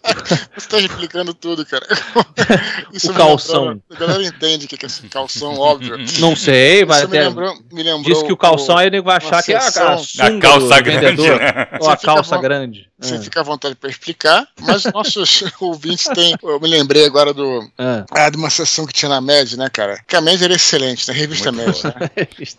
Você 0.55 0.67
tá 0.67 0.79
explicando 0.79 1.33
tudo, 1.33 1.65
cara. 1.65 1.85
Isso 2.91 3.11
o 3.11 3.13
calção. 3.13 3.69
Lembrou, 3.69 3.83
a 3.91 3.95
galera 3.95 4.23
entende 4.23 4.65
o 4.65 4.67
que 4.67 4.75
é 4.75 4.85
esse 4.85 5.07
calção, 5.07 5.57
óbvio. 5.57 5.97
Não 6.19 6.35
sei, 6.35 6.83
vai 6.83 6.99
Isso 6.99 7.07
até. 7.07 7.19
Me 7.19 7.27
lembrou, 7.27 7.55
me 7.71 7.83
lembrou 7.83 8.03
Diz 8.03 8.21
que 8.21 8.33
o 8.33 8.37
calção 8.37 8.77
aí 8.77 8.87
ele 8.87 9.01
vai 9.01 9.17
achar 9.17 9.41
que 9.41 9.53
é 9.53 9.57
a, 9.57 9.61
a, 9.61 10.27
a 10.27 10.39
calça 10.39 10.81
grande. 10.81 11.21
Né? 11.21 11.67
Ou 11.79 11.89
a 11.89 11.97
calça 11.97 12.37
grande. 12.37 12.87
Você 12.99 13.15
é. 13.15 13.19
fica 13.19 13.41
à 13.41 13.43
vontade 13.43 13.75
para 13.75 13.89
explicar, 13.89 14.47
mas 14.61 14.85
nossos 14.85 15.43
ouvintes 15.59 16.05
têm. 16.13 16.35
Eu 16.41 16.59
me 16.59 16.69
lembrei 16.69 17.05
agora 17.05 17.33
do. 17.33 17.61
É. 17.77 18.05
Ah, 18.11 18.29
de 18.29 18.37
uma 18.37 18.49
sessão 18.49 18.85
que 18.85 18.93
tinha 18.93 19.09
na 19.09 19.19
MED, 19.19 19.57
né, 19.57 19.69
cara? 19.69 19.99
Que 20.07 20.15
a 20.15 20.21
MED 20.21 20.43
era 20.43 20.53
excelente, 20.53 21.07
na 21.07 21.13
né? 21.13 21.19
revista 21.19 21.51
MED. 21.51 21.83
Né? 21.83 21.91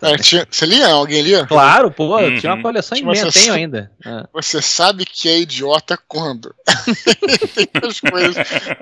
é, 0.03 0.17
tinha, 0.17 0.47
você 0.49 0.65
lia? 0.65 0.87
Alguém 0.87 1.21
lia? 1.21 1.45
Claro, 1.47 1.89
pô, 1.89 2.15
uhum. 2.17 2.37
tinha 2.37 2.53
uma 2.53 2.61
coleção 2.61 2.95
tinha 2.95 3.11
imensa, 3.11 3.31
tenho 3.31 3.53
ainda. 3.53 3.91
É. 4.05 4.27
Você 4.33 4.61
sabe 4.61 5.03
que 5.03 5.27
é 5.27 5.39
idiota 5.39 5.97
quando? 6.07 6.53
Tem 7.55 7.67
coisas. 7.99 8.35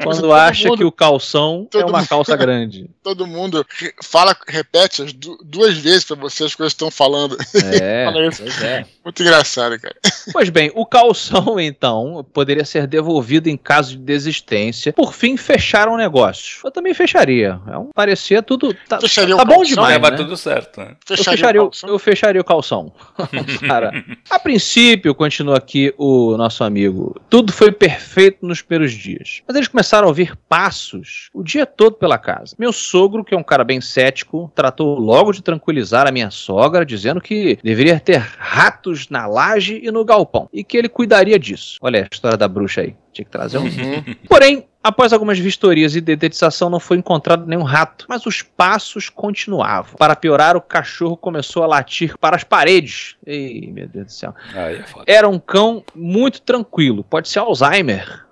Quando 0.04 0.34
acha 0.34 0.68
mundo, 0.68 0.78
que 0.78 0.84
o 0.84 0.92
calção 0.92 1.68
é 1.74 1.86
uma 1.86 2.00
mundo, 2.00 2.10
calça 2.10 2.36
grande. 2.36 2.90
Todo 3.02 3.26
mundo 3.26 3.66
fala, 4.02 4.36
repete 4.46 5.02
as 5.02 5.14
duas 5.14 5.78
vezes 5.78 6.04
para 6.04 6.18
você 6.18 6.44
as 6.44 6.54
coisas 6.54 6.74
que 6.74 6.76
estão 6.76 6.92
falando. 6.92 7.38
É, 7.82 8.12
pois 8.38 8.62
é. 8.62 8.86
Muito 9.04 9.22
engraçado, 9.22 9.80
cara. 9.80 9.96
Pois 10.32 10.50
bem, 10.50 10.72
o 10.74 10.86
calção, 10.86 11.60
então, 11.60 12.26
poderia 12.32 12.64
ser 12.64 12.88
devolvido 12.88 13.50
em 13.50 13.58
caso 13.58 13.92
de 13.92 13.98
desistência. 13.98 14.94
Por 14.94 15.14
fim, 15.14 15.36
fecharam 15.36 15.96
o 15.96 15.98
negócio. 15.98 16.62
Eu 16.64 16.72
também 16.72 16.94
fecharia. 16.94 17.60
É 17.68 17.78
um, 17.78 17.90
parecia 17.94 18.42
tudo. 18.42 18.74
Tá, 18.88 19.02
fecharia 19.02 19.36
tá 19.36 19.44
bom 19.44 19.58
calção, 19.58 19.84
demais. 19.84 20.02
Né? 20.02 20.12
tudo 20.12 20.38
certo. 20.38 20.80
Né? 20.80 20.96
Fecharia 21.06 21.32
eu, 21.34 21.38
fecharia, 21.38 21.64
o 21.64 21.72
eu 21.94 22.00
fecharia 22.00 22.42
o 22.42 22.44
calção. 22.46 22.94
Cara, 23.68 23.92
a 24.30 24.40
princípio, 24.40 25.14
continua 25.14 25.58
aqui 25.58 25.94
o 25.98 26.38
nosso 26.38 26.64
amigo, 26.64 27.20
tudo 27.30 27.52
foi 27.52 27.72
perfeito 27.72 28.46
nos 28.46 28.62
primeiros 28.62 28.94
dias. 28.94 29.42
Mas 29.46 29.58
eles 29.58 29.68
começaram 29.68 30.06
a 30.06 30.08
ouvir 30.08 30.38
passos 30.48 31.30
o 31.34 31.44
dia 31.44 31.66
todo 31.66 31.98
pela 31.98 32.18
casa. 32.18 32.56
Meu 32.58 32.72
sogro, 32.72 33.26
que 33.26 33.36
é 33.36 33.38
um 33.38 33.44
cara 33.44 33.66
bem 33.66 33.82
cético, 33.82 34.50
tratou 34.56 34.98
logo 34.98 35.34
de 35.34 35.42
tranquilizar 35.42 36.08
a 36.08 36.12
minha 36.14 36.32
sogra, 36.32 36.86
dizendo 36.86 37.20
que 37.20 37.60
deveria 37.62 38.00
ter 38.00 38.20
ratos 38.38 38.93
na 39.10 39.28
laje 39.28 39.80
e 39.84 39.92
no 39.92 40.04
galpão, 40.06 40.50
e 40.52 40.64
que 40.64 40.78
ele 40.78 40.90
cuidaria 40.90 41.38
disso. 41.40 41.78
Olha 41.82 42.04
a 42.04 42.08
história 42.12 42.38
da 42.38 42.48
bruxa 42.48 42.82
aí. 42.82 42.96
Tinha 43.12 43.26
que 43.26 43.32
trazer 43.32 43.58
um. 43.58 43.64
Uhum. 43.64 44.16
Porém, 44.28 44.66
Após 44.84 45.14
algumas 45.14 45.40
vistorias 45.40 45.96
e 45.96 46.02
dedetização, 46.02 46.70
não 46.70 46.78
foi 46.78 46.98
encontrado 46.98 47.46
nenhum 47.48 47.64
rato, 47.64 48.06
mas 48.10 48.26
os 48.26 48.42
passos 48.42 49.08
continuavam. 49.08 49.96
Para 49.96 50.14
piorar, 50.14 50.58
o 50.58 50.62
cachorro 50.62 51.16
começou 51.16 51.64
a 51.64 51.68
latir 51.68 52.18
para 52.18 52.36
as 52.36 52.44
paredes. 52.44 53.16
Ei, 53.26 53.72
meu 53.72 53.88
Deus 53.88 54.08
do 54.08 54.12
céu. 54.12 54.36
é 55.08 55.16
Era 55.16 55.30
um 55.30 55.40
cão 55.40 55.86
muito 55.96 56.42
tranquilo, 56.42 57.02
pode 57.02 57.30
ser 57.30 57.40
Alzheimer. 57.40 58.26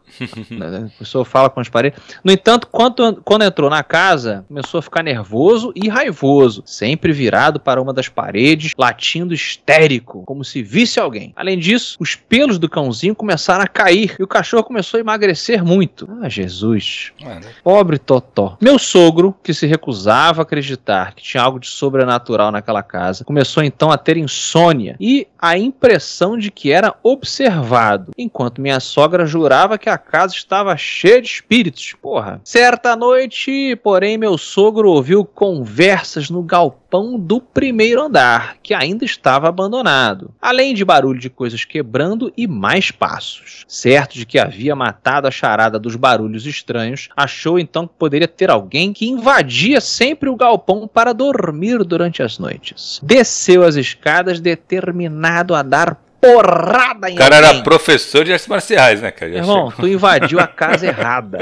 Né, 0.52 0.90
a 0.94 1.00
pessoa 1.00 1.24
fala 1.24 1.50
com 1.50 1.60
as 1.60 1.70
paredes. 1.70 2.00
No 2.24 2.32
entanto, 2.32 2.68
quando, 2.72 3.22
quando 3.24 3.44
entrou 3.44 3.70
na 3.70 3.84
casa, 3.84 4.46
começou 4.48 4.80
a 4.80 4.82
ficar 4.82 5.04
nervoso 5.04 5.72
e 5.76 5.88
raivoso, 5.88 6.64
sempre 6.66 7.12
virado 7.14 7.60
para 7.60 7.82
uma 7.82 7.94
das 7.94 8.10
paredes, 8.10 8.74
latindo 8.78 9.34
histérico, 9.34 10.24
como 10.26 10.44
se 10.44 10.62
visse 10.62 11.00
alguém. 11.00 11.34
Além 11.36 11.58
disso, 11.58 11.98
os 12.00 12.16
pelos 12.16 12.60
do 12.60 12.70
cãozinho 12.70 13.16
começaram 13.16 13.64
a 13.64 13.68
cair 13.68 14.16
e 14.20 14.24
o 14.24 14.28
cachorro 14.28 14.64
começou 14.64 14.98
a 14.98 15.02
emagrecer 15.02 15.64
muito. 15.64 16.08
Ah, 16.22 16.30
Jesus. 16.30 17.12
Mano. 17.22 17.46
Pobre 17.64 17.98
Totó. 17.98 18.58
Meu 18.62 18.78
sogro, 18.78 19.36
que 19.44 19.54
se 19.54 19.66
recusava 19.66 20.42
a 20.42 20.44
acreditar 20.44 21.14
que 21.14 21.24
tinha 21.24 21.44
algo 21.44 21.60
de 21.60 21.68
sobrenatural 21.68 22.52
naquela 22.52 22.84
casa, 22.84 23.24
começou 23.24 23.64
então 23.64 23.92
a 23.92 23.98
ter 23.98 24.18
insônia 24.18 24.96
e 25.00 25.28
a 25.40 25.58
impressão 25.58 26.38
de 26.38 26.52
que 26.52 26.72
era 26.72 26.96
observado, 27.04 28.12
enquanto 28.18 28.62
minha 28.62 28.80
sogra 28.80 29.26
jurava 29.26 29.78
que 29.78 29.90
a 29.90 29.98
casa 30.02 30.34
estava 30.34 30.76
cheia 30.76 31.22
de 31.22 31.28
espíritos. 31.28 31.94
Porra. 32.02 32.42
Certa 32.44 32.96
noite, 32.96 33.76
porém, 33.78 34.18
meu 34.18 34.38
sogro 34.38 34.90
ouviu 34.90 35.24
conversas 35.24 36.30
no 36.30 36.42
galpão 36.42 37.18
do 37.18 37.40
primeiro 37.40 38.02
andar, 38.02 38.58
que 38.62 38.74
ainda 38.74 39.06
estava 39.06 39.48
abandonado, 39.48 40.34
além 40.42 40.74
de 40.74 40.84
barulho 40.84 41.20
de 41.20 41.30
coisas 41.30 41.64
quebrando 41.64 42.34
e 42.36 42.48
mais 42.48 42.92
passos. 42.92 43.64
Certo 43.68 44.16
de 44.16 44.26
que 44.26 44.38
havia 44.38 44.76
matado 44.76 45.28
a 45.28 45.32
charada 45.32 45.80
dos 45.80 45.96
barulhos 45.96 46.46
estranhos, 46.46 47.08
achou 47.16 47.58
então 47.58 47.88
que 47.88 47.94
poderia 47.98 48.28
ter 48.28 48.50
alguém 48.50 48.92
que 48.92 49.08
invadia 49.08 49.80
sempre 49.80 50.30
o 50.30 50.36
galpão 50.36 50.88
para 50.88 51.14
dormir 51.14 51.84
durante 51.84 52.22
as 52.22 52.38
noites. 52.38 53.00
Desceu 53.04 53.64
as 53.64 53.76
escadas 53.76 54.40
determinado 54.40 55.56
a 55.56 55.62
dar 55.62 55.98
porrada 56.22 57.10
em 57.10 57.16
O 57.16 57.18
cara 57.18 57.38
alguém. 57.38 57.50
era 57.52 57.64
professor 57.64 58.24
de 58.24 58.32
artes 58.32 58.48
marciais, 58.48 59.02
né, 59.02 59.10
cara? 59.12 59.32
Irmão, 59.36 59.72
tu 59.76 59.88
invadiu 59.88 60.40
a 60.40 60.48
casa 60.48 60.86
errada. 60.88 61.38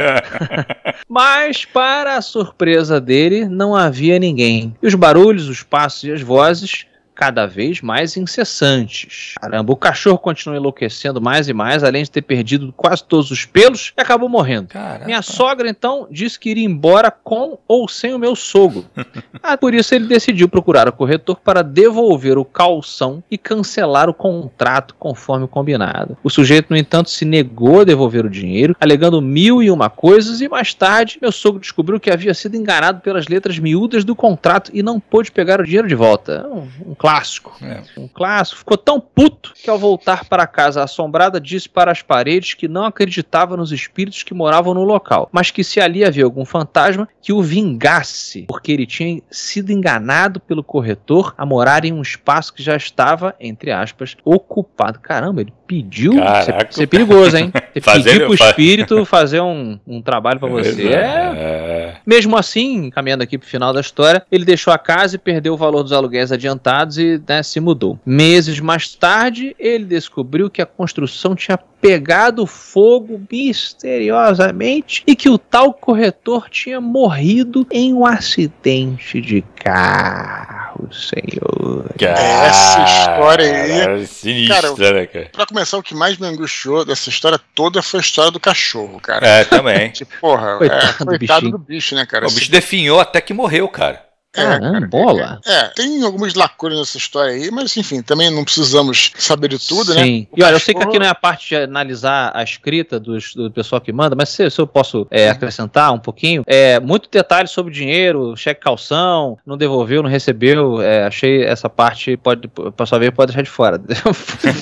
Mas, 1.07 1.65
para 1.65 2.15
a 2.15 2.21
surpresa 2.21 2.99
dele, 3.01 3.45
não 3.45 3.75
havia 3.75 4.17
ninguém. 4.17 4.75
E 4.81 4.87
os 4.87 4.95
barulhos, 4.95 5.49
os 5.49 5.61
passos 5.63 6.03
e 6.05 6.11
as 6.11 6.21
vozes 6.21 6.85
cada 7.19 7.45
vez 7.45 7.81
mais 7.81 8.15
incessantes. 8.15 9.33
Caramba, 9.41 9.73
o 9.73 9.75
cachorro 9.75 10.17
continua 10.17 10.55
enlouquecendo 10.55 11.19
mais 11.19 11.49
e 11.49 11.53
mais, 11.53 11.83
além 11.83 12.01
de 12.01 12.09
ter 12.09 12.21
perdido 12.21 12.73
quase 12.77 13.03
todos 13.03 13.29
os 13.29 13.43
pelos 13.43 13.91
e 13.97 14.01
acabou 14.01 14.29
morrendo. 14.29 14.69
Caramba. 14.69 15.03
Minha 15.03 15.21
sogra 15.21 15.69
então 15.69 16.07
disse 16.09 16.39
que 16.39 16.49
iria 16.49 16.63
embora 16.63 17.11
com 17.11 17.57
ou 17.67 17.89
sem 17.89 18.13
o 18.13 18.19
meu 18.19 18.37
sogro. 18.37 18.85
ah, 19.43 19.57
por 19.57 19.73
isso 19.73 19.93
ele 19.93 20.07
decidiu 20.07 20.47
procurar 20.47 20.87
o 20.87 20.93
corretor 20.93 21.41
para 21.43 21.61
devolver 21.61 22.37
o 22.37 22.45
calção 22.45 23.21
e 23.29 23.37
cancelar 23.37 24.09
o 24.09 24.13
contrato 24.13 24.95
conforme 24.97 25.45
combinado. 25.45 26.17
O 26.23 26.29
sujeito, 26.29 26.67
no 26.69 26.77
entanto, 26.77 27.09
se 27.09 27.25
negou 27.25 27.81
a 27.81 27.83
devolver 27.83 28.25
o 28.25 28.29
dinheiro, 28.29 28.77
alegando 28.79 29.21
mil 29.21 29.61
e 29.61 29.69
uma 29.69 29.89
coisas, 29.89 30.39
e 30.39 30.47
mais 30.47 30.73
tarde 30.73 31.19
meu 31.21 31.33
sogro 31.33 31.59
descobriu 31.59 31.99
que 31.99 32.09
havia 32.09 32.33
sido 32.33 32.55
enganado 32.55 33.01
pelas 33.01 33.27
letras 33.27 33.59
miúdas 33.59 34.05
do 34.05 34.15
contrato 34.15 34.71
e 34.73 34.81
não 34.81 35.01
pôde 35.01 35.33
pegar 35.33 35.59
o 35.59 35.65
dinheiro 35.65 35.85
de 35.85 35.95
volta. 35.95 36.47
Um, 36.47 36.91
um 36.91 36.95
clássico. 37.09 37.57
É. 37.61 37.81
Um 37.97 38.07
clássico. 38.07 38.59
Ficou 38.59 38.77
tão 38.77 38.99
puto 38.99 39.53
que 39.55 39.69
ao 39.69 39.79
voltar 39.79 40.25
para 40.25 40.45
casa 40.45 40.83
assombrada 40.83 41.39
disse 41.39 41.67
para 41.67 41.91
as 41.91 42.01
paredes 42.01 42.53
que 42.53 42.67
não 42.67 42.85
acreditava 42.85 43.57
nos 43.57 43.71
espíritos 43.71 44.21
que 44.21 44.33
moravam 44.33 44.73
no 44.73 44.83
local, 44.83 45.27
mas 45.31 45.49
que 45.49 45.63
se 45.63 45.79
ali 45.79 46.05
havia 46.05 46.23
algum 46.23 46.45
fantasma 46.45 47.07
que 47.21 47.33
o 47.33 47.41
vingasse, 47.41 48.43
porque 48.47 48.71
ele 48.71 48.85
tinha 48.85 49.21
sido 49.31 49.71
enganado 49.71 50.39
pelo 50.39 50.63
corretor 50.63 51.33
a 51.37 51.45
morar 51.45 51.83
em 51.83 51.93
um 51.93 52.01
espaço 52.01 52.53
que 52.53 52.61
já 52.61 52.75
estava, 52.75 53.35
entre 53.39 53.71
aspas, 53.71 54.15
ocupado. 54.23 54.99
Caramba, 54.99 55.41
ele 55.41 55.53
pediu. 55.69 56.15
Caraca. 56.15 56.71
Ser, 56.71 56.87
perigoso, 56.87 57.37
hein? 57.37 57.53
Você 57.75 57.81
pedir 57.81 58.25
pro 58.25 58.33
espírito 58.33 59.05
fazer 59.05 59.39
um, 59.39 59.79
um 59.85 60.01
trabalho 60.01 60.39
para 60.39 60.49
você. 60.49 60.87
É. 60.87 60.93
é. 60.95 61.95
Mesmo 62.05 62.35
assim, 62.35 62.89
caminhando 62.89 63.21
aqui 63.21 63.37
pro 63.37 63.47
final 63.47 63.71
da 63.71 63.79
história, 63.79 64.25
ele 64.31 64.43
deixou 64.43 64.73
a 64.73 64.79
casa 64.79 65.15
e 65.15 65.19
perdeu 65.19 65.53
o 65.53 65.57
valor 65.57 65.83
dos 65.83 65.93
aluguéis 65.93 66.31
adiantados 66.31 66.97
e 66.97 67.21
né, 67.27 67.43
se 67.43 67.59
mudou. 67.59 67.99
Meses 68.03 68.59
mais 68.59 68.95
tarde, 68.95 69.55
ele 69.59 69.85
descobriu 69.85 70.49
que 70.49 70.61
a 70.61 70.65
construção 70.65 71.35
tinha 71.35 71.59
pegado 71.81 72.45
fogo 72.45 73.21
misteriosamente 73.31 75.03
e 75.07 75.15
que 75.15 75.29
o 75.29 75.37
tal 75.37 75.73
corretor 75.73 76.49
tinha 76.49 76.79
morrido 76.81 77.65
em 77.71 77.93
um 77.93 78.05
acidente 78.05 79.21
de 79.21 79.43
carro, 79.63 80.89
senhor. 80.93 81.85
Essa 81.99 82.83
história 82.83 83.45
aí. 83.45 84.01
É 84.01 84.05
sinistra, 84.05 84.75
cara, 84.75 84.93
né, 84.93 85.07
cara? 85.07 85.29
Pra 85.31 85.45
começar, 85.45 85.77
o 85.77 85.83
que 85.83 85.95
mais 85.95 86.17
me 86.17 86.27
angustiou 86.27 86.85
dessa 86.85 87.09
história 87.09 87.39
toda 87.55 87.81
foi 87.81 87.99
a 87.99 88.03
história 88.03 88.31
do 88.31 88.39
cachorro, 88.39 88.99
cara. 88.99 89.25
É, 89.25 89.43
também. 89.43 89.89
tipo, 89.91 90.11
porra, 90.19 90.57
coitado, 90.57 90.85
é, 90.85 91.05
coitado 91.05 91.45
do, 91.45 91.51
do 91.51 91.57
bicho, 91.57 91.95
né, 91.95 92.05
cara? 92.05 92.27
O 92.27 92.31
bicho 92.31 92.51
definhou 92.51 92.99
até 92.99 93.21
que 93.21 93.33
morreu, 93.33 93.67
cara. 93.67 94.08
Caramba, 94.31 94.87
bola. 94.87 95.41
É, 95.45 95.53
é, 95.53 95.67
tem 95.69 96.03
algumas 96.03 96.35
lacunas 96.35 96.77
nessa 96.77 96.97
história 96.97 97.33
aí, 97.33 97.49
mas 97.49 97.75
enfim, 97.75 98.01
também 98.03 98.29
não 98.29 98.43
precisamos 98.43 99.11
saber 99.17 99.47
de 99.47 99.57
tudo, 99.57 99.93
Sim. 99.93 99.97
né? 99.97 100.03
Sim. 100.03 100.27
E 100.37 100.43
olha, 100.43 100.53
eu 100.53 100.59
sei 100.59 100.75
que 100.75 100.83
aqui 100.83 100.99
não 100.99 101.05
é 101.05 101.09
a 101.09 101.15
parte 101.15 101.49
de 101.49 101.55
analisar 101.55 102.31
a 102.35 102.43
escrita 102.43 102.99
dos, 102.99 103.33
do 103.33 103.49
pessoal 103.49 103.81
que 103.81 103.91
manda, 103.91 104.15
mas 104.15 104.29
se, 104.29 104.47
se 104.51 104.61
eu 104.61 104.67
posso 104.67 105.07
é, 105.09 105.29
acrescentar 105.29 105.91
um 105.91 105.99
pouquinho, 105.99 106.43
é, 106.45 106.79
muito 106.79 107.09
detalhe 107.09 107.47
sobre 107.47 107.73
dinheiro, 107.73 108.37
cheque 108.37 108.61
calção, 108.61 109.37
não 109.45 109.57
devolveu, 109.57 110.03
não 110.03 110.09
recebeu, 110.09 110.79
é, 110.79 111.05
achei 111.05 111.43
essa 111.43 111.67
parte, 111.67 112.15
pode, 112.15 112.47
pra 112.47 112.85
sua 112.85 112.99
ver, 112.99 113.11
pode 113.11 113.31
deixar 113.31 113.41
de 113.41 113.49
fora. 113.49 113.81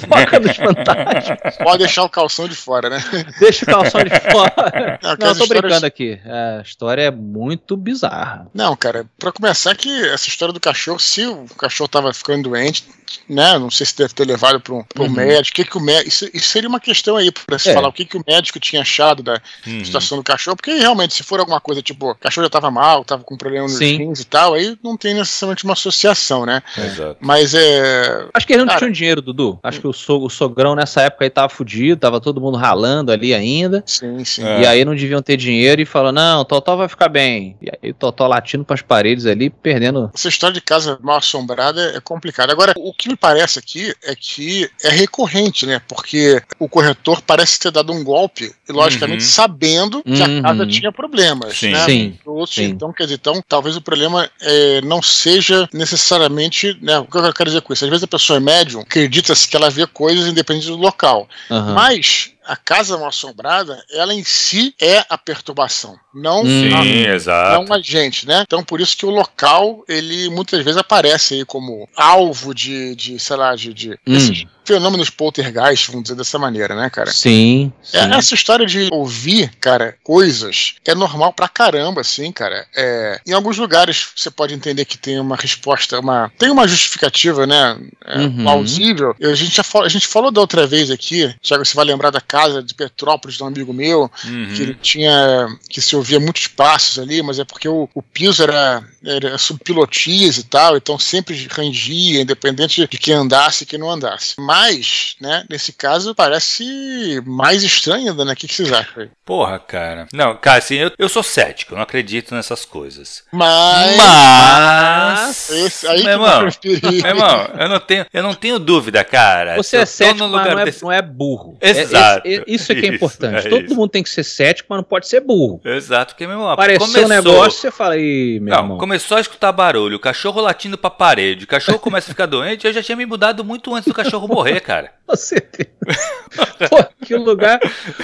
Foca 0.07 0.39
nos 0.39 0.55
fantasmas. 0.55 1.57
Pode 1.57 1.79
deixar 1.79 2.03
o 2.03 2.09
calção 2.09 2.47
de 2.47 2.55
fora, 2.55 2.89
né? 2.89 3.03
Deixa 3.37 3.65
o 3.65 3.67
calção 3.67 4.01
de 4.01 4.09
fora. 4.31 4.99
Não, 5.03 5.09
não 5.09 5.27
eu 5.27 5.35
tô 5.35 5.43
histórias... 5.43 5.61
brincando 5.61 5.85
aqui. 5.85 6.19
A 6.25 6.61
história 6.61 7.01
é 7.01 7.11
muito 7.11 7.75
bizarra. 7.75 8.47
Não, 8.53 8.75
cara, 8.75 9.05
pra 9.19 9.31
começar 9.31 9.56
pensar 9.57 9.75
que 9.75 9.89
essa 10.09 10.27
história 10.27 10.53
do 10.53 10.59
cachorro, 10.59 10.99
se 10.99 11.25
o 11.25 11.45
cachorro 11.57 11.87
tava 11.87 12.13
ficando 12.13 12.49
doente, 12.49 12.85
né? 13.27 13.57
Não 13.57 13.69
sei 13.69 13.85
se 13.85 13.97
deve 13.97 14.13
ter 14.13 14.25
levado 14.25 14.59
para 14.59 14.73
um, 14.73 14.83
uhum. 14.99 15.09
médico. 15.09 15.55
Que 15.55 15.65
que 15.65 15.77
o 15.77 15.81
médico 15.81 16.07
isso, 16.07 16.29
isso, 16.33 16.49
seria 16.49 16.69
uma 16.69 16.79
questão 16.79 17.15
aí 17.15 17.31
para 17.31 17.57
se 17.57 17.69
é. 17.69 17.73
falar 17.73 17.87
o 17.87 17.93
que, 17.93 18.05
que 18.05 18.17
o 18.17 18.23
médico 18.25 18.59
tinha 18.59 18.81
achado 18.81 19.23
da 19.23 19.41
uhum. 19.65 19.83
situação 19.83 20.17
do 20.17 20.23
cachorro, 20.23 20.55
porque 20.55 20.73
realmente, 20.73 21.13
se 21.13 21.23
for 21.23 21.39
alguma 21.39 21.59
coisa 21.59 21.81
tipo, 21.81 22.11
o 22.11 22.15
cachorro 22.15 22.43
já 22.43 22.47
estava 22.47 22.71
mal, 22.71 23.01
estava 23.01 23.23
com 23.23 23.37
problema 23.37 23.65
nos 23.65 23.79
rins 23.79 24.21
e 24.21 24.25
tal, 24.25 24.53
aí 24.53 24.77
não 24.83 24.97
tem 24.97 25.13
necessariamente 25.13 25.63
uma 25.63 25.73
associação, 25.73 26.45
né? 26.45 26.61
Exato. 26.77 27.17
Mas 27.19 27.53
é. 27.53 28.27
Acho 28.33 28.45
que 28.45 28.53
eles 28.53 28.65
não 28.65 28.67
Cara, 28.67 28.79
tinham 28.79 28.91
dinheiro, 28.91 29.21
Dudu. 29.21 29.59
Acho 29.63 29.81
que 29.81 29.87
o, 29.87 29.93
so, 29.93 30.23
o 30.23 30.29
sogrão 30.29 30.75
nessa 30.75 31.01
época 31.01 31.25
aí 31.25 31.29
tava 31.29 31.49
fudido, 31.49 31.99
tava 31.99 32.19
todo 32.19 32.41
mundo 32.41 32.57
ralando 32.57 33.11
ali 33.11 33.33
ainda. 33.33 33.83
Sim, 33.85 34.23
sim. 34.23 34.43
É. 34.43 34.61
E 34.61 34.65
aí 34.65 34.85
não 34.85 34.95
deviam 34.95 35.21
ter 35.21 35.37
dinheiro 35.37 35.81
e 35.81 35.85
falou: 35.85 36.11
não, 36.11 36.41
o 36.41 36.45
Totó 36.45 36.75
vai 36.75 36.87
ficar 36.87 37.09
bem. 37.09 37.57
E 37.61 37.69
aí 37.69 37.91
o 37.91 37.93
Totó 37.93 38.27
latindo 38.27 38.63
para 38.63 38.75
as 38.75 38.81
paredes 38.81 39.25
ali, 39.25 39.46
perdendo. 39.49 40.11
Essa 40.13 40.29
história 40.29 40.53
de 40.53 40.61
casa 40.61 40.97
mal 41.01 41.17
assombrada 41.17 41.95
é 41.95 41.99
complicada. 41.99 42.51
Agora, 42.51 42.73
o 42.77 42.93
que 42.93 43.09
me 43.09 43.15
parece 43.15 43.59
aqui 43.59 43.93
é 44.03 44.15
que 44.15 44.69
é 44.83 44.89
recorrente, 44.89 45.65
né? 45.65 45.81
Porque 45.87 46.41
o 46.59 46.69
corretor 46.69 47.21
parece 47.21 47.59
ter 47.59 47.71
dado 47.71 47.91
um 47.91 48.03
golpe, 48.03 48.53
e 48.67 48.71
logicamente 48.71 49.23
uhum. 49.23 49.29
sabendo 49.29 50.03
que 50.03 50.11
uhum. 50.11 50.39
a 50.39 50.41
casa 50.43 50.67
tinha 50.67 50.91
problemas, 50.91 51.57
Sim. 51.57 51.71
né? 51.71 51.85
Sim. 51.85 52.19
Sim. 52.47 52.63
Então, 52.65 52.93
quer 52.93 53.03
dizer, 53.03 53.15
então, 53.15 53.43
talvez 53.47 53.75
o 53.75 53.81
problema 53.81 54.29
é, 54.41 54.81
não 54.81 55.01
seja 55.01 55.67
necessariamente, 55.73 56.77
né? 56.81 56.99
O 56.99 57.05
que 57.05 57.17
eu 57.17 57.33
quero 57.33 57.49
dizer 57.49 57.61
com 57.61 57.73
isso? 57.73 57.83
Às 57.85 57.89
vezes 57.89 58.03
a 58.03 58.07
pessoa 58.07 58.37
é 58.37 58.39
médium, 58.39 58.81
acredita-se 58.81 59.47
que 59.47 59.55
ela 59.55 59.69
vê 59.69 59.85
coisas 59.87 60.27
independente 60.27 60.67
do 60.67 60.75
local. 60.75 61.27
Uhum. 61.49 61.73
Mas 61.73 62.31
a 62.47 62.55
casa 62.55 62.97
mal 62.97 63.09
assombrada, 63.09 63.83
ela 63.91 64.13
em 64.13 64.23
si 64.23 64.73
é 64.81 65.03
a 65.09 65.17
perturbação, 65.17 65.97
não 66.13 66.45
Sim, 66.45 66.73
a, 66.73 67.13
exato. 67.13 67.63
não 67.63 67.75
a 67.75 67.79
gente, 67.81 68.27
né? 68.27 68.43
Então 68.45 68.63
por 68.63 68.79
isso 68.79 68.97
que 68.97 69.05
o 69.05 69.09
local 69.09 69.83
ele 69.87 70.29
muitas 70.29 70.63
vezes 70.63 70.79
aparece 70.79 71.35
aí 71.35 71.45
como 71.45 71.87
alvo 71.95 72.53
de, 72.53 72.95
de 72.95 73.19
sei 73.19 73.35
lá, 73.35 73.55
de, 73.55 73.73
de 73.73 73.91
hum. 73.91 74.15
esses 74.15 74.45
fenômenos 74.67 75.09
poltergeist, 75.09 75.87
vamos 75.87 76.03
dizer 76.03 76.15
dessa 76.15 76.37
maneira, 76.37 76.75
né, 76.75 76.89
cara? 76.89 77.09
Sim, 77.09 77.71
é, 77.93 78.03
sim. 78.03 78.11
É, 78.13 78.17
essa 78.17 78.35
história 78.35 78.65
de 78.65 78.89
ouvir, 78.91 79.49
cara, 79.61 79.95
coisas 80.03 80.75
é 80.85 80.93
normal 80.93 81.31
pra 81.31 81.47
caramba, 81.47 82.01
assim, 82.01 82.31
cara. 82.31 82.67
É, 82.75 83.21
em 83.25 83.31
alguns 83.31 83.57
lugares 83.57 84.09
você 84.13 84.29
pode 84.29 84.53
entender 84.53 84.83
que 84.83 84.97
tem 84.97 85.19
uma 85.19 85.37
resposta, 85.37 85.99
uma 85.99 86.31
tem 86.37 86.51
uma 86.51 86.67
justificativa, 86.67 87.47
né, 87.47 87.79
é, 88.05 88.19
uhum. 88.19 88.43
plausível. 88.43 89.15
A 89.21 89.33
gente 89.33 89.55
já 89.55 89.63
a 89.81 89.89
gente 89.89 90.07
falou 90.07 90.31
da 90.31 90.41
outra 90.41 90.67
vez 90.67 90.91
aqui, 90.91 91.33
Thiago, 91.41 91.65
você 91.65 91.75
vai 91.75 91.85
lembrar 91.85 92.09
da 92.09 92.19
casa 92.19 92.61
de 92.61 92.73
Petrópolis 92.73 93.37
de 93.37 93.43
um 93.43 93.47
amigo 93.47 93.73
meu, 93.73 94.11
uhum. 94.25 94.53
que 94.53 94.61
ele 94.61 94.73
tinha 94.75 95.47
que 95.69 95.81
se 95.81 95.95
ouvia 95.95 96.19
muitos 96.19 96.47
passos 96.47 96.99
ali, 96.99 97.21
mas 97.21 97.39
é 97.39 97.45
porque 97.45 97.69
o, 97.69 97.87
o 97.93 98.01
piso 98.01 98.43
era, 98.43 98.83
era 99.05 99.37
subpilotis 99.37 100.37
e 100.37 100.43
tal, 100.43 100.75
então 100.75 100.99
sempre 100.99 101.47
rangia, 101.49 102.21
independente 102.21 102.85
de 102.85 102.97
quem 102.97 103.13
andasse 103.13 103.63
e 103.63 103.67
quem 103.67 103.79
não 103.79 103.89
andasse. 103.89 104.35
Mas 104.39 104.56
mas, 104.57 105.15
né, 105.21 105.45
nesse 105.47 105.71
caso 105.71 106.15
parece 106.15 107.21
mais 107.27 107.63
estranho 107.63 108.09
ainda, 108.09 108.25
né? 108.25 108.33
O 108.33 108.35
que, 108.35 108.47
que 108.47 108.55
vocês 108.55 108.73
acham? 108.73 109.07
Porra, 109.23 109.59
cara. 109.59 110.07
Não, 110.11 110.35
cara, 110.35 110.57
assim, 110.57 110.75
eu, 110.75 110.91
eu 110.97 111.07
sou 111.07 111.21
cético, 111.21 111.73
eu 111.73 111.75
não 111.75 111.83
acredito 111.83 112.33
nessas 112.33 112.65
coisas. 112.65 113.23
Mas. 113.31 113.97
Mas. 113.97 115.49
Esse, 115.51 115.87
aí 115.87 116.03
meu 116.03 116.13
irmão, 116.13 116.41
meu 116.41 117.11
irmão, 117.11 117.49
eu 117.59 117.69
não, 117.69 117.79
tenho, 117.79 118.05
eu 118.11 118.23
não 118.23 118.33
tenho 118.33 118.57
dúvida, 118.57 119.03
cara. 119.03 119.57
Você 119.57 119.77
é 119.77 119.85
cético, 119.85 120.27
mas 120.27 120.47
não 120.47 120.59
é, 120.59 120.65
desse... 120.65 120.83
não 120.83 120.91
é 120.91 121.01
burro. 121.03 121.57
É, 121.61 121.69
Exato. 121.69 122.27
É, 122.27 122.35
é, 122.35 122.43
isso 122.47 122.71
é 122.71 122.75
que 122.75 122.85
é 122.87 122.89
importante. 122.95 123.47
É 123.47 123.49
Todo 123.49 123.65
isso. 123.65 123.75
mundo 123.75 123.89
tem 123.89 124.01
que 124.01 124.09
ser 124.09 124.23
cético, 124.23 124.67
mas 124.71 124.77
não 124.77 124.83
pode 124.83 125.07
ser 125.07 125.19
burro. 125.19 125.61
Exato, 125.63 126.15
porque, 126.15 126.25
meu 126.25 126.37
irmão, 126.37 126.49
Apareceu 126.49 126.87
começou... 126.87 127.05
um 127.05 127.09
negócio, 127.09 127.61
você 127.61 127.69
fala 127.69 127.93
aí, 127.93 128.39
meu 128.39 128.55
não, 128.55 128.63
irmão. 128.63 128.77
Começou 128.79 129.17
a 129.17 129.21
escutar 129.21 129.51
barulho, 129.51 129.97
o 129.97 129.99
cachorro 129.99 130.41
latindo 130.41 130.77
pra 130.77 130.89
parede, 130.89 131.43
o 131.43 131.47
cachorro 131.47 131.77
começa 131.77 132.07
a 132.07 132.13
ficar 132.13 132.25
doente, 132.27 132.65
eu 132.65 132.73
já 132.73 132.81
tinha 132.81 132.95
me 132.95 133.05
mudado 133.05 133.43
muito 133.43 133.75
antes 133.75 133.87
do 133.87 133.93
cachorro 133.93 134.27
morrer 134.27 134.46
morrer, 134.49 134.61
cara. 134.61 134.96
Você 135.07 135.39
tem. 135.39 135.65
Pô, 136.69 136.83
que 137.05 137.15
lugar. 137.15 137.59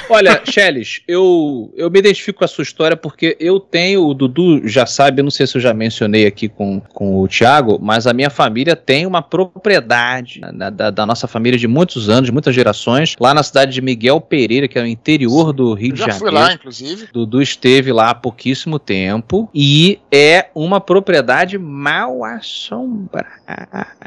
Olha, 0.10 0.42
Chelis, 0.46 1.02
eu, 1.08 1.74
eu 1.76 1.92
me 1.92 2.00
identifico 2.00 2.40
com 2.40 2.46
a 2.46 2.48
sua 2.48 2.62
história 2.62 2.96
porque 2.96 3.36
eu 3.40 3.60
tenho, 3.60 4.08
o 4.08 4.14
Dudu 4.14 4.66
já 4.68 4.86
sabe, 4.86 5.20
eu 5.20 5.24
não 5.24 5.32
sei 5.32 5.46
se 5.46 5.58
eu 5.58 5.62
já 5.62 5.74
mencionei 5.74 6.26
aqui 6.26 6.48
com, 6.48 6.80
com 6.80 7.22
o 7.22 7.28
Thiago, 7.28 7.78
mas 7.82 8.08
a 8.08 8.14
minha 8.14 8.30
família 8.30 8.76
tem 8.76 9.06
uma 9.06 9.22
propriedade 9.22 10.40
né, 10.40 10.72
da, 10.72 10.90
da, 10.90 11.06
nossa 11.06 11.28
família 11.28 11.60
de 11.60 11.68
muitos 11.68 12.10
anos, 12.10 12.26
de 12.26 12.32
muitas 12.32 12.56
gerações, 12.56 13.16
lá 13.20 13.34
na 13.34 13.44
cidade 13.44 13.74
de 13.74 13.82
Miguel 13.82 14.22
Pereira, 14.22 14.68
que 14.68 14.80
é 14.80 14.82
o 14.82 14.88
interior 14.88 15.52
do 15.52 15.74
Rio 15.74 15.90
eu 15.90 15.94
de 15.94 16.00
Janeiro. 16.00 16.20
Já 16.20 16.20
fui 16.20 16.32
lá, 16.32 16.54
inclusive. 16.54 17.08
Dudu 17.12 17.42
esteve 17.42 17.92
lá 17.92 18.12
há 18.12 18.16
pouquíssimo 18.16 18.80
tempo 18.80 19.50
e 19.54 20.00
é 20.10 20.48
uma 20.56 20.80
propriedade 20.80 21.58
mal 21.58 22.24
assombrada. 22.24 23.34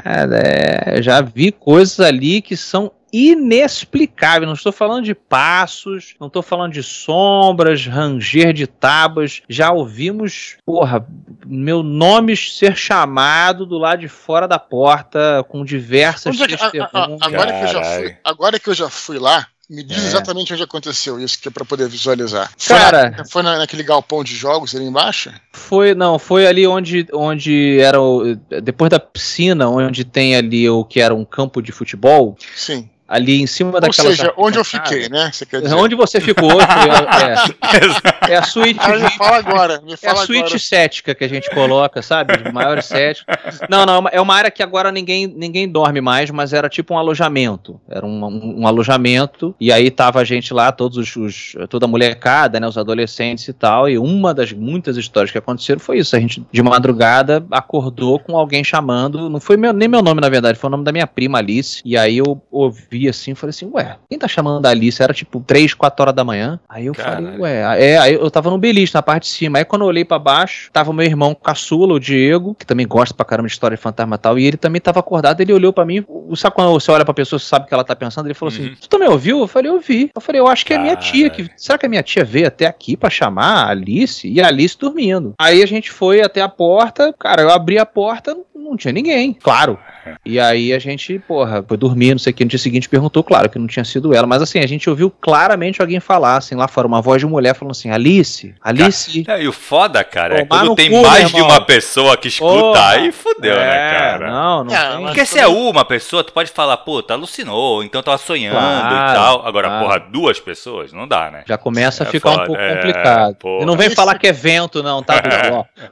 É, 0.04 1.02
já 1.02 1.20
vi 1.20 1.52
coisas 1.52 2.00
ali 2.00 2.40
que 2.40 2.56
são 2.56 2.85
inexplicáveis. 3.16 4.46
Não 4.46 4.54
estou 4.54 4.72
falando 4.72 5.04
de 5.04 5.14
passos, 5.14 6.14
não 6.20 6.26
estou 6.26 6.42
falando 6.42 6.72
de 6.72 6.82
sombras, 6.82 7.86
ranger 7.86 8.52
de 8.52 8.66
tábuas. 8.66 9.42
Já 9.48 9.72
ouvimos, 9.72 10.56
porra, 10.66 11.06
meu 11.46 11.82
nome 11.82 12.36
ser 12.36 12.76
chamado 12.76 13.64
do 13.64 13.78
lado 13.78 14.00
de 14.00 14.08
fora 14.08 14.46
da 14.46 14.58
porta 14.58 15.44
com 15.48 15.64
diversas 15.64 16.38
é 16.40 16.46
que, 16.46 16.54
a, 16.78 16.90
a, 16.92 17.04
agora, 17.22 17.52
que 17.52 17.64
eu 17.64 17.68
já 17.68 17.82
fui, 17.82 18.16
agora 18.22 18.60
que 18.60 18.68
eu 18.68 18.74
já 18.74 18.90
fui 18.90 19.18
lá, 19.18 19.46
me 19.68 19.82
diz 19.82 20.04
é. 20.04 20.06
exatamente 20.08 20.52
onde 20.52 20.62
aconteceu 20.62 21.18
isso, 21.18 21.40
que 21.40 21.48
é 21.48 21.50
para 21.50 21.64
poder 21.64 21.88
visualizar. 21.88 22.52
Cara, 22.68 23.00
foi, 23.00 23.10
na, 23.10 23.24
foi 23.24 23.42
na, 23.42 23.58
naquele 23.58 23.82
galpão 23.82 24.22
de 24.22 24.34
jogos 24.34 24.74
ali 24.76 24.84
embaixo? 24.84 25.32
Foi, 25.52 25.94
não, 25.94 26.18
foi 26.18 26.46
ali 26.46 26.66
onde, 26.66 27.06
onde 27.12 27.80
era 27.80 28.00
o, 28.00 28.36
depois 28.62 28.90
da 28.90 29.00
piscina, 29.00 29.68
onde 29.68 30.04
tem 30.04 30.36
ali 30.36 30.68
o 30.68 30.84
que 30.84 31.00
era 31.00 31.14
um 31.14 31.24
campo 31.24 31.62
de 31.62 31.72
futebol. 31.72 32.36
Sim 32.54 32.90
ali 33.08 33.40
em 33.40 33.46
cima 33.46 33.80
daquela. 33.80 34.08
Ou 34.08 34.14
seja, 34.16 34.32
onde 34.36 34.58
eu 34.58 34.64
fiquei, 34.64 35.08
né? 35.08 35.30
Você 35.32 35.46
quer 35.46 35.62
dizer? 35.62 35.74
Onde 35.74 35.94
você 35.94 36.20
ficou, 36.20 36.50
é, 36.60 36.66
é 38.32 38.36
a 38.36 38.42
suíte. 38.42 38.80
Ah, 38.82 38.96
me 38.96 39.10
fala 39.10 39.36
agora. 39.36 39.80
Me 39.82 39.96
fala 39.96 40.20
é 40.20 40.22
a 40.22 40.26
suíte 40.26 40.44
agora. 40.44 40.58
cética 40.58 41.14
que 41.14 41.24
a 41.24 41.28
gente 41.28 41.48
coloca, 41.50 42.02
sabe? 42.02 42.36
De 42.36 42.52
maior 42.52 42.82
cética. 42.82 43.38
Não, 43.68 43.86
não, 43.86 44.04
é 44.10 44.20
uma 44.20 44.34
área 44.34 44.50
que 44.50 44.62
agora 44.62 44.90
ninguém, 44.90 45.26
ninguém 45.26 45.68
dorme 45.68 46.00
mais, 46.00 46.30
mas 46.30 46.52
era 46.52 46.68
tipo 46.68 46.94
um 46.94 46.98
alojamento. 46.98 47.80
Era 47.88 48.04
um, 48.04 48.24
um, 48.24 48.60
um 48.62 48.66
alojamento, 48.66 49.54
e 49.60 49.72
aí 49.72 49.90
tava 49.90 50.20
a 50.20 50.24
gente 50.24 50.52
lá, 50.52 50.72
todos 50.72 50.96
os, 50.96 51.16
os, 51.16 51.56
toda 51.68 51.86
a 51.86 51.88
molecada, 51.88 52.58
né? 52.58 52.66
Os 52.66 52.76
adolescentes 52.76 53.46
e 53.46 53.52
tal. 53.52 53.88
E 53.88 53.98
uma 53.98 54.34
das 54.34 54.52
muitas 54.52 54.96
histórias 54.96 55.30
que 55.30 55.38
aconteceram 55.38 55.78
foi 55.78 55.98
isso. 55.98 56.16
A 56.16 56.20
gente, 56.20 56.44
de 56.50 56.62
madrugada, 56.62 57.44
acordou 57.50 58.18
com 58.18 58.36
alguém 58.36 58.64
chamando. 58.64 59.30
Não 59.30 59.38
foi 59.38 59.56
meu, 59.56 59.72
nem 59.72 59.88
meu 59.88 60.02
nome, 60.02 60.20
na 60.20 60.28
verdade, 60.28 60.58
foi 60.58 60.68
o 60.68 60.70
nome 60.70 60.84
da 60.84 60.92
minha 60.92 61.06
prima 61.06 61.38
Alice. 61.38 61.80
E 61.84 61.96
aí 61.96 62.18
eu 62.18 62.42
ouvi 62.50 62.95
vi 62.96 63.08
assim, 63.08 63.34
falei 63.34 63.50
assim, 63.50 63.68
ué, 63.72 63.96
quem 64.08 64.18
tá 64.18 64.26
chamando 64.26 64.64
a 64.66 64.70
Alice? 64.70 65.02
Era 65.02 65.12
tipo 65.12 65.40
3, 65.40 65.74
4 65.74 66.02
horas 66.02 66.14
da 66.14 66.24
manhã. 66.24 66.58
Aí 66.68 66.86
eu 66.86 66.94
Caralho. 66.94 67.26
falei, 67.26 67.40
ué, 67.40 67.90
é, 67.90 67.98
aí 67.98 68.14
eu 68.14 68.30
tava 68.30 68.50
no 68.50 68.58
beliche, 68.58 68.94
na 68.94 69.02
parte 69.02 69.24
de 69.24 69.28
cima. 69.30 69.58
Aí 69.58 69.64
quando 69.64 69.82
eu 69.82 69.88
olhei 69.88 70.04
para 70.04 70.18
baixo, 70.18 70.70
tava 70.72 70.90
o 70.90 70.94
meu 70.94 71.04
irmão 71.04 71.34
caçula, 71.34 71.94
o 71.94 72.00
Diego, 72.00 72.54
que 72.54 72.66
também 72.66 72.86
gosta 72.86 73.14
pra 73.14 73.24
caramba 73.24 73.48
de 73.48 73.52
história 73.52 73.76
de 73.76 73.82
fantasma 73.82 74.16
e 74.16 74.18
tal, 74.18 74.38
e 74.38 74.46
ele 74.46 74.56
também 74.56 74.80
tava 74.80 75.00
acordado, 75.00 75.40
ele 75.40 75.52
olhou 75.52 75.72
para 75.72 75.84
mim, 75.84 76.04
sabe 76.34 76.54
quando 76.54 76.72
você 76.72 76.90
olha 76.90 77.04
pra 77.04 77.14
pessoa, 77.14 77.38
você 77.38 77.46
sabe 77.46 77.66
o 77.66 77.68
que 77.68 77.74
ela 77.74 77.84
tá 77.84 77.94
pensando? 77.94 78.26
Ele 78.26 78.34
falou 78.34 78.52
assim, 78.52 78.62
uhum. 78.62 78.72
assim, 78.72 78.80
tu 78.80 78.88
também 78.88 79.08
ouviu? 79.08 79.40
Eu 79.40 79.46
falei, 79.46 79.70
eu 79.70 79.80
vi. 79.80 80.10
Eu 80.14 80.20
falei, 80.20 80.40
eu 80.40 80.46
acho 80.46 80.64
que 80.64 80.72
é 80.72 80.78
minha 80.78 80.96
tia, 80.96 81.28
que, 81.30 81.48
será 81.56 81.78
que 81.78 81.86
a 81.86 81.88
minha 81.88 82.02
tia 82.02 82.24
veio 82.24 82.46
até 82.46 82.66
aqui 82.66 82.96
para 82.96 83.10
chamar 83.10 83.66
a 83.66 83.70
Alice? 83.70 84.26
E 84.26 84.40
a 84.40 84.46
Alice 84.46 84.78
dormindo. 84.78 85.34
Aí 85.38 85.62
a 85.62 85.66
gente 85.66 85.90
foi 85.90 86.22
até 86.22 86.40
a 86.40 86.48
porta, 86.48 87.14
cara, 87.18 87.42
eu 87.42 87.50
abri 87.50 87.78
a 87.78 87.86
porta, 87.86 88.36
não 88.54 88.76
tinha 88.76 88.92
ninguém, 88.92 89.32
claro. 89.32 89.78
E 90.24 90.38
aí 90.38 90.72
a 90.72 90.78
gente, 90.78 91.18
porra, 91.20 91.64
foi 91.66 91.76
dormir, 91.76 92.12
não 92.12 92.18
sei 92.18 92.32
o 92.32 92.34
que, 92.34 92.44
no 92.44 92.50
dia 92.50 92.58
seguinte 92.58 92.85
perguntou, 92.88 93.22
claro 93.22 93.48
que 93.48 93.58
não 93.58 93.66
tinha 93.66 93.84
sido 93.84 94.14
ela, 94.14 94.26
mas 94.26 94.42
assim, 94.42 94.58
a 94.58 94.66
gente 94.66 94.88
ouviu 94.88 95.10
claramente 95.10 95.80
alguém 95.80 96.00
falar, 96.00 96.36
assim, 96.36 96.54
lá 96.54 96.68
fora, 96.68 96.86
uma 96.86 97.00
voz 97.00 97.20
de 97.20 97.26
mulher 97.26 97.54
falando 97.54 97.72
assim, 97.72 97.90
Alice, 97.90 98.54
Alice. 98.60 99.24
Cara, 99.24 99.40
é, 99.40 99.44
e 99.44 99.48
o 99.48 99.52
foda, 99.52 100.02
cara, 100.04 100.40
é 100.40 100.44
quando 100.44 100.74
tem 100.74 100.90
cu, 100.90 101.02
mais 101.02 101.30
de 101.30 101.40
uma 101.40 101.60
pessoa 101.60 102.16
que 102.16 102.28
escuta, 102.28 102.86
aí 102.86 103.12
fudeu, 103.12 103.54
né, 103.54 103.62
é, 103.62 103.66
né, 103.66 103.98
cara? 103.98 104.30
Não, 104.30 104.64
não 104.64 104.74
é, 104.74 105.06
Porque 105.06 105.24
se 105.24 105.38
é 105.38 105.46
uma 105.46 105.84
pessoa, 105.84 106.22
tu 106.24 106.32
pode 106.32 106.50
falar, 106.50 106.76
puta, 106.78 107.14
alucinou, 107.14 107.82
então 107.82 108.02
tava 108.02 108.18
sonhando 108.18 108.56
claro, 108.56 108.94
e 108.94 109.14
tal. 109.14 109.46
Agora, 109.46 109.68
claro. 109.68 109.84
porra, 109.84 109.98
duas 110.00 110.40
pessoas, 110.40 110.92
não 110.92 111.06
dá, 111.06 111.30
né? 111.30 111.44
Já 111.46 111.58
começa 111.58 112.04
a 112.04 112.06
é 112.06 112.10
ficar 112.10 112.30
foda, 112.30 112.42
um 112.42 112.46
pouco 112.46 112.60
é, 112.60 112.74
complicado. 112.74 113.36
e 113.60 113.64
não 113.64 113.76
vem 113.76 113.90
falar 113.90 114.18
que 114.18 114.26
é 114.26 114.32
vento, 114.32 114.82
não, 114.82 115.02
tá? 115.02 115.16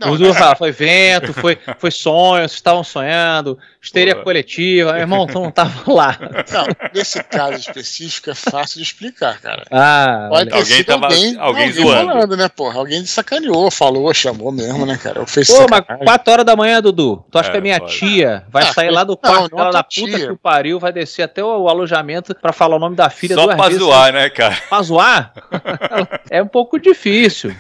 Não, 0.01 0.17
não, 0.17 0.35
fala, 0.35 0.57
foi 0.57 0.73
vento, 0.73 1.33
foi, 1.33 1.59
foi 1.79 1.91
sonho, 1.91 2.41
vocês 2.41 2.53
estavam 2.53 2.83
sonhando, 2.83 3.59
histeria 3.85 4.15
coletiva, 4.17 4.93
meu 4.93 5.01
irmão, 5.03 5.27
tu 5.27 5.41
não 5.41 5.51
tava 5.51 5.93
lá. 5.93 6.19
Não, 6.53 6.67
nesse 6.95 7.23
caso 7.23 7.59
específico 7.59 8.31
é 8.31 8.35
fácil 8.35 8.79
de 8.79 8.83
explicar, 8.83 9.41
cara. 9.41 9.65
Ah, 9.71 10.29
Pode 10.31 10.51
ter 10.51 10.57
alguém, 10.57 10.85
tava, 10.85 11.07
alguém, 11.07 11.37
alguém, 11.39 11.73
zoando. 11.73 12.07
falando, 12.07 12.37
né, 12.37 12.49
porra? 12.49 12.79
Alguém 12.79 13.05
sacaneou, 13.05 13.71
falou, 13.71 14.13
chamou 14.15 14.51
mesmo, 14.51 14.87
né, 14.87 14.97
cara? 14.97 15.21
Eu 15.21 15.27
fiz 15.27 15.49
Pô, 15.49 15.67
mas 15.71 15.83
4 16.05 16.33
horas 16.33 16.47
da 16.47 16.57
manhã, 16.57 16.81
Dudu, 16.81 17.25
tu 17.31 17.39
acha 17.39 17.51
é, 17.51 17.53
que 17.53 17.59
a 17.59 17.61
minha 17.61 17.79
pode. 17.79 17.99
tia 17.99 18.45
vai 18.49 18.65
ah, 18.65 18.73
sair 18.73 18.91
lá 18.91 19.05
do 19.05 19.17
quarto 19.17 19.55
dela 19.55 19.71
da 19.71 19.83
puta 19.83 19.91
tia. 19.91 20.27
que 20.27 20.33
o 20.33 20.37
pariu, 20.37 20.81
vai 20.81 20.93
descer 20.93 21.23
até 21.23 21.45
o 21.45 21.69
alojamento 21.69 22.35
pra 22.35 22.53
falar 22.53 22.77
o 22.77 22.81
nome 22.81 22.97
da 22.97 23.11
filha 23.11 23.35
Só 23.35 23.45
duas 23.45 23.57
pra 23.57 23.67
vezes? 23.67 23.83
zoar, 23.83 24.13
né, 24.13 24.31
cara? 24.31 24.57
Pra 24.69 24.83
zoar? 24.83 25.33
é 26.31 26.43
um 26.43 26.49
pouco 26.49 26.79
difícil. 26.79 27.55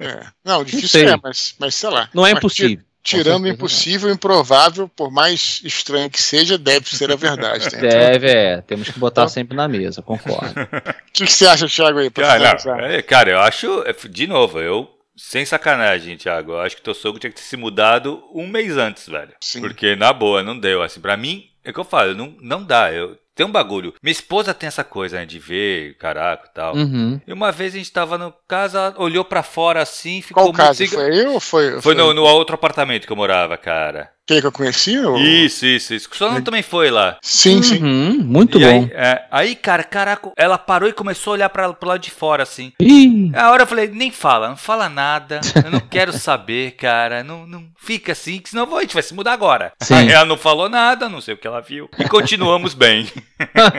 É. 0.00 0.20
Não, 0.44 0.64
difícil 0.64 1.04
não 1.04 1.14
é, 1.14 1.20
mas, 1.22 1.54
mas 1.58 1.74
sei 1.74 1.90
lá. 1.90 2.08
Não 2.14 2.26
é 2.26 2.32
impossível. 2.32 2.84
Tirando 3.04 3.44
o 3.44 3.48
impossível, 3.48 4.08
o 4.08 4.12
improvável, 4.12 4.88
por 4.88 5.12
mais 5.12 5.60
estranho 5.62 6.08
que 6.08 6.20
seja, 6.20 6.56
deve 6.56 6.88
ser 6.88 7.12
a 7.12 7.16
verdade. 7.16 7.72
Né? 7.76 7.80
Deve, 7.82 8.26
é. 8.28 8.60
Temos 8.62 8.88
que 8.88 8.98
botar 8.98 9.22
então, 9.22 9.28
sempre 9.28 9.54
na 9.54 9.68
mesa, 9.68 10.02
concordo. 10.02 10.54
O 11.14 11.16
que, 11.16 11.26
que, 11.26 11.32
você 11.32 11.46
acha, 11.46 11.68
Thiago, 11.68 12.00
aí? 12.00 12.10
Cara, 12.10 12.56
não, 12.64 12.74
é, 12.80 13.00
cara, 13.00 13.30
eu 13.30 13.38
acho, 13.38 13.84
é, 13.86 13.94
de 14.08 14.26
novo, 14.26 14.58
eu 14.58 14.90
sem 15.16 15.44
sacanagem, 15.44 16.16
Thiago. 16.16 16.52
Eu 16.52 16.60
acho 16.60 16.74
que 16.74 16.82
teu 16.82 16.92
sogro 16.94 17.20
tinha 17.20 17.30
que 17.30 17.36
ter 17.36 17.46
se 17.46 17.56
mudado 17.56 18.24
um 18.34 18.48
mês 18.48 18.76
antes, 18.76 19.08
velho. 19.08 19.32
Sim. 19.40 19.60
Porque, 19.60 19.94
na 19.94 20.12
boa, 20.12 20.42
não 20.42 20.58
deu. 20.58 20.82
Assim, 20.82 21.00
pra 21.00 21.16
mim, 21.16 21.48
é 21.62 21.70
o 21.70 21.72
que 21.72 21.78
eu 21.78 21.84
falo, 21.84 22.14
não, 22.14 22.34
não 22.40 22.64
dá. 22.64 22.92
Eu, 22.92 23.16
tem 23.34 23.44
um 23.44 23.50
bagulho. 23.50 23.92
Minha 24.02 24.12
esposa 24.12 24.54
tem 24.54 24.66
essa 24.66 24.84
coisa, 24.84 25.18
né, 25.18 25.26
de 25.26 25.38
ver, 25.38 25.96
caraca 25.98 26.48
e 26.48 26.54
tal. 26.54 26.76
Uhum. 26.76 27.20
E 27.26 27.32
uma 27.32 27.50
vez 27.50 27.74
a 27.74 27.78
gente 27.78 27.90
tava 27.90 28.16
no 28.16 28.32
casa, 28.46 28.94
olhou 28.96 29.24
para 29.24 29.42
fora 29.42 29.82
assim, 29.82 30.22
ficou 30.22 30.44
Qual 30.44 30.52
casa? 30.52 30.86
Foi 30.86 31.20
eu 31.20 31.32
ou 31.32 31.40
foi? 31.40 31.72
Foi, 31.72 31.82
foi 31.82 31.94
no, 31.94 32.14
no, 32.14 32.22
outro 32.22 32.54
apartamento 32.54 33.06
que 33.06 33.12
eu 33.12 33.16
morava, 33.16 33.56
cara. 33.56 34.12
Quem 34.26 34.40
que 34.40 34.46
eu 34.46 34.52
conheci? 34.52 34.98
Ou... 34.98 35.18
Isso, 35.18 35.66
isso, 35.66 35.92
isso. 35.92 36.08
O 36.10 36.16
Solano 36.16 36.42
também 36.42 36.62
foi 36.62 36.90
lá. 36.90 37.18
Sim, 37.20 37.56
uhum, 37.56 37.62
sim. 37.62 37.78
Muito 38.24 38.58
e 38.58 38.64
bom. 38.64 38.84
Aí, 38.84 38.90
é, 38.94 39.24
aí, 39.30 39.54
cara, 39.54 39.84
caraca, 39.84 40.32
ela 40.36 40.56
parou 40.56 40.88
e 40.88 40.94
começou 40.94 41.32
a 41.32 41.34
olhar 41.34 41.48
pra, 41.50 41.72
pro 41.74 41.88
lado 41.88 42.00
de 42.00 42.10
fora, 42.10 42.42
assim. 42.42 42.72
Ih. 42.80 43.30
A 43.34 43.50
hora 43.50 43.64
eu 43.64 43.66
falei, 43.66 43.88
nem 43.88 44.10
fala, 44.10 44.48
não 44.48 44.56
fala 44.56 44.88
nada. 44.88 45.40
Eu 45.62 45.70
não 45.70 45.80
quero 45.80 46.12
saber, 46.12 46.72
cara. 46.72 47.22
Não, 47.22 47.46
não 47.46 47.66
fica 47.76 48.12
assim, 48.12 48.38
que 48.38 48.48
senão 48.48 48.74
a 48.76 48.80
gente 48.80 48.94
vai 48.94 49.02
se 49.02 49.12
mudar 49.12 49.32
agora. 49.32 49.72
Sim. 49.82 49.94
Aí 49.94 50.10
ela 50.10 50.24
não 50.24 50.38
falou 50.38 50.70
nada, 50.70 51.08
não 51.08 51.20
sei 51.20 51.34
o 51.34 51.36
que 51.36 51.46
ela 51.46 51.60
viu. 51.60 51.88
E 51.98 52.08
continuamos 52.08 52.72
bem. 52.72 53.06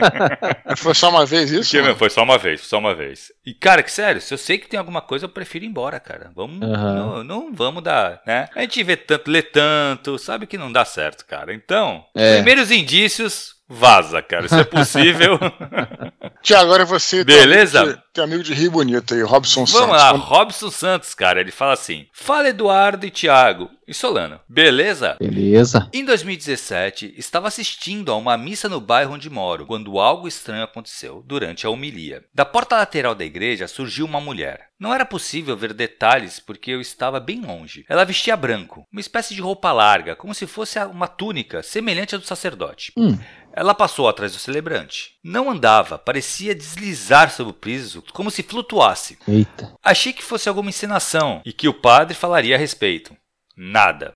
foi 0.76 0.94
só 0.94 1.10
uma 1.10 1.26
vez 1.26 1.50
isso? 1.50 1.70
Que, 1.70 1.94
foi 1.94 2.10
só 2.10 2.22
uma 2.22 2.38
vez, 2.38 2.60
só 2.60 2.78
uma 2.78 2.94
vez. 2.94 3.32
E, 3.44 3.52
cara, 3.52 3.82
que 3.82 3.90
sério, 3.90 4.20
se 4.20 4.32
eu 4.32 4.38
sei 4.38 4.58
que 4.58 4.68
tem 4.68 4.78
alguma 4.78 5.00
coisa, 5.00 5.24
eu 5.24 5.28
prefiro 5.28 5.64
ir 5.64 5.68
embora, 5.68 5.98
cara. 5.98 6.30
Vamos, 6.34 6.60
uhum. 6.60 6.94
não, 6.94 7.24
não 7.24 7.52
vamos 7.52 7.82
dar, 7.82 8.20
né? 8.26 8.48
A 8.54 8.60
gente 8.60 8.82
vê 8.84 8.96
tanto, 8.96 9.30
lê 9.30 9.42
tanto, 9.42 10.18
sabe? 10.18 10.35
Sabe 10.36 10.46
que 10.46 10.58
não 10.58 10.70
dá 10.70 10.84
certo, 10.84 11.24
cara. 11.24 11.54
Então, 11.54 12.04
é. 12.14 12.36
primeiros 12.36 12.70
indícios, 12.70 13.55
vaza, 13.68 14.22
cara. 14.22 14.48
Se 14.48 14.60
é 14.60 14.64
possível. 14.64 15.38
Tiago, 16.42 16.64
agora 16.64 16.84
você. 16.84 17.24
Beleza? 17.24 18.02
Tem 18.12 18.22
amigo 18.22 18.42
de 18.42 18.54
Rio 18.54 18.70
Bonito 18.70 19.14
aí, 19.14 19.22
Robson 19.22 19.64
Vamos 19.64 19.70
Santos. 19.70 19.86
Vamos 19.86 19.96
lá, 19.96 20.10
Robson 20.12 20.70
Santos, 20.70 21.14
cara. 21.14 21.40
Ele 21.40 21.50
fala 21.50 21.72
assim: 21.72 22.06
Fala 22.12 22.48
Eduardo 22.48 23.04
e 23.04 23.10
Tiago 23.10 23.68
e 23.86 23.94
Solano. 23.94 24.40
Beleza? 24.48 25.16
Beleza. 25.20 25.88
Em 25.92 26.04
2017, 26.04 27.14
estava 27.16 27.48
assistindo 27.48 28.10
a 28.10 28.16
uma 28.16 28.36
missa 28.36 28.68
no 28.68 28.80
bairro 28.80 29.14
onde 29.14 29.30
moro, 29.30 29.66
quando 29.66 29.98
algo 29.98 30.26
estranho 30.26 30.64
aconteceu 30.64 31.22
durante 31.26 31.66
a 31.66 31.70
homilia. 31.70 32.24
Da 32.34 32.44
porta 32.44 32.76
lateral 32.76 33.14
da 33.14 33.24
igreja 33.24 33.68
surgiu 33.68 34.04
uma 34.04 34.20
mulher. 34.20 34.68
Não 34.78 34.92
era 34.92 35.06
possível 35.06 35.56
ver 35.56 35.72
detalhes 35.72 36.38
porque 36.38 36.70
eu 36.70 36.80
estava 36.80 37.18
bem 37.18 37.40
longe. 37.40 37.84
Ela 37.88 38.04
vestia 38.04 38.36
branco, 38.36 38.86
uma 38.92 39.00
espécie 39.00 39.34
de 39.34 39.40
roupa 39.40 39.72
larga, 39.72 40.14
como 40.14 40.34
se 40.34 40.46
fosse 40.46 40.78
uma 40.80 41.08
túnica 41.08 41.62
semelhante 41.62 42.14
à 42.14 42.18
do 42.18 42.26
sacerdote. 42.26 42.92
Hum. 42.96 43.18
Ela 43.56 43.74
passou 43.74 44.06
atrás 44.06 44.32
do 44.34 44.38
celebrante. 44.38 45.12
Não 45.24 45.50
andava, 45.50 45.96
parecia 45.96 46.54
deslizar 46.54 47.30
sobre 47.30 47.52
o 47.52 47.56
piso 47.56 48.04
como 48.12 48.30
se 48.30 48.42
flutuasse. 48.42 49.18
Eita. 49.26 49.74
Achei 49.82 50.12
que 50.12 50.22
fosse 50.22 50.46
alguma 50.46 50.68
encenação 50.68 51.40
e 51.42 51.54
que 51.54 51.66
o 51.66 51.72
padre 51.72 52.14
falaria 52.14 52.54
a 52.54 52.58
respeito. 52.58 53.16
Nada. 53.56 54.12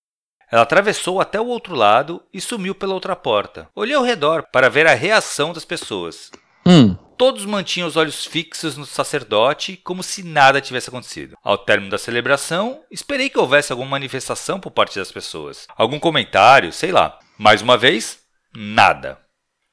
Ela 0.52 0.62
atravessou 0.62 1.20
até 1.20 1.40
o 1.40 1.46
outro 1.46 1.74
lado 1.74 2.22
e 2.34 2.40
sumiu 2.40 2.74
pela 2.74 2.92
outra 2.92 3.16
porta. 3.16 3.68
Olhei 3.74 3.94
ao 3.96 4.02
redor 4.02 4.44
para 4.52 4.68
ver 4.68 4.86
a 4.86 4.94
reação 4.94 5.54
das 5.54 5.64
pessoas. 5.64 6.30
Hum. 6.66 6.94
Todos 7.16 7.46
mantinham 7.46 7.88
os 7.88 7.96
olhos 7.96 8.26
fixos 8.26 8.76
no 8.76 8.84
sacerdote, 8.84 9.76
como 9.76 10.02
se 10.02 10.22
nada 10.22 10.60
tivesse 10.60 10.88
acontecido. 10.88 11.36
Ao 11.42 11.56
término 11.56 11.90
da 11.90 11.98
celebração, 11.98 12.82
esperei 12.90 13.30
que 13.30 13.38
houvesse 13.38 13.72
alguma 13.72 13.90
manifestação 13.90 14.60
por 14.60 14.70
parte 14.70 14.98
das 14.98 15.12
pessoas. 15.12 15.66
Algum 15.76 15.98
comentário, 15.98 16.72
sei 16.72 16.92
lá. 16.92 17.18
Mais 17.38 17.62
uma 17.62 17.78
vez, 17.78 18.18
nada. 18.54 19.18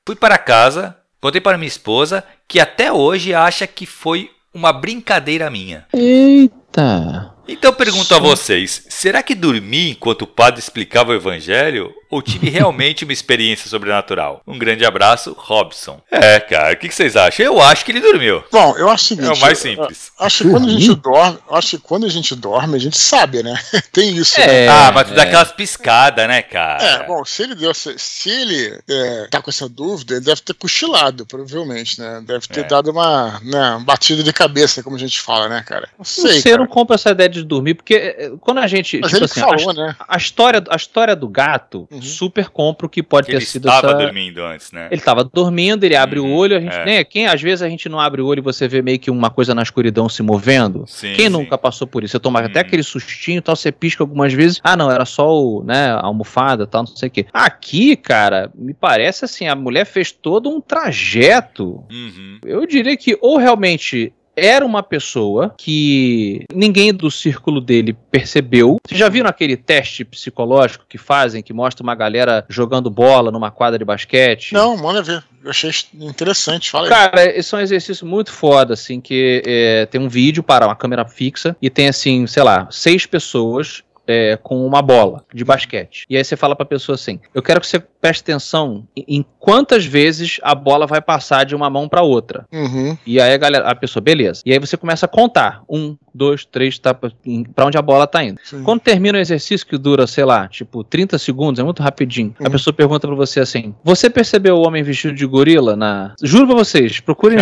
Fui 0.08 0.16
para 0.16 0.38
casa, 0.38 0.96
contei 1.20 1.42
para 1.42 1.58
minha 1.58 1.68
esposa, 1.68 2.24
que 2.48 2.62
até 2.62 2.90
hoje 2.90 3.34
acha 3.34 3.68
que 3.68 3.86
foi 3.86 4.32
uma 4.54 4.72
brincadeira 4.72 5.50
minha. 5.50 5.86
Eita! 5.94 7.34
Então 7.48 7.74
pergunto 7.74 8.14
a 8.14 8.20
vocês: 8.20 8.84
será 8.90 9.24
que 9.24 9.36
dormi 9.36 9.92
enquanto 9.92 10.24
o 10.24 10.28
padre 10.28 10.60
explicava 10.60 11.12
o 11.12 11.16
evangelho? 11.16 11.94
Ou 12.10 12.22
tive 12.22 12.50
realmente 12.50 13.04
uma 13.04 13.14
experiência 13.14 13.70
sobrenatural? 13.70 14.42
Um 14.48 14.58
grande 14.58 14.86
abraço, 14.86 15.36
Robson. 15.38 16.02
É, 16.10 16.40
cara, 16.40 16.74
o 16.74 16.78
que, 16.78 16.90
vocês 16.90 17.16
acham? 17.16 17.46
Eu 17.46 17.62
acho 17.62 17.84
que 17.84 17.92
ele 17.92 18.00
dormiu. 18.00 18.44
Bom, 18.52 18.76
eu 18.78 18.90
acho 18.90 19.04
o 19.04 19.08
seguinte. 19.08 19.30
É 19.30 19.34
o 19.34 19.40
mais 19.40 19.58
simples. 19.58 20.12
Acho 20.18 20.44
que 20.44 20.50
quando 20.50 20.68
a 20.68 20.72
gente 20.72 20.96
dorme, 20.96 21.40
acho 21.52 21.70
que 21.70 21.78
quando 21.80 22.06
a 22.06 22.10
gente 22.10 22.36
dorme, 22.36 22.76
a 22.76 22.80
gente 22.80 22.98
sabe, 22.98 23.44
né? 23.44 23.60
Tem 23.92 24.16
isso. 24.16 24.40
É, 24.40 24.48
né? 24.48 24.68
Ah, 24.70 24.92
mas 24.94 25.08
tu 25.08 25.14
é. 25.14 25.16
dá 25.16 25.24
aquelas 25.24 25.52
piscadas, 25.52 26.28
né, 26.28 26.42
cara? 26.42 26.84
É, 26.84 27.06
bom, 27.06 27.24
se 27.26 27.44
ele 27.44 27.56
deu. 27.56 27.74
Se, 27.74 27.94
se 27.98 28.30
ele 28.30 28.80
é, 28.90 29.28
tá 29.30 29.42
com 29.42 29.50
essa 29.50 29.68
dúvida, 29.68 30.16
ele 30.16 30.26
deve 30.26 30.42
ter 30.42 30.54
cochilado, 30.54 31.26
provavelmente, 31.26 32.00
né? 32.00 32.22
Deve 32.26 32.48
ter 32.48 32.62
é. 32.62 32.64
dado 32.64 32.92
uma, 32.92 33.40
né, 33.44 33.72
uma 33.72 33.80
batida 33.80 34.24
de 34.24 34.32
cabeça, 34.32 34.82
como 34.82 34.96
a 34.96 35.00
gente 35.00 35.20
fala, 35.20 35.50
né, 35.50 35.62
cara? 35.66 35.90
Não 35.98 36.06
sei. 36.06 36.42
Você 36.42 36.52
cara. 36.52 36.58
não 36.60 36.68
compra 36.68 36.96
essa 36.96 37.12
ideia 37.12 37.30
de 37.30 37.37
dormir, 37.44 37.76
porque 37.76 37.96
eh, 37.96 38.32
quando 38.40 38.60
a 38.60 38.68
gente. 38.68 39.00
Mas 39.00 39.12
tipo 39.12 39.26
assim, 39.26 39.40
falou, 39.40 39.70
a, 39.72 39.74
né? 39.74 39.96
a, 40.08 40.18
história, 40.18 40.64
a 40.70 40.76
história 40.76 41.16
do 41.16 41.28
gato 41.28 41.88
uhum. 41.92 42.02
super 42.02 42.50
compra 42.50 42.88
o 42.88 42.90
que 42.90 43.04
pode 43.04 43.28
que 43.28 43.34
ter 43.34 43.42
sido 43.42 43.68
essa. 43.68 43.78
Ele 43.78 43.86
estava 43.88 44.04
dormindo 44.04 44.44
antes, 44.44 44.72
né? 44.72 44.88
Ele 44.92 45.02
estava 45.02 45.24
dormindo, 45.24 45.84
ele 45.84 45.96
abre 45.96 46.20
uhum. 46.20 46.34
o 46.34 46.36
olho, 46.36 46.58
a 46.58 46.60
gente. 46.60 46.76
É. 46.76 46.86
Né, 46.86 47.04
quem 47.04 47.28
às 47.28 47.42
vezes 47.42 47.62
a 47.62 47.70
gente 47.70 47.88
não 47.90 48.00
abre 48.00 48.22
o 48.22 48.26
olho 48.26 48.40
e 48.40 48.42
você 48.42 48.68
vê 48.68 48.82
meio 48.82 49.00
que 49.00 49.12
uma 49.12 49.30
coisa 49.30 49.54
na 49.54 49.62
escuridão 49.62 50.10
se 50.10 50.22
movendo. 50.22 50.86
Sim, 50.88 51.14
quem 51.14 51.26
sim. 51.26 51.32
nunca 51.32 51.58
passou 51.58 51.88
por 51.88 52.04
isso? 52.04 52.12
Você 52.12 52.20
toma 52.20 52.40
uhum. 52.40 52.46
até 52.46 52.60
aquele 52.60 52.84
sustinho 52.84 53.42
tal, 53.42 53.56
você 53.56 53.72
pisca 53.72 54.04
algumas 54.04 54.34
vezes. 54.34 54.60
Ah, 54.64 54.76
não, 54.76 54.92
era 54.92 55.06
só 55.06 55.30
o, 55.30 55.64
né, 55.64 55.92
a 55.92 56.06
almofada 56.06 56.66
tal, 56.66 56.84
não 56.84 56.96
sei 56.96 57.08
o 57.08 57.12
quê. 57.12 57.26
Aqui, 57.34 57.96
cara, 57.96 58.52
me 58.56 58.74
parece 58.74 59.26
assim, 59.26 59.48
a 59.48 59.56
mulher 59.56 59.86
fez 59.86 60.12
todo 60.12 60.50
um 60.50 60.62
trajeto. 60.62 61.84
Uhum. 61.92 62.40
Eu 62.46 62.66
diria 62.66 62.96
que 62.96 63.18
ou 63.22 63.38
realmente 63.38 64.14
era 64.38 64.64
uma 64.64 64.84
pessoa 64.84 65.56
que 65.58 66.46
ninguém 66.54 66.94
do 66.94 67.10
círculo 67.10 67.60
dele 67.60 67.98
percebeu. 68.12 68.78
Vocês 68.88 69.00
já 69.00 69.10
viram 69.10 69.28
aquele 69.28 69.58
teste 69.58 70.06
psicológico 70.06 70.86
que 70.88 71.00
fazem, 71.00 71.42
que 71.42 71.52
mostra 71.52 71.82
uma 71.82 71.96
galera 71.96 72.46
jogando 72.48 72.90
bola 72.92 73.32
numa 73.32 73.50
quadra 73.50 73.80
de 73.80 73.84
basquete? 73.84 74.54
Não, 74.54 74.78
manda 74.78 75.02
ver. 75.02 75.24
Eu 75.44 75.50
achei 75.50 75.72
interessante. 76.00 76.70
Fala 76.70 76.86
aí. 76.86 76.90
Cara, 76.90 77.38
esse 77.38 77.54
é 77.54 77.58
um 77.58 77.62
exercício 77.62 78.06
muito 78.06 78.32
foda, 78.32 78.76
assim, 78.76 79.02
que 79.02 79.42
é, 79.46 79.86
tem 79.88 80.00
um 80.00 80.10
vídeo 80.10 80.44
para 80.44 80.68
uma 80.68 80.76
câmera 80.76 81.06
fixa 81.06 81.56
e 81.62 81.70
tem, 81.70 81.88
assim, 81.88 82.28
sei 82.28 82.44
lá, 82.44 82.68
seis 82.70 83.06
pessoas 83.06 83.84
é, 84.08 84.38
com 84.42 84.66
uma 84.66 84.82
bola 84.82 85.24
de 85.34 85.44
basquete. 85.44 86.06
E 86.10 86.16
aí 86.16 86.24
você 86.24 86.38
fala 86.38 86.56
pra 86.56 86.66
pessoa 86.66 86.96
assim: 86.96 87.20
Eu 87.36 87.44
quero 87.44 87.60
que 87.60 87.68
você 87.68 87.84
preste 88.08 88.22
atenção 88.22 88.88
em 88.96 89.26
quantas 89.38 89.86
vezes 89.86 90.40
a 90.42 90.56
bola 90.56 90.88
vai 90.88 91.02
passar 91.02 91.44
de 91.46 91.54
uma 91.54 91.70
mão 91.70 91.90
para 91.90 92.02
outra. 92.02 92.46
Uhum. 92.52 92.98
E 93.06 93.20
aí 93.20 93.34
a 93.34 93.38
galera, 93.38 93.68
a 93.68 93.76
pessoa, 93.76 94.02
beleza. 94.02 94.42
E 94.46 94.54
aí 94.54 94.60
você 94.60 94.78
começa 94.78 95.06
a 95.06 95.10
contar: 95.10 95.62
um, 95.70 95.98
dois, 96.14 96.46
três, 96.46 96.80
tá 96.80 96.94
para 96.94 97.66
onde 97.66 97.78
a 97.78 97.82
bola 97.82 98.08
tá 98.08 98.24
indo. 98.24 98.40
Sim. 98.44 98.64
Quando 98.64 98.80
termina 98.80 99.18
o 99.18 99.22
exercício 99.22 99.68
que 99.68 99.78
dura, 99.78 100.08
sei 100.08 100.24
lá, 100.24 100.48
tipo 100.48 100.84
30 100.84 101.18
segundos, 101.18 101.60
é 101.60 101.64
muito 101.64 101.84
rapidinho. 101.84 102.34
Uhum. 102.40 102.48
A 102.48 102.50
pessoa 102.50 102.74
pergunta 102.74 103.06
para 103.06 103.16
você 103.16 103.42
assim: 103.42 103.76
Você 103.84 104.10
percebeu 104.10 104.56
o 104.56 104.66
homem 104.66 104.84
vestido 104.84 105.14
de 105.14 105.26
gorila 105.26 105.76
na. 105.76 106.16
Juro 106.24 106.48
pra 106.48 106.56
vocês, 106.56 107.02
procurem 107.02 107.38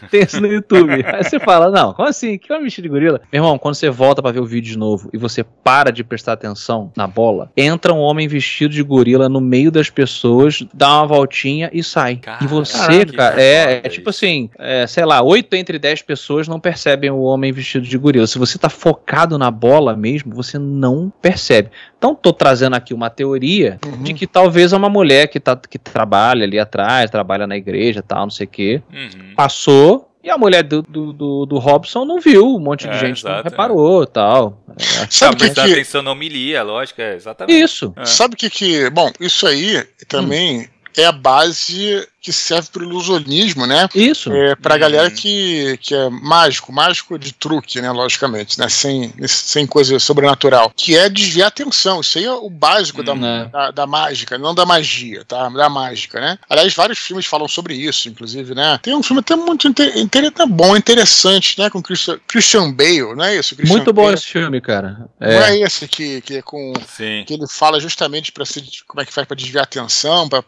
tem 0.10 0.22
isso 0.22 0.40
no 0.40 0.48
YouTube. 0.48 1.04
aí 1.06 1.22
você 1.22 1.38
fala: 1.38 1.70
Não, 1.70 1.94
como 1.94 2.08
assim? 2.08 2.36
Que 2.36 2.52
homem 2.52 2.64
vestido 2.64 2.84
de 2.84 2.88
gorila? 2.88 3.20
Meu 3.32 3.42
irmão, 3.42 3.58
quando 3.58 3.76
você 3.76 3.88
volta 3.90 4.20
para 4.20 4.32
ver 4.32 4.40
o 4.40 4.46
vídeo 4.46 4.72
de 4.72 4.78
novo 4.78 5.08
e 5.12 5.18
você 5.18 5.44
para 5.44 5.92
de 5.92 6.00
de 6.00 6.04
prestar 6.04 6.32
atenção 6.32 6.90
na 6.96 7.06
bola, 7.06 7.50
entra 7.56 7.92
um 7.92 7.98
homem 7.98 8.26
vestido 8.26 8.72
de 8.72 8.82
gorila 8.82 9.28
no 9.28 9.40
meio 9.40 9.70
das 9.70 9.90
pessoas, 10.00 10.64
dá 10.72 10.96
uma 10.96 11.06
voltinha 11.06 11.68
e 11.74 11.84
sai. 11.84 12.16
Caraca, 12.16 12.42
e 12.42 12.46
você, 12.46 13.04
cara, 13.04 13.38
é, 13.38 13.82
é, 13.84 13.88
tipo 13.90 14.08
assim, 14.08 14.48
é, 14.58 14.86
sei 14.86 15.04
lá, 15.04 15.20
8 15.20 15.54
entre 15.56 15.78
10 15.78 16.00
pessoas 16.00 16.48
não 16.48 16.58
percebem 16.58 17.10
o 17.10 17.20
homem 17.20 17.52
vestido 17.52 17.86
de 17.86 17.98
gorila. 17.98 18.26
Se 18.26 18.38
você 18.38 18.58
tá 18.58 18.70
focado 18.70 19.36
na 19.36 19.50
bola 19.50 19.94
mesmo, 19.94 20.34
você 20.34 20.58
não 20.58 21.12
percebe. 21.20 21.68
Então, 21.98 22.14
tô 22.14 22.32
trazendo 22.32 22.76
aqui 22.76 22.94
uma 22.94 23.10
teoria 23.10 23.78
uhum. 23.84 24.02
de 24.02 24.14
que 24.14 24.26
talvez 24.26 24.72
é 24.72 24.76
uma 24.76 24.88
mulher 24.88 25.26
que, 25.26 25.38
tá, 25.38 25.54
que 25.54 25.78
trabalha 25.78 26.44
ali 26.44 26.58
atrás, 26.58 27.10
trabalha 27.10 27.46
na 27.46 27.58
igreja 27.58 28.02
tal, 28.02 28.22
não 28.22 28.30
sei 28.30 28.46
o 28.46 28.50
quê, 28.50 28.82
uhum. 28.90 29.34
passou, 29.36 30.09
e 30.22 30.28
a 30.28 30.36
mulher 30.36 30.62
do, 30.62 30.82
do, 30.82 31.12
do, 31.12 31.46
do, 31.46 31.58
Robson 31.58 32.04
não 32.04 32.20
viu, 32.20 32.56
um 32.56 32.60
monte 32.60 32.82
de 32.82 32.94
é, 32.94 32.98
gente 32.98 33.20
exato, 33.20 33.36
não 33.36 33.42
reparou 33.42 34.02
e 34.02 34.04
é. 34.04 34.06
tal. 34.06 34.62
É, 34.78 35.06
Sabe 35.08 35.36
que, 35.36 35.50
que 35.50 35.60
atenção 35.60 36.02
não 36.02 36.12
homilia, 36.12 36.62
lógico, 36.62 37.00
é 37.00 37.14
exatamente. 37.14 37.58
Isso. 37.58 37.92
É. 37.96 38.04
Sabe 38.04 38.34
o 38.34 38.36
que 38.36 38.50
que... 38.50 38.90
Bom, 38.90 39.10
isso 39.18 39.46
aí 39.46 39.82
também 40.08 40.60
hum. 40.60 40.66
é 40.96 41.06
a 41.06 41.12
base 41.12 42.06
que 42.20 42.32
serve 42.32 42.68
para 42.70 42.82
o 42.82 42.84
ilusionismo, 42.84 43.66
né? 43.66 43.88
Isso. 43.94 44.30
É, 44.32 44.54
pra 44.54 44.74
Uhum. 44.74 44.80
galera 44.80 45.10
que, 45.10 45.78
que 45.80 45.94
é 45.94 46.08
mágico, 46.10 46.72
mágico 46.72 47.18
de 47.18 47.32
truque, 47.32 47.80
né? 47.80 47.90
Logicamente, 47.90 48.58
né? 48.58 48.68
Sem, 48.68 49.12
sem 49.26 49.66
coisa 49.66 49.98
sobrenatural. 49.98 50.70
Que 50.76 50.96
é 50.96 51.08
desviar 51.08 51.46
a 51.46 51.48
atenção. 51.48 52.00
Isso 52.00 52.18
aí 52.18 52.24
é 52.24 52.32
o 52.32 52.50
básico 52.50 53.02
da, 53.02 53.14
Hum, 53.14 53.24
é. 53.24 53.44
da, 53.46 53.70
da 53.70 53.86
mágica, 53.86 54.36
não 54.38 54.54
da 54.54 54.66
magia, 54.66 55.24
tá? 55.24 55.48
Da 55.48 55.68
mágica, 55.68 56.20
né? 56.20 56.38
Aliás, 56.48 56.74
vários 56.74 56.98
filmes 56.98 57.24
falam 57.26 57.48
sobre 57.48 57.74
isso, 57.74 58.08
inclusive, 58.08 58.54
né? 58.54 58.78
Tem 58.82 58.94
um 58.94 59.02
filme 59.02 59.20
até 59.20 59.34
muito 59.34 59.66
inter, 59.66 59.96
inter, 59.96 60.30
bom, 60.46 60.76
interessante, 60.76 61.58
né? 61.58 61.70
Com 61.70 61.82
Christian, 61.82 62.18
Christian 62.28 62.72
Bale, 62.72 63.14
não 63.16 63.24
é 63.24 63.36
isso? 63.36 63.56
Christian 63.56 63.76
Muito 63.76 63.92
bom 63.92 64.02
Bale. 64.02 64.14
esse 64.14 64.26
filme, 64.26 64.60
cara. 64.60 65.08
Não 65.18 65.26
É. 65.28 65.56
é 65.56 65.60
esse 65.62 65.88
que, 65.88 66.20
que 66.20 66.36
é 66.36 66.42
com. 66.42 66.72
Sim. 66.96 67.24
Que 67.26 67.34
ele 67.34 67.46
fala 67.48 67.80
justamente 67.80 68.30
para 68.30 68.44
como 68.86 69.00
é 69.00 69.06
que 69.06 69.12
faz 69.12 69.26
para 69.26 69.36
desviar 69.36 69.62
a 69.62 69.64
atenção, 69.64 70.28
para 70.28 70.44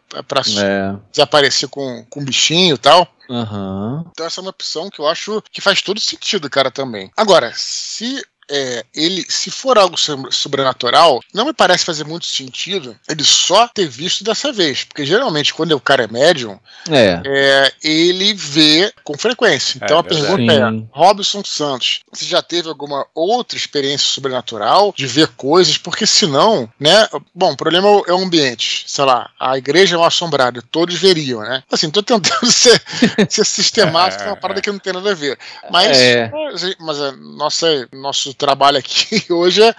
É. 0.58 0.94
desaparecer 1.10 1.61
com, 1.68 2.04
com 2.08 2.20
um 2.20 2.24
bichinho 2.24 2.74
e 2.74 2.78
tal. 2.78 3.06
Aham. 3.30 4.04
Então 4.10 4.26
essa 4.26 4.40
é 4.40 4.42
uma 4.42 4.50
opção 4.50 4.90
que 4.90 5.00
eu 5.00 5.06
acho 5.06 5.42
que 5.50 5.60
faz 5.60 5.80
todo 5.80 6.00
sentido, 6.00 6.50
cara, 6.50 6.70
também. 6.70 7.10
Agora, 7.16 7.52
se 7.54 8.22
é, 8.52 8.84
ele, 8.94 9.24
se 9.28 9.50
for 9.50 9.78
algo 9.78 9.96
so- 9.96 10.30
sobrenatural, 10.30 11.20
não 11.32 11.46
me 11.46 11.52
parece 11.54 11.84
fazer 11.84 12.04
muito 12.04 12.26
sentido 12.26 12.94
ele 13.08 13.24
só 13.24 13.66
ter 13.68 13.88
visto 13.88 14.22
dessa 14.22 14.52
vez. 14.52 14.84
Porque 14.84 15.04
geralmente, 15.06 15.54
quando 15.54 15.72
o 15.72 15.80
cara 15.80 16.04
é 16.04 16.06
médium, 16.08 16.58
É. 16.90 17.20
é, 17.24 17.72
ele 17.82 18.34
vê 18.34 18.92
com 19.04 19.16
frequência. 19.16 19.78
Então 19.82 19.96
É 19.96 20.00
a 20.00 20.04
pergunta 20.04 20.36
Sim. 20.36 20.50
é: 20.50 20.84
Robson 20.96 21.42
Santos, 21.44 22.00
você 22.12 22.24
já 22.26 22.42
teve 22.42 22.68
alguma 22.68 23.06
outra 23.14 23.56
experiência 23.56 24.06
sobrenatural 24.08 24.92
de 24.96 25.06
ver 25.06 25.28
coisas? 25.28 25.78
Porque 25.78 26.06
senão, 26.06 26.70
né? 26.78 27.08
Bom, 27.34 27.52
o 27.52 27.56
problema 27.56 27.88
é 27.88 27.90
o- 27.90 28.04
é 28.08 28.12
o 28.12 28.18
ambiente. 28.22 28.84
Sei 28.86 29.04
lá, 29.04 29.30
a 29.40 29.56
igreja 29.56 29.94
é 29.96 29.98
mal 29.98 30.06
assombrada, 30.08 30.62
todos 30.70 30.94
veriam, 30.96 31.40
né? 31.40 31.62
Assim, 31.72 31.90
tô 31.90 32.02
tentando 32.02 32.46
ser, 32.50 32.82
ser 33.30 33.46
sistemático, 33.46 34.22
é 34.24 34.26
uma 34.26 34.36
parada 34.36 34.60
que 34.60 34.70
não 34.70 34.78
tem 34.78 34.92
nada 34.92 35.10
a 35.10 35.14
ver. 35.14 35.38
Mas, 35.70 35.96
É. 35.96 36.30
mas, 36.30 36.76
mas 36.80 37.00
a 37.00 37.12
nossa, 37.12 37.88
nosso 37.92 38.34
trabalho 38.42 38.78
aqui 38.78 39.24
hoje 39.32 39.62
é 39.62 39.72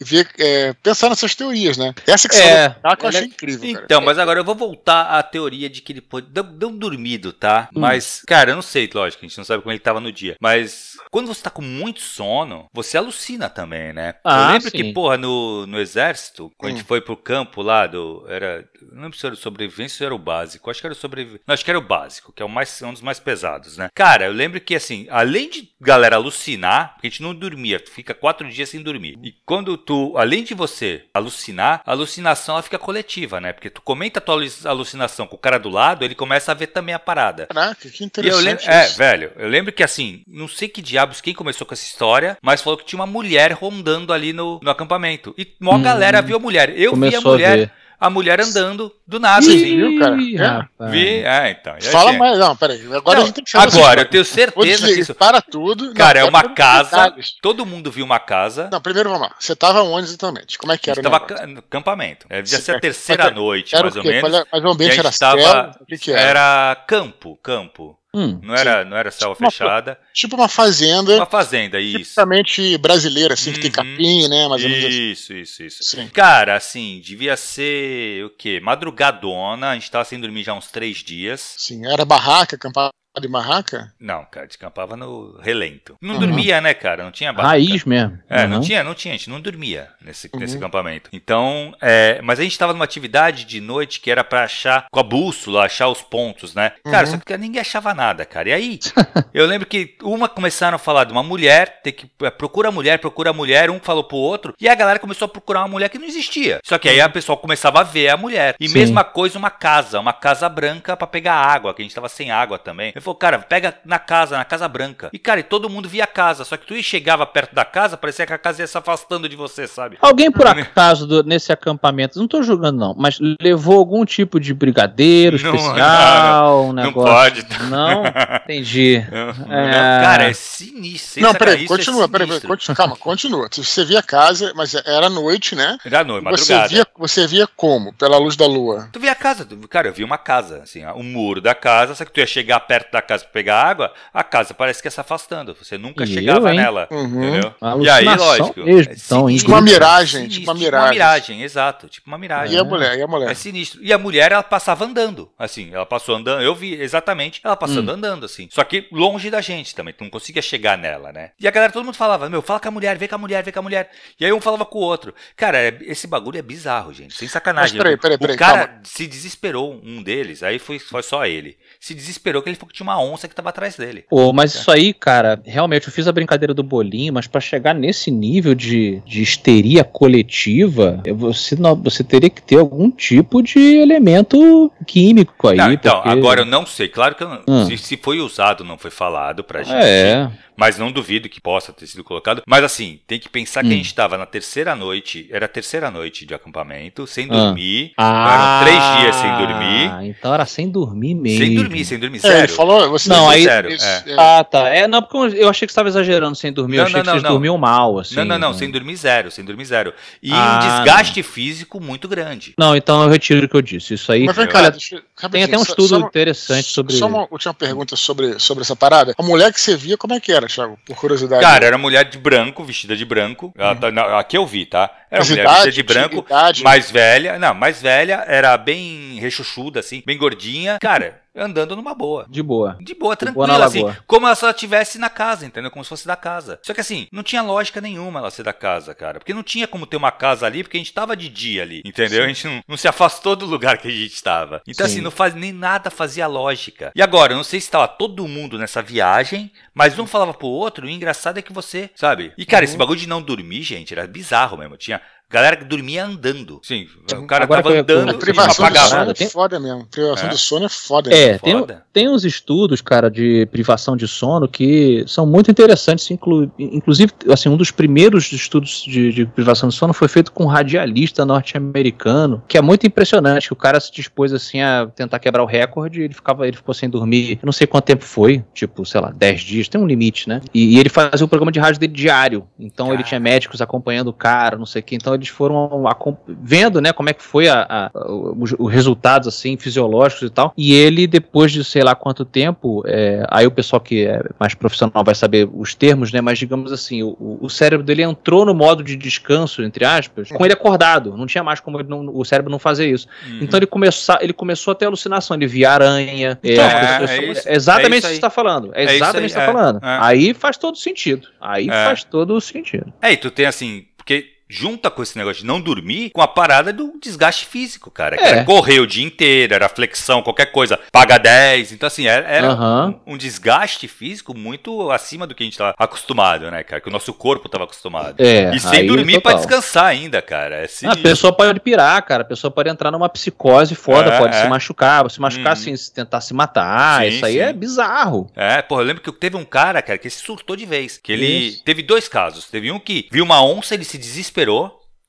ver, 0.00 0.28
é, 0.38 0.72
pensar 0.74 1.08
nessas 1.08 1.34
teorias, 1.34 1.76
né? 1.76 1.94
Essa 2.06 2.28
que 2.28 2.34
você 2.34 2.42
É. 2.42 2.70
falou, 2.82 2.96
que 2.96 3.04
eu 3.04 3.08
achei 3.08 3.20
Ela- 3.22 3.28
incrível, 3.28 3.72
cara. 3.72 3.84
Então, 3.84 4.00
mas 4.00 4.18
agora 4.18 4.40
eu 4.40 4.44
vou 4.44 4.54
voltar 4.54 5.02
à 5.18 5.22
teoria 5.22 5.68
de 5.70 5.80
que 5.82 5.92
ele 5.92 6.00
pode. 6.00 6.26
Deu, 6.28 6.42
deu 6.44 6.68
um 6.68 6.76
dormido, 6.76 7.32
tá? 7.32 7.68
Hum. 7.74 7.80
Mas, 7.80 8.22
cara, 8.26 8.50
eu 8.50 8.54
não 8.54 8.62
sei, 8.62 8.88
lógico, 8.92 9.24
a 9.24 9.28
gente 9.28 9.38
não 9.38 9.44
sabe 9.44 9.62
como 9.62 9.72
ele 9.72 9.78
tava 9.78 10.00
no 10.00 10.10
dia. 10.12 10.36
Mas 10.40 10.96
quando 11.10 11.26
você 11.26 11.42
tá 11.42 11.50
com 11.50 11.62
muito 11.62 12.00
sono, 12.00 12.66
você 12.72 12.96
alucina 12.96 13.48
também, 13.48 13.92
né? 13.92 14.14
eu 14.24 14.30
Ah, 14.30 14.52
lembro 14.52 14.70
sim. 14.70 14.76
que, 14.76 14.92
porra, 14.92 15.16
no, 15.16 15.66
no 15.66 15.78
exército, 15.80 16.50
quando 16.56 16.70
a 16.70 16.74
Hum. 16.74 16.76
gente 16.78 16.86
foi 16.86 17.00
pro 17.00 17.16
campo 17.16 17.62
lá 17.62 17.86
do. 17.86 18.24
Era. 18.28 18.64
Não 18.92 19.02
lembro 19.04 19.18
se 19.18 19.24
era 19.24 19.34
o 19.34 19.38
sobrevivência 19.38 19.94
ou 19.94 19.98
se 19.98 20.04
era 20.04 20.14
o 20.14 20.18
básico. 20.18 20.70
Acho 20.70 20.80
que 20.80 20.86
era 20.86 20.92
o 20.92 20.96
sobrevivência. 20.96 21.42
Não, 21.46 21.54
acho 21.54 21.64
que 21.64 21.70
era 21.70 21.78
o 21.78 21.82
básico, 21.82 22.32
que 22.32 22.42
é 22.42 22.46
o 22.46 22.48
mais, 22.48 22.80
um 22.82 22.92
dos 22.92 23.00
mais 23.00 23.18
pesados, 23.18 23.76
né? 23.78 23.88
Cara, 23.94 24.26
eu 24.26 24.32
lembro 24.32 24.60
que, 24.60 24.74
assim, 24.74 25.06
além 25.10 25.48
de 25.48 25.68
galera 25.80 26.16
alucinar, 26.16 26.94
porque 26.94 27.06
a 27.06 27.10
gente 27.10 27.22
não 27.22 27.34
dormia, 27.34 27.80
tu 27.80 27.90
fica 27.90 28.12
quatro 28.14 28.48
dias 28.50 28.68
sem 28.68 28.82
dormir. 28.82 29.18
E 29.22 29.32
quando 29.46 29.76
tu, 29.84 30.14
além 30.16 30.42
de 30.44 30.54
você 30.54 31.04
alucinar, 31.12 31.82
a 31.84 31.90
alucinação 31.92 32.54
ela 32.54 32.62
fica 32.62 32.78
coletiva, 32.78 33.40
né? 33.40 33.52
Porque 33.52 33.70
tu 33.70 33.80
comenta 33.82 34.18
a 34.18 34.22
tua 34.22 34.34
alu- 34.34 34.48
alucinação 34.64 35.26
com 35.26 35.36
o 35.36 35.38
cara 35.38 35.58
do 35.58 35.68
lado, 35.68 36.04
ele 36.04 36.14
começa 36.14 36.52
a 36.52 36.54
ver 36.54 36.68
também 36.68 36.94
a 36.94 36.98
parada. 36.98 37.46
Caraca, 37.46 37.88
que 37.88 37.88
E 37.88 37.98
eu 38.00 38.04
interessante. 38.06 38.44
lembro, 38.44 38.64
é, 38.66 38.88
velho, 38.88 39.32
eu 39.36 39.48
lembro 39.48 39.72
que 39.72 39.82
assim, 39.82 40.22
não 40.26 40.48
sei 40.48 40.68
que 40.68 40.82
diabos 40.82 41.20
quem 41.20 41.34
começou 41.34 41.66
com 41.66 41.74
essa 41.74 41.84
história, 41.84 42.36
mas 42.42 42.62
falou 42.62 42.78
que 42.78 42.84
tinha 42.84 42.98
uma 42.98 43.06
mulher 43.06 43.52
rondando 43.52 44.12
ali 44.12 44.32
no, 44.32 44.60
no 44.62 44.70
acampamento. 44.70 45.34
E 45.38 45.46
mó 45.60 45.76
Hum. 45.76 45.82
galera 45.82 46.20
viu 46.22 46.36
a 46.36 46.40
mulher. 46.40 46.70
Eu 46.78 46.94
vi 46.96 47.14
a 47.14 47.18
a 47.18 47.20
mulher, 47.20 47.58
ver. 47.58 47.72
A 47.98 48.10
mulher 48.10 48.40
andando 48.40 48.92
do 49.06 49.18
nada, 49.20 49.44
Ih, 49.46 49.56
assim. 49.56 49.76
viu, 49.76 49.98
cara? 49.98 50.16
É. 50.16 50.90
Vi, 50.90 51.08
é, 51.24 51.50
então. 51.50 51.74
aí, 51.74 51.82
Fala 51.82 52.10
gente? 52.10 52.18
mais, 52.18 52.38
não, 52.38 52.56
peraí. 52.56 52.80
Agora 52.94 53.16
Não, 53.18 53.22
a 53.22 53.26
gente 53.26 53.34
tem 53.36 53.44
que 53.44 53.50
fazer 53.50 53.78
agora, 53.80 54.00
eu 54.02 54.04
tenho 54.10 54.24
certeza 54.24 54.66
que 54.66 54.70
desligar, 54.72 54.98
isso. 55.00 55.14
para 55.14 55.40
tudo. 55.40 55.86
Não, 55.86 55.94
Cara, 55.94 56.18
é 56.18 56.22
quero 56.22 56.28
uma 56.28 56.42
casa. 56.54 56.90
detalhes. 56.90 57.34
Todo 57.40 57.64
mundo 57.64 57.90
viu 57.90 58.04
uma 58.04 58.18
casa. 58.18 58.68
Não, 58.70 58.80
primeiro 58.80 59.08
vamos 59.10 59.28
lá. 59.28 59.34
Você 59.38 59.54
tava 59.56 59.82
onde 59.82 60.08
exatamente? 60.08 60.58
Como 60.58 60.72
é 60.72 60.78
que 60.78 60.90
era 60.90 60.96
gente 60.96 61.06
o 61.06 61.10
tava 61.10 61.24
negócio? 61.24 61.46
ca- 61.46 61.52
no 61.52 61.58
acampamento. 61.60 62.26
É, 62.28 62.42
devia 62.42 62.60
ser 62.60 62.76
a 62.76 62.80
terceira 62.80 63.24
quer- 63.24 63.34
noite, 63.34 63.72
mais 63.74 63.96
ou 63.96 64.04
menos. 64.04 64.34
É- 64.34 64.44
Mas 64.52 64.64
o 64.64 64.68
ambiente 64.68 64.98
era 64.98 65.10
tava- 65.12 65.40
céu? 65.42 65.70
O 65.80 65.86
que 65.86 65.98
que 65.98 66.12
era? 66.12 66.20
Era 66.20 66.76
campo, 66.86 67.36
campo. 67.42 67.98
Hum. 68.14 68.38
Não 68.42 68.54
era, 68.54 68.84
não 68.84 68.96
era 68.96 69.10
selva 69.10 69.36
Uma- 69.40 69.50
fechada. 69.50 69.98
Tipo 70.12 70.36
uma 70.36 70.48
fazenda, 70.48 71.16
Uma 71.16 71.26
fazenda, 71.26 71.80
isso. 71.80 71.98
tipicamente 71.98 72.78
brasileira, 72.78 73.34
assim, 73.34 73.52
que 73.52 73.58
tem 73.60 73.70
Uhum. 73.70 73.92
capim, 73.96 74.28
né? 74.28 74.46
Mais 74.48 74.62
ou 74.62 74.68
menos 74.70 74.84
assim. 74.84 75.10
Isso, 75.10 75.32
isso, 75.34 75.62
isso. 75.64 75.82
Sim. 75.84 76.08
Cara, 76.08 76.56
assim, 76.56 77.00
devia 77.04 77.36
ser 77.36 78.24
o 78.24 78.30
quê? 78.30 78.60
Madrugadona, 78.60 79.70
a 79.70 79.74
gente 79.74 79.90
tava 79.90 80.04
sem 80.04 80.20
dormir 80.20 80.44
já 80.44 80.54
uns 80.54 80.68
três 80.70 80.98
dias. 80.98 81.54
Sim, 81.58 81.84
era 81.86 82.04
barraca, 82.04 82.56
acampado 82.56 82.90
em 83.22 83.30
barraca? 83.30 83.92
Não, 84.00 84.24
cara, 84.24 84.46
descampava 84.46 84.96
no 84.96 85.38
relento. 85.40 85.96
Não 86.00 86.14
Uhum. 86.14 86.20
dormia, 86.20 86.60
né, 86.60 86.74
cara? 86.74 87.04
Não 87.04 87.10
tinha 87.12 87.32
barraca. 87.32 87.52
Raiz 87.54 87.84
mesmo. 87.84 88.18
É, 88.28 88.46
não 88.46 88.56
Uhum. 88.56 88.62
tinha, 88.62 88.82
não 88.82 88.94
tinha, 88.94 89.14
a 89.14 89.16
gente 89.16 89.30
não 89.30 89.40
dormia 89.40 89.88
nesse, 90.02 90.28
nesse 90.34 90.54
Uhum. 90.54 90.60
acampamento. 90.60 91.10
Então, 91.12 91.74
é, 91.80 92.20
mas 92.22 92.40
a 92.40 92.42
gente 92.42 92.58
tava 92.58 92.72
numa 92.72 92.84
atividade 92.84 93.44
de 93.44 93.60
noite 93.60 94.00
que 94.00 94.10
era 94.10 94.24
pra 94.24 94.44
achar, 94.44 94.86
com 94.90 94.98
a 95.00 95.02
bússola, 95.02 95.64
achar 95.64 95.88
os 95.88 96.02
pontos, 96.02 96.54
né? 96.54 96.72
Cara, 96.84 97.06
Uhum. 97.06 97.12
só 97.12 97.18
que 97.18 97.36
ninguém 97.38 97.60
achava 97.60 97.94
nada, 97.94 98.24
cara. 98.24 98.48
E 98.48 98.52
aí, 98.52 98.78
eu 99.32 99.46
lembro 99.46 99.66
que 99.66 99.96
uma 100.02 100.28
começaram 100.28 100.76
a 100.76 100.78
falar 100.78 101.04
de 101.04 101.12
uma 101.12 101.22
mulher, 101.22 101.80
ter 101.82 101.92
que 101.92 102.10
é, 102.22 102.30
procura 102.30 102.68
a 102.68 102.72
mulher, 102.72 102.98
procura 102.98 103.30
a 103.30 103.32
mulher, 103.32 103.70
um 103.70 103.78
falou 103.78 104.04
pro 104.04 104.16
outro, 104.16 104.54
e 104.60 104.68
a 104.68 104.74
galera 104.74 104.98
começou 104.98 105.26
a 105.26 105.28
procurar 105.28 105.60
uma 105.60 105.68
mulher 105.68 105.88
que 105.88 105.98
não 105.98 106.06
existia. 106.06 106.58
Só 106.64 106.78
que 106.78 106.88
aí 106.88 107.00
a 107.00 107.08
pessoa 107.08 107.36
começava 107.36 107.80
a 107.80 107.84
ver 107.84 108.08
a 108.08 108.16
mulher. 108.16 108.54
E 108.58 108.68
Sim. 108.68 108.74
mesma 108.78 109.04
coisa 109.04 109.38
uma 109.38 109.50
casa, 109.50 110.00
uma 110.00 110.12
casa 110.12 110.48
branca 110.48 110.96
pra 110.96 111.06
pegar 111.06 111.34
água, 111.34 111.72
que 111.74 111.82
a 111.82 111.84
gente 111.84 111.94
tava 111.94 112.08
sem 112.08 112.30
água 112.30 112.58
também. 112.58 112.88
Ele 112.94 113.00
falou, 113.04 113.16
cara, 113.16 113.38
pega 113.38 113.74
na 113.84 113.98
casa, 113.98 114.36
na 114.36 114.44
casa 114.44 114.66
branca. 114.68 115.10
E 115.12 115.18
cara, 115.18 115.40
e 115.40 115.42
todo 115.42 115.68
mundo 115.70 115.88
via 115.88 116.04
a 116.04 116.06
casa, 116.06 116.44
só 116.44 116.56
que 116.56 116.66
tu 116.66 116.82
chegava 116.82 117.24
perto 117.26 117.54
da 117.54 117.64
casa, 117.64 117.96
parecia 117.96 118.26
que 118.26 118.32
a 118.32 118.38
casa 118.38 118.62
ia 118.62 118.66
se 118.66 118.76
afastando 118.76 119.28
de 119.28 119.36
você, 119.36 119.66
sabe? 119.66 119.96
Alguém, 120.00 120.30
por 120.30 120.46
acaso, 120.46 121.06
do- 121.06 121.22
nesse 121.22 121.52
acampamento, 121.52 122.18
não 122.18 122.26
tô 122.28 122.42
julgando 122.42 122.78
não, 122.78 122.94
mas 122.96 123.18
levou 123.40 123.78
algum 123.78 124.04
tipo 124.04 124.38
de 124.40 124.52
brigadeiro 124.54 125.40
Não, 125.42 125.54
especial, 125.54 126.64
um 126.66 126.72
Não 126.72 126.84
negócio? 126.84 127.12
pode. 127.42 127.46
Não? 127.70 128.02
Entendi. 128.44 129.04
Não, 129.10 129.54
É. 129.54 129.70
não, 129.70 130.04
Cara, 130.04 130.24
é 130.24 130.32
sinistro. 130.32 131.22
Não, 131.22 131.34
peraí, 131.34 131.64
é 131.64 131.66
continua, 131.66 132.08
peraí, 132.08 132.26
peraí, 132.26 132.40
continua, 132.42 132.76
calma, 132.76 132.96
continua. 132.96 133.48
Você 133.52 133.84
via 133.84 133.98
a 134.00 134.02
casa, 134.02 134.52
mas 134.54 134.74
era 134.74 135.08
noite, 135.08 135.54
né? 135.54 135.78
Era 135.84 136.02
noite, 136.04 136.24
Você 136.24 136.52
madrugada. 136.54 136.68
via, 136.68 136.86
você 136.96 137.26
via 137.26 137.46
como? 137.46 137.92
Pela 137.94 138.18
luz 138.18 138.36
da 138.36 138.46
lua. 138.46 138.88
Tu 138.92 139.00
via 139.00 139.12
a 139.12 139.14
casa, 139.14 139.46
cara, 139.68 139.88
eu 139.88 139.92
vi 139.92 140.04
uma 140.04 140.18
casa, 140.18 140.62
assim, 140.62 140.84
o 140.86 141.02
muro 141.02 141.40
da 141.40 141.54
casa, 141.54 141.94
só 141.94 142.04
que 142.04 142.12
tu 142.12 142.20
ia 142.20 142.26
chegar 142.26 142.60
perto 142.60 142.93
da 142.94 143.02
casa 143.02 143.24
pra 143.24 143.32
pegar 143.32 143.62
água, 143.62 143.92
a 144.12 144.24
casa 144.24 144.54
parece 144.54 144.80
que 144.80 144.86
ia 144.86 144.90
se 144.90 145.00
afastando, 145.00 145.54
você 145.54 145.76
nunca 145.76 146.04
E 146.04 146.06
chegava 146.06 146.50
eu, 146.50 146.54
nela, 146.54 146.88
Uhum. 146.90 147.04
entendeu? 147.22 147.54
E 147.82 147.88
aí, 147.90 148.04
lógico, 148.04 148.60
mesmo, 148.60 148.92
é 148.92 148.94
então, 148.96 149.26
Tipo 149.28 149.50
uma 149.50 149.60
miragem, 149.60 150.20
sinistro, 150.22 150.40
tipo 150.40 150.50
uma 150.50 150.54
Tipo 150.54 150.54
uma 150.54 150.54
miragem. 150.54 150.92
miragem, 150.92 151.42
exato, 151.42 151.88
tipo 151.88 152.08
uma 152.08 152.16
miragem. 152.18 152.56
E 152.56 152.58
a 152.58 152.64
mulher, 152.64 152.98
e 152.98 153.02
a 153.02 153.06
mulher? 153.06 153.30
É 153.30 153.34
sinistro. 153.34 153.80
E 153.82 153.92
a 153.92 153.98
mulher, 153.98 154.32
ela 154.32 154.42
passava 154.42 154.84
andando, 154.84 155.30
assim, 155.38 155.70
ela 155.74 155.84
passou 155.86 156.14
andando, 156.16 156.42
eu 156.42 156.54
vi 156.54 156.74
exatamente 156.80 157.40
ela 157.44 157.56
passando 157.56 157.90
Hum. 157.90 157.94
andando, 157.94 158.24
assim. 158.26 158.48
Só 158.50 158.62
que 158.64 158.88
longe 158.92 159.30
da 159.30 159.40
gente 159.40 159.74
também, 159.74 159.92
tu 159.92 160.04
não 160.04 160.10
conseguia 160.10 160.40
chegar 160.42 160.78
nela, 160.78 161.12
né? 161.12 161.30
E 161.38 161.46
a 161.48 161.50
galera, 161.50 161.72
todo 161.72 161.84
mundo 161.84 161.96
falava, 161.96 162.28
meu, 162.30 162.40
fala 162.42 162.60
com 162.60 162.68
a 162.68 162.70
mulher, 162.70 162.96
vê 162.96 163.08
com 163.08 163.14
a 163.16 163.18
mulher, 163.18 163.42
vê 163.42 163.52
com 163.52 163.58
a 163.58 163.62
mulher. 163.62 163.90
E 164.18 164.24
aí 164.24 164.32
um 164.32 164.40
falava 164.40 164.64
com 164.64 164.78
o 164.78 164.82
outro. 164.82 165.14
Cara, 165.36 165.58
é- 165.58 165.78
esse 165.82 166.06
bagulho 166.06 166.38
é 166.38 166.42
bizarro, 166.42 166.92
gente, 166.92 167.14
sem 167.14 167.26
sacanagem. 167.28 167.76
Mas 167.76 167.82
peraí, 167.82 167.96
peraí, 167.96 168.16
o 168.16 168.18
peraí, 168.20 168.36
cara 168.36 168.66
calma. 168.68 168.80
se 168.84 169.06
desesperou, 169.06 169.80
um 169.84 170.02
deles, 170.02 170.42
aí 170.42 170.58
foi, 170.58 170.78
foi 170.78 171.02
só 171.02 171.26
ele. 171.26 171.56
Se 171.80 171.94
desesperou 171.94 172.42
que 172.42 172.48
ele 172.48 172.56
falou 172.56 172.68
que 172.68 172.74
tinha 172.76 172.83
uma 172.84 173.00
onça 173.02 173.26
que 173.26 173.34
tava 173.34 173.48
atrás 173.48 173.76
dele. 173.76 174.04
Pô, 174.08 174.32
mas 174.32 174.54
isso 174.54 174.70
aí, 174.70 174.92
cara, 174.94 175.40
realmente 175.44 175.86
eu 175.88 175.92
fiz 175.92 176.06
a 176.06 176.12
brincadeira 176.12 176.54
do 176.54 176.62
bolinho, 176.62 177.12
mas 177.12 177.26
pra 177.26 177.40
chegar 177.40 177.74
nesse 177.74 178.10
nível 178.10 178.54
de, 178.54 179.02
de 179.04 179.22
histeria 179.22 179.82
coletiva, 179.84 181.02
você, 181.14 181.56
não- 181.56 181.74
você 181.74 182.04
teria 182.04 182.30
que 182.30 182.42
ter 182.42 182.58
algum 182.58 182.90
tipo 182.90 183.42
de 183.42 183.58
elemento 183.58 184.70
químico 184.86 185.48
aí. 185.48 185.56
Não, 185.56 185.72
então, 185.72 185.96
porque- 185.96 186.08
agora 186.08 186.40
eu 186.42 186.46
não 186.46 186.64
sei, 186.66 186.88
claro 186.88 187.14
que 187.14 187.24
não, 187.24 187.42
Hum. 187.48 187.66
se, 187.66 187.76
se 187.78 187.96
foi 187.96 188.20
usado, 188.20 188.62
não 188.64 188.76
foi 188.78 188.90
falado 188.90 189.42
pra 189.42 189.62
gente. 189.62 189.74
É, 189.84 190.30
Mas 190.56 190.78
não 190.78 190.92
duvido 190.92 191.28
que 191.28 191.40
possa 191.40 191.72
ter 191.72 191.84
sido 191.84 192.04
colocado. 192.04 192.40
Mas 192.46 192.62
assim, 192.62 193.00
tem 193.08 193.18
que 193.18 193.28
pensar 193.28 193.62
que 193.62 193.70
Hum. 193.70 193.72
a 193.72 193.74
gente 193.74 193.86
estava 193.86 194.16
na 194.16 194.24
terceira 194.24 194.76
noite, 194.76 195.26
era 195.32 195.46
a 195.46 195.48
terceira 195.48 195.90
noite 195.90 196.24
de 196.24 196.32
acampamento, 196.32 197.08
sem 197.08 197.26
Ah. 197.28 197.34
dormir. 197.34 197.90
ah, 197.98 198.60
Eram 198.62 198.64
três 198.64 199.00
dias 199.00 199.16
sem 199.16 199.36
dormir. 199.48 200.10
Então 200.16 200.32
era 200.32 200.46
sem 200.46 200.68
dormir 200.70 201.14
mesmo. 201.16 201.38
Sem 201.44 201.54
dormir, 201.56 201.84
sem 201.84 201.98
dormir, 201.98 202.18
É, 202.18 202.20
sério. 202.20 202.54
Falou, 202.66 202.90
você 202.90 203.08
Não, 203.08 203.28
aí- 203.28 203.40
isso, 203.74 203.84
é. 203.84 204.04
é. 204.06 204.14
Ah, 204.18 204.44
tá. 204.44 204.68
É, 204.68 204.86
não, 204.86 205.02
porque 205.02 205.36
eu 205.38 205.48
achei 205.48 205.66
que 205.66 205.72
você 205.72 205.74
estava 205.74 205.88
exagerando 205.88 206.34
sem 206.36 206.52
dormir. 206.52 206.76
Não, 206.76 206.82
eu 206.84 206.86
achei 206.86 206.96
não, 206.98 207.04
que 207.04 207.10
vocês 207.10 207.22
não, 207.22 207.30
dormiam 207.32 207.58
mal, 207.58 207.98
assim. 207.98 208.16
não, 208.16 208.24
não, 208.24 208.38
não, 208.38 208.54
sem 208.54 208.70
dormir 208.70 208.96
zero, 208.96 209.30
sem 209.30 209.44
dormir 209.44 209.64
zero. 209.64 209.92
E 210.22 210.30
Ah, 210.32 210.56
um 210.62 210.66
desgaste 210.84 211.22
físico 211.22 211.80
muito 211.80 212.08
grande. 212.08 212.54
Não, 212.58 212.74
então 212.76 213.02
eu 213.02 213.08
retiro 213.08 213.46
o 213.46 213.48
que 213.48 213.56
eu 213.56 213.62
disse. 213.62 213.94
Isso 213.94 214.10
aí. 214.12 214.24
Mas 214.24 214.36
vem 214.36 214.44
Eu- 214.46 214.50
cá, 214.50 214.58
Olha, 214.60 214.70
deixa, 214.70 215.02
tem 215.30 215.42
até 215.44 215.56
um 215.56 215.64
só- 215.64 215.70
estudo 215.70 215.88
só 215.88 215.98
interessante 215.98 216.68
sobre. 216.68 216.94
Só 216.94 217.06
uma 217.06 217.26
última 217.30 217.52
pergunta 217.54 217.96
sobre, 217.96 218.38
sobre 218.38 218.62
essa 218.62 218.74
parada. 218.76 219.14
A 219.18 219.22
mulher 219.22 219.52
que 219.52 219.60
você 219.60 219.76
via, 219.76 219.96
como 219.96 220.14
é 220.14 220.20
que 220.20 220.32
era, 220.32 220.46
Thiago? 220.46 220.78
Por 220.86 220.96
curiosidade. 220.96 221.42
Cara, 221.42 221.64
era 221.66 221.78
mulher 221.78 222.04
de 222.04 222.18
branco, 222.18 222.64
vestida 222.64 222.96
de 222.96 223.04
branco. 223.04 223.52
Ela 223.56 223.74
tá- 223.74 223.90
não, 223.90 224.16
aqui 224.18 224.36
eu 224.36 224.46
vi, 224.46 224.66
tá? 224.66 224.90
Era 225.10 225.20
Mas 225.20 225.30
mulher 225.30 225.42
idade, 225.42 225.64
vestida 225.66 225.72
de 225.74 225.82
branco, 225.94 226.24
idade? 226.26 226.62
mais 226.62 226.90
velha. 226.90 227.38
Não, 227.38 227.54
mais 227.54 227.80
velha, 227.80 228.24
era 228.26 228.56
bem 228.56 229.18
rechuchuda, 229.20 229.80
assim, 229.80 230.02
bem 230.04 230.16
gordinha. 230.18 230.78
Cara, 230.80 231.20
andando 231.34 231.74
numa 231.76 231.94
boa. 231.94 232.26
De 232.28 232.42
boa. 232.42 232.76
De 232.80 232.94
boa, 232.94 233.16
tranquila, 233.16 233.46
boa 233.46 233.64
assim. 233.64 233.84
Como 234.06 234.26
ela 234.26 234.34
só 234.34 234.50
estivesse 234.50 234.98
na 234.98 235.08
casa, 235.10 235.46
entendeu? 235.46 235.70
Como 235.70 235.84
se 235.84 235.88
fosse 235.88 236.06
da 236.06 236.16
casa. 236.16 236.58
Só 236.62 236.72
que 236.74 236.80
assim, 236.80 237.06
não 237.12 237.22
tinha 237.22 237.42
lógica 237.42 237.80
nenhuma 237.80 238.20
ela 238.20 238.30
ser 238.30 238.42
da 238.42 238.52
casa, 238.52 238.94
cara. 238.94 239.18
Porque 239.18 239.34
não 239.34 239.42
tinha 239.42 239.66
como 239.66 239.86
ter 239.86 239.96
uma 239.96 240.12
casa 240.12 240.46
ali, 240.46 240.62
porque 240.62 240.76
a 240.76 240.80
gente 240.80 240.92
tava 240.92 241.16
de 241.16 241.28
dia 241.28 241.62
ali, 241.62 241.82
entendeu? 241.84 242.24
A 242.24 242.28
gente 242.28 242.46
não, 242.46 242.62
não 242.68 242.76
se 242.76 242.88
afastou 242.88 243.34
do 243.36 243.46
lugar 243.46 243.78
que 243.78 243.88
a 243.88 243.90
gente 243.90 244.14
estava. 244.14 244.62
Então, 244.66 244.86
Sim. 244.86 244.92
assim, 244.94 245.00
não 245.02 245.10
faz, 245.10 245.34
nem 245.34 245.52
nada 245.52 245.90
fazia 245.90 246.26
lógica. 246.26 246.92
E 246.94 247.02
agora, 247.02 247.32
eu 247.32 247.36
não 247.36 247.44
sei 247.44 247.60
se 247.60 247.70
tava 247.70 247.88
todo 247.88 248.26
mundo 248.28 248.58
nessa 248.58 248.82
viagem, 248.82 249.50
mas 249.74 249.98
um 249.98 250.06
falava 250.06 250.34
pro 250.34 250.46
outro, 250.46 250.86
e 250.86 250.90
o 250.90 250.94
engraçado 250.94 251.38
é 251.38 251.42
que 251.42 251.52
você, 251.52 251.90
sabe? 251.94 252.32
E, 252.38 252.44
cara, 252.46 252.64
Uhum. 252.64 252.68
esse 252.68 252.76
bagulho 252.76 253.00
de 253.00 253.08
não 253.08 253.20
dormir, 253.22 253.62
gente, 253.62 253.92
era 253.92 254.06
bizarro 254.06 254.56
mesmo. 254.56 254.76
Tinha 254.76 255.00
galera 255.30 255.56
que 255.56 255.64
dormia 255.64 256.04
andando. 256.04 256.60
Sim, 256.62 256.86
o 257.12 257.26
cara 257.26 257.44
Agora 257.44 257.62
tava 257.62 257.74
andando 257.76 258.10
A 258.10 258.14
e 258.14 258.18
privação 258.18 258.64
de 258.70 258.78
apagava. 258.78 258.88
sono 258.88 259.10
é 259.18 259.28
foda 259.28 259.60
mesmo. 259.60 259.86
Privação 259.86 260.26
É. 260.26 260.30
de 260.32 260.38
sono 260.38 260.64
é 260.66 260.68
foda. 260.68 261.12
É, 261.14 261.32
né? 261.32 261.38
tem, 261.38 261.58
Foda. 261.58 261.84
tem 261.92 262.08
uns 262.08 262.24
estudos, 262.24 262.80
cara, 262.80 263.10
de 263.10 263.46
privação 263.50 263.96
de 263.96 264.06
sono 264.06 264.46
que 264.48 265.04
são 265.08 265.26
muito 265.26 265.50
interessantes. 265.50 266.10
Inclu, 266.10 266.50
inclusive, 266.58 267.12
assim, 267.32 267.48
um 267.48 267.56
dos 267.56 267.70
primeiros 267.70 268.30
estudos 268.32 268.82
de, 268.86 269.12
de 269.12 269.26
privação 269.26 269.68
de 269.68 269.74
sono 269.74 269.92
foi 269.92 270.08
feito 270.08 270.30
com 270.32 270.44
um 270.44 270.48
radialista 270.48 271.24
norte-americano, 271.24 272.42
que 272.48 272.56
é 272.58 272.62
muito 272.62 272.86
impressionante. 272.86 273.48
Que 273.48 273.52
o 273.52 273.56
cara 273.56 273.80
se 273.80 273.90
dispôs 273.92 274.32
assim 274.32 274.60
a 274.60 274.86
tentar 274.86 275.18
quebrar 275.18 275.42
o 275.42 275.46
recorde. 275.46 276.02
Ele 276.02 276.14
ficava, 276.14 276.46
ele 276.46 276.56
ficou 276.56 276.74
sem 276.74 276.88
dormir. 276.88 277.32
Eu 277.42 277.46
não 277.46 277.52
sei 277.52 277.66
quanto 277.66 277.84
tempo 277.84 278.04
foi, 278.04 278.44
tipo, 278.54 278.84
sei 278.84 279.00
lá, 279.00 279.10
10 279.10 279.40
dias. 279.40 279.68
Tem 279.68 279.80
um 279.80 279.86
limite, 279.86 280.28
né? 280.28 280.40
E, 280.52 280.76
e 280.76 280.78
ele 280.78 280.88
fazia 280.88 281.24
o 281.24 281.28
programa 281.28 281.50
de 281.52 281.58
rádio 281.60 281.80
dele 281.80 281.92
diário. 281.92 282.46
Então 282.58 282.88
ele 282.88 282.96
Cara. 282.98 283.08
tinha 283.08 283.20
médicos 283.20 283.60
acompanhando 283.60 284.08
o 284.08 284.12
cara, 284.12 284.56
não 284.58 284.66
sei 284.66 284.80
o 284.80 284.84
que. 284.84 284.94
Então 284.94 285.13
eles 285.14 285.28
foram 285.28 285.84
vendo, 286.28 286.80
né, 286.80 286.92
como 286.92 287.10
é 287.10 287.12
que 287.12 287.22
foi 287.22 287.48
a, 287.48 287.66
a- 287.68 287.90
os, 288.38 288.54
os 288.58 288.72
resultados 288.72 289.28
assim 289.28 289.56
fisiológicos 289.56 290.28
e 290.28 290.30
tal. 290.30 290.52
E 290.56 290.74
ele 290.74 291.06
depois 291.06 291.52
de 291.52 291.62
sei 291.64 291.82
lá 291.82 291.94
quanto 291.94 292.24
tempo, 292.24 292.82
é, 292.86 293.24
aí 293.30 293.46
o 293.46 293.50
pessoal 293.50 293.80
que 293.80 294.06
é 294.06 294.22
mais 294.38 294.54
profissional 294.54 295.02
vai 295.04 295.14
saber 295.14 295.48
os 295.52 295.74
termos, 295.74 296.12
né? 296.12 296.20
Mas 296.20 296.38
digamos 296.38 296.72
assim, 296.72 297.02
o, 297.02 297.38
o 297.40 297.48
cérebro 297.48 297.84
dele 297.84 298.02
entrou 298.02 298.44
no 298.44 298.54
modo 298.54 298.82
de 298.82 298.96
descanso 298.96 299.62
entre 299.62 299.84
aspas, 299.84 300.28
com 300.30 300.44
ele 300.44 300.54
acordado. 300.54 301.16
Não 301.16 301.26
tinha 301.26 301.42
mais 301.44 301.60
como 301.60 301.82
não- 301.82 302.10
o 302.14 302.24
cérebro 302.24 302.50
não 302.50 302.58
fazer 302.58 302.88
isso. 302.90 303.06
Uhum. 303.26 303.38
Então 303.42 303.58
ele 303.58 303.66
começou, 303.66 304.16
ele 304.20 304.32
começou 304.32 304.72
a 304.72 304.74
ter 304.74 304.86
alucinação. 304.86 305.36
Ele 305.36 305.46
via 305.46 305.70
aranha. 305.70 306.38
é, 306.42 306.52
Então, 306.52 306.64
é, 306.64 307.04
é 307.16 307.30
isso- 307.32 307.48
é 307.48 307.54
exatamente 307.54 307.92
é 307.92 307.94
o 307.94 307.98
isso 307.98 308.00
que 308.02 308.08
você 308.08 308.14
está 308.14 308.30
falando. 308.30 308.70
É 308.74 308.84
isso 308.84 308.94
exatamente 308.94 309.24
o 309.24 309.26
que 309.26 309.32
você 309.32 309.38
está 309.40 309.52
falando. 309.52 309.78
Aí 309.82 310.34
faz 310.34 310.56
todo 310.56 310.76
sentido. 310.76 311.28
Aí 311.40 311.68
faz 311.68 312.04
todo 312.04 312.40
sentido. 312.40 312.92
É, 313.00 313.12
e 313.12 313.16
tu 313.16 313.30
tem 313.30 313.46
assim, 313.46 313.84
porque 313.96 314.26
junta 314.48 314.90
com 314.90 315.02
esse 315.02 315.16
negócio 315.16 315.40
de 315.42 315.46
não 315.46 315.60
dormir 315.60 316.10
com 316.10 316.20
a 316.22 316.28
parada 316.28 316.72
do 316.72 316.92
desgaste 317.02 317.46
físico, 317.46 317.90
cara. 317.90 318.16
É. 318.16 318.28
era 318.28 318.44
correr 318.44 318.80
o 318.80 318.86
dia 318.86 319.04
inteiro, 319.04 319.54
era 319.54 319.68
flexão, 319.68 320.22
qualquer 320.22 320.46
coisa, 320.52 320.78
paga 320.92 321.18
10. 321.18 321.72
Então, 321.72 321.86
assim, 321.86 322.06
era, 322.06 322.26
era 322.28 322.48
Aham. 322.48 322.94
um, 323.06 323.14
um 323.14 323.16
desgaste 323.16 323.88
físico 323.88 324.36
muito 324.36 324.90
acima 324.90 325.26
do 325.26 325.34
que 325.34 325.42
a 325.42 325.46
gente 325.46 325.58
tava 325.58 325.74
acostumado, 325.78 326.50
né, 326.50 326.62
cara? 326.62 326.80
Que 326.80 326.88
o 326.88 326.92
nosso 326.92 327.12
corpo 327.14 327.48
tava 327.48 327.64
acostumado. 327.64 328.16
É, 328.20 328.54
e 328.54 328.60
sem 328.60 328.86
dormir 328.86 329.20
pra 329.20 329.32
total. 329.32 329.36
descansar 329.46 329.86
ainda, 329.86 330.20
cara. 330.22 330.56
É 330.56 330.68
Ah, 330.84 330.92
A 330.92 330.96
pessoa 330.96 331.32
pode 331.32 331.58
pirar, 331.60 332.00
cara. 332.04 332.22
A 332.22 332.26
pessoa 332.26 332.50
pode 332.50 332.68
entrar 332.68 332.90
numa 332.90 333.08
psicose 333.08 333.74
foda, 333.74 334.10
É, 334.10 334.18
pode 334.18 334.36
é. 334.36 334.42
se 334.42 334.48
machucar. 334.48 335.10
Se 335.10 335.20
machucar, 335.20 335.46
Uhum. 335.46 335.52
assim, 335.52 335.76
se 335.76 335.92
tentar 335.92 336.20
se 336.20 336.34
matar. 336.34 337.02
Sim, 337.02 337.08
isso 337.08 337.26
aí 337.26 337.32
sim. 337.34 337.38
é 337.40 337.52
bizarro. 337.52 338.30
É, 338.36 338.60
porra, 338.62 338.82
eu 338.82 338.86
lembro 338.86 339.02
que 339.02 339.10
teve 339.12 339.36
um 339.36 339.44
cara, 339.44 339.80
cara, 339.82 339.98
que 339.98 340.08
se 340.10 340.20
surtou 340.20 340.54
de 340.56 340.66
vez. 340.66 340.98
Que 341.02 341.12
ele 341.12 341.26
Isso. 341.26 341.64
teve 341.64 341.82
dois 341.82 342.08
casos. 342.08 342.44
Teve 342.46 342.70
um 342.70 342.78
que 342.78 343.08
viu 343.10 343.24
uma 343.24 343.42
onça, 343.44 343.74
ele 343.74 343.84
se 343.84 343.96
desesperou. 343.98 344.33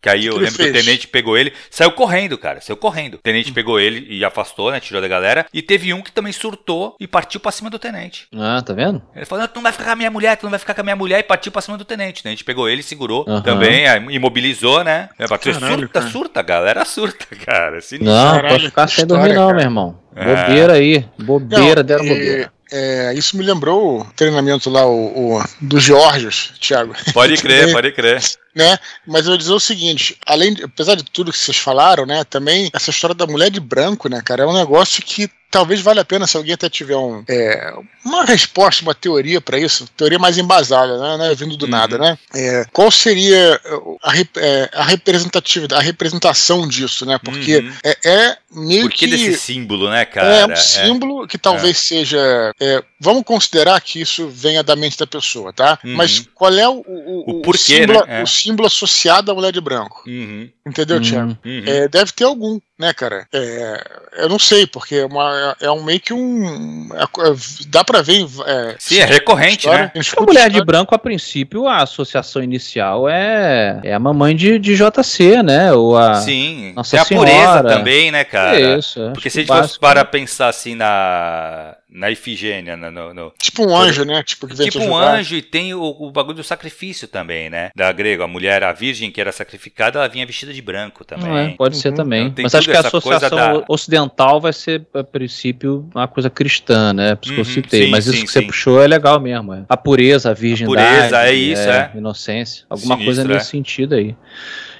Que 0.05 0.09
aí 0.09 0.27
eu 0.27 0.33
que 0.35 0.39
lembro 0.39 0.57
que 0.57 0.69
o 0.69 0.71
tenente 0.71 1.07
pegou 1.07 1.35
ele, 1.35 1.51
saiu 1.67 1.91
correndo, 1.91 2.37
cara, 2.37 2.61
saiu 2.61 2.77
correndo. 2.77 3.15
O 3.15 3.17
tenente 3.17 3.51
pegou 3.51 3.79
ele 3.79 4.05
e 4.07 4.23
afastou, 4.23 4.71
né, 4.71 4.79
tirou 4.79 5.01
da 5.01 5.07
galera. 5.07 5.47
E 5.51 5.63
teve 5.63 5.91
um 5.95 6.01
que 6.03 6.11
também 6.11 6.31
surtou 6.31 6.95
e 6.99 7.07
partiu 7.07 7.39
pra 7.39 7.51
cima 7.51 7.71
do 7.71 7.79
tenente. 7.79 8.27
Ah, 8.37 8.61
tá 8.61 8.71
vendo? 8.71 9.01
Ele 9.15 9.25
falou, 9.25 9.41
não, 9.41 9.47
tu 9.47 9.55
não 9.55 9.63
vai 9.63 9.71
ficar 9.71 9.85
com 9.85 9.91
a 9.91 9.95
minha 9.95 10.11
mulher, 10.11 10.37
tu 10.37 10.43
não 10.43 10.51
vai 10.51 10.59
ficar 10.59 10.75
com 10.75 10.81
a 10.81 10.83
minha 10.83 10.95
mulher, 10.95 11.21
e 11.21 11.23
partiu 11.23 11.51
pra 11.51 11.59
cima 11.59 11.75
do 11.75 11.83
tenente. 11.83 12.19
O 12.19 12.23
tenente 12.23 12.43
pegou 12.43 12.69
ele, 12.69 12.83
segurou 12.83 13.25
também, 13.41 13.85
imobilizou, 14.11 14.83
né. 14.83 15.09
É, 15.17 15.25
Caralho, 15.27 15.59
surta, 15.79 15.87
cara. 15.87 16.11
surta, 16.11 16.41
galera, 16.43 16.85
surta, 16.85 17.25
cara. 17.43 17.77
é 17.79 17.81
Sinistro. 17.81 18.13
Não, 18.13 18.35
Caralho, 18.35 18.49
pode 18.49 18.65
ficar 18.67 18.85
que 18.85 18.93
sem 18.93 19.07
dormir, 19.07 19.33
não, 19.33 19.49
meu 19.55 19.59
irmão. 19.59 20.04
É. 20.15 20.23
Bobeira 20.35 20.73
aí. 20.73 21.05
Bobeira, 21.19 21.75
Não, 21.77 21.83
deram 21.83 22.05
e, 22.05 22.09
bobeira. 22.09 22.51
é, 22.71 23.13
isso 23.15 23.35
me 23.37 23.43
lembrou 23.43 24.01
o 24.01 24.05
treinamento 24.15 24.69
lá, 24.69 24.85
o, 24.85 25.37
o 25.37 25.43
do 25.61 25.79
Georgios, 25.79 26.53
Thiago. 26.59 26.93
Pode 27.13 27.35
crer, 27.41 27.71
pode 27.71 27.91
crer. 27.91 28.21
né? 28.55 28.77
Mas 29.05 29.21
eu 29.25 29.31
vou 29.31 29.37
dizer 29.37 29.51
o 29.53 29.59
seguinte, 29.59 30.17
além 30.25 30.53
de, 30.53 30.63
apesar 30.63 30.95
de 30.95 31.03
tudo 31.03 31.31
que 31.31 31.37
vocês 31.37 31.57
falaram, 31.57 32.05
né, 32.05 32.23
também 32.23 32.69
essa 32.73 32.89
história 32.89 33.13
da 33.15 33.27
mulher 33.27 33.49
de 33.51 33.59
branco, 33.59 34.07
né, 34.09 34.21
cara, 34.23 34.43
é 34.43 34.47
um 34.47 34.53
negócio 34.53 35.03
que 35.03 35.29
talvez 35.55 35.79
valha 35.79 36.01
a 36.01 36.05
pena 36.05 36.27
se 36.27 36.35
alguém 36.35 36.53
até 36.53 36.69
tiver 36.69 36.97
um, 36.97 37.23
é, 37.29 37.73
uma 38.03 38.25
resposta, 38.25 38.81
uma 38.83 38.93
teoria 38.93 39.39
para 39.39 39.57
isso, 39.57 39.87
teoria 39.95 40.19
mais 40.19 40.37
embasada, 40.37 40.97
né, 40.99 41.17
né, 41.29 41.33
vindo 41.35 41.55
do 41.55 41.63
Uhum. 41.63 41.71
nada, 41.71 41.97
né? 41.97 42.17
É, 42.33 42.65
qual 42.73 42.91
seria 42.91 43.59
a, 44.03 44.11
rep- 44.11 44.35
é, 44.37 44.69
a 44.73 44.83
representatividade, 44.83 45.81
a 45.81 45.83
representação 45.85 46.67
disso, 46.67 47.05
né? 47.05 47.17
Porque 47.23 47.57
Uhum. 47.59 47.73
é, 47.83 47.97
é 48.03 48.37
meio 48.51 48.81
Por 48.83 48.91
que 48.91 48.97
que 49.05 49.07
desse 49.07 49.37
símbolo, 49.39 49.89
né, 49.89 50.03
cara? 50.03 50.27
é 50.27 50.45
um 50.45 50.55
símbolo 50.57 51.25
que 51.25 51.37
talvez 51.37 51.77
seja. 51.77 52.17
é, 52.59 52.83
vamos 52.99 53.23
considerar 53.23 53.79
que 53.81 54.01
isso 54.01 54.27
venha 54.27 54.61
da 54.61 54.75
mente 54.75 54.97
da 54.97 55.07
pessoa, 55.07 55.53
tá? 55.53 55.79
Uhum. 55.83 55.95
Mas 55.95 56.25
qual 56.35 56.53
é 56.53 56.67
o, 56.67 56.83
o, 56.85 57.23
O 57.37 57.41
porquê, 57.41 57.77
símbolo, 57.79 58.05
né? 58.05 58.19
É. 58.19 58.23
o 58.23 58.27
símbolo 58.27 58.67
associado 58.67 59.31
à 59.31 59.35
mulher 59.35 59.51
de 59.53 59.61
branco? 59.61 60.03
Uhum, 60.05 60.49
Entendeu, 60.67 60.97
Hum. 60.97 61.01
Thiago? 61.01 61.37
uhum. 61.45 61.63
É, 61.67 61.87
deve 61.87 62.11
ter 62.11 62.23
algum, 62.23 62.59
né, 62.79 62.91
cara? 62.91 63.27
É, 63.31 63.83
eu 64.17 64.27
não 64.27 64.39
sei, 64.39 64.65
porque 64.65 64.95
é, 64.95 65.05
uma, 65.05 65.55
é 65.61 65.69
um 65.69 65.83
meio 65.83 65.99
que 65.99 66.11
um. 66.11 66.89
é- 66.95 67.03
é- 67.03 67.35
dá 67.67 67.83
pra 67.83 68.01
ver. 68.01 68.25
É, 68.47 68.75
Sim, 68.79 68.97
é 68.97 69.05
recorrente, 69.05 69.67
história, 69.67 69.91
né? 69.93 70.01
a 70.17 70.21
mulher 70.21 70.49
de 70.49 70.65
branco, 70.65 70.95
a 70.95 70.97
princípio, 70.97 71.67
a 71.67 71.83
associação 71.83 72.41
inicial 72.41 73.07
é, 73.07 73.79
é 73.83 73.93
a 73.93 73.99
mamãe 73.99 74.35
de, 74.35 74.57
de 74.57 74.75
JC, 74.75 75.43
né? 75.43 75.71
Ou 75.71 75.95
a. 75.95 76.15
Sim. 76.15 76.73
Nossa 76.75 76.91
Tem 76.91 76.99
a 76.99 77.05
Senhora. 77.05 77.29
pureza 77.29 77.63
também, 77.63 78.11
né, 78.11 78.23
cara? 78.23 78.59
Isso, 78.79 78.99
acho 79.01 79.11
Porque 79.13 79.21
que 79.21 79.29
se 79.29 79.37
a 79.37 79.41
gente 79.41 79.47
fosse 79.49 79.59
básico- 79.61 79.79
para 79.81 80.03
pensar 80.03 80.47
assim 80.49 80.73
na, 80.73 81.75
na 81.95 82.11
Ifigênia, 82.11 82.75
no, 82.75 82.91
no- 82.91 83.13
no- 83.13 83.33
Tipo 83.41 83.65
um 83.65 83.75
anjo, 83.75 84.03
né? 84.03 84.21
Tipo, 84.21 84.47
que 84.47 84.55
vem 84.55 84.69
tipo 84.69 84.83
um 84.83 84.95
anjo 84.95 85.35
e 85.35 85.41
tem 85.41 85.73
o, 85.73 85.81
o 85.81 86.11
bagulho 86.11 86.35
do 86.35 86.43
sacrifício 86.43 87.07
também, 87.07 87.49
né? 87.49 87.69
Da 87.75 87.91
grego, 87.91 88.21
a 88.23 88.27
mulher, 88.27 88.63
a 88.63 88.73
virgem 88.73 89.09
que 89.09 89.21
era 89.21 89.31
sacrificada, 89.31 89.99
ela 89.99 90.07
vinha 90.09 90.25
vestida 90.25 90.53
de 90.53 90.61
branco 90.61 91.05
Não 91.11 91.17
é, 91.17 91.21
também. 91.21 91.55
pode 91.55 91.77
ser 91.77 91.89
Uhum. 91.89 91.95
também. 91.95 92.31
Tem 92.31 92.43
Mas 92.43 92.53
acho 92.53 92.69
que 92.69 92.75
a 92.75 92.81
associação 92.81 93.29
da- 93.37 93.63
ocidental 93.69 94.41
vai 94.41 94.51
ser, 94.51 94.85
a 94.93 95.03
princípio, 95.03 95.89
uma 95.95 96.07
coisa 96.07 96.29
cristã, 96.29 96.91
né? 96.93 97.15
Por 97.15 97.25
isso 97.25 97.33
que 97.33 97.39
eu 97.39 97.45
Uhum, 97.45 97.51
citei. 97.53 97.85
sim, 97.85 97.91
Mas 97.91 98.05
isso 98.07 98.17
sim, 98.17 98.25
que 98.25 98.31
você 98.31 98.39
sim. 98.41 98.47
puxou 98.47 98.81
é 98.83 98.87
legal 98.87 99.19
mesmo. 99.19 99.53
é. 99.53 99.63
A 99.69 99.77
pureza, 99.77 100.31
a 100.31 100.33
virgindade. 100.33 100.75
pureza, 100.87 101.23
é 101.25 101.33
isso, 101.33 101.69
é. 101.69 101.91
Inocência. 101.95 102.65
Alguma 102.69 102.95
Sinistro, 102.95 103.05
coisa 103.05 103.21
é. 103.31 103.35
nesse 103.35 103.49
sentido 103.51 103.95
aí. 103.95 104.15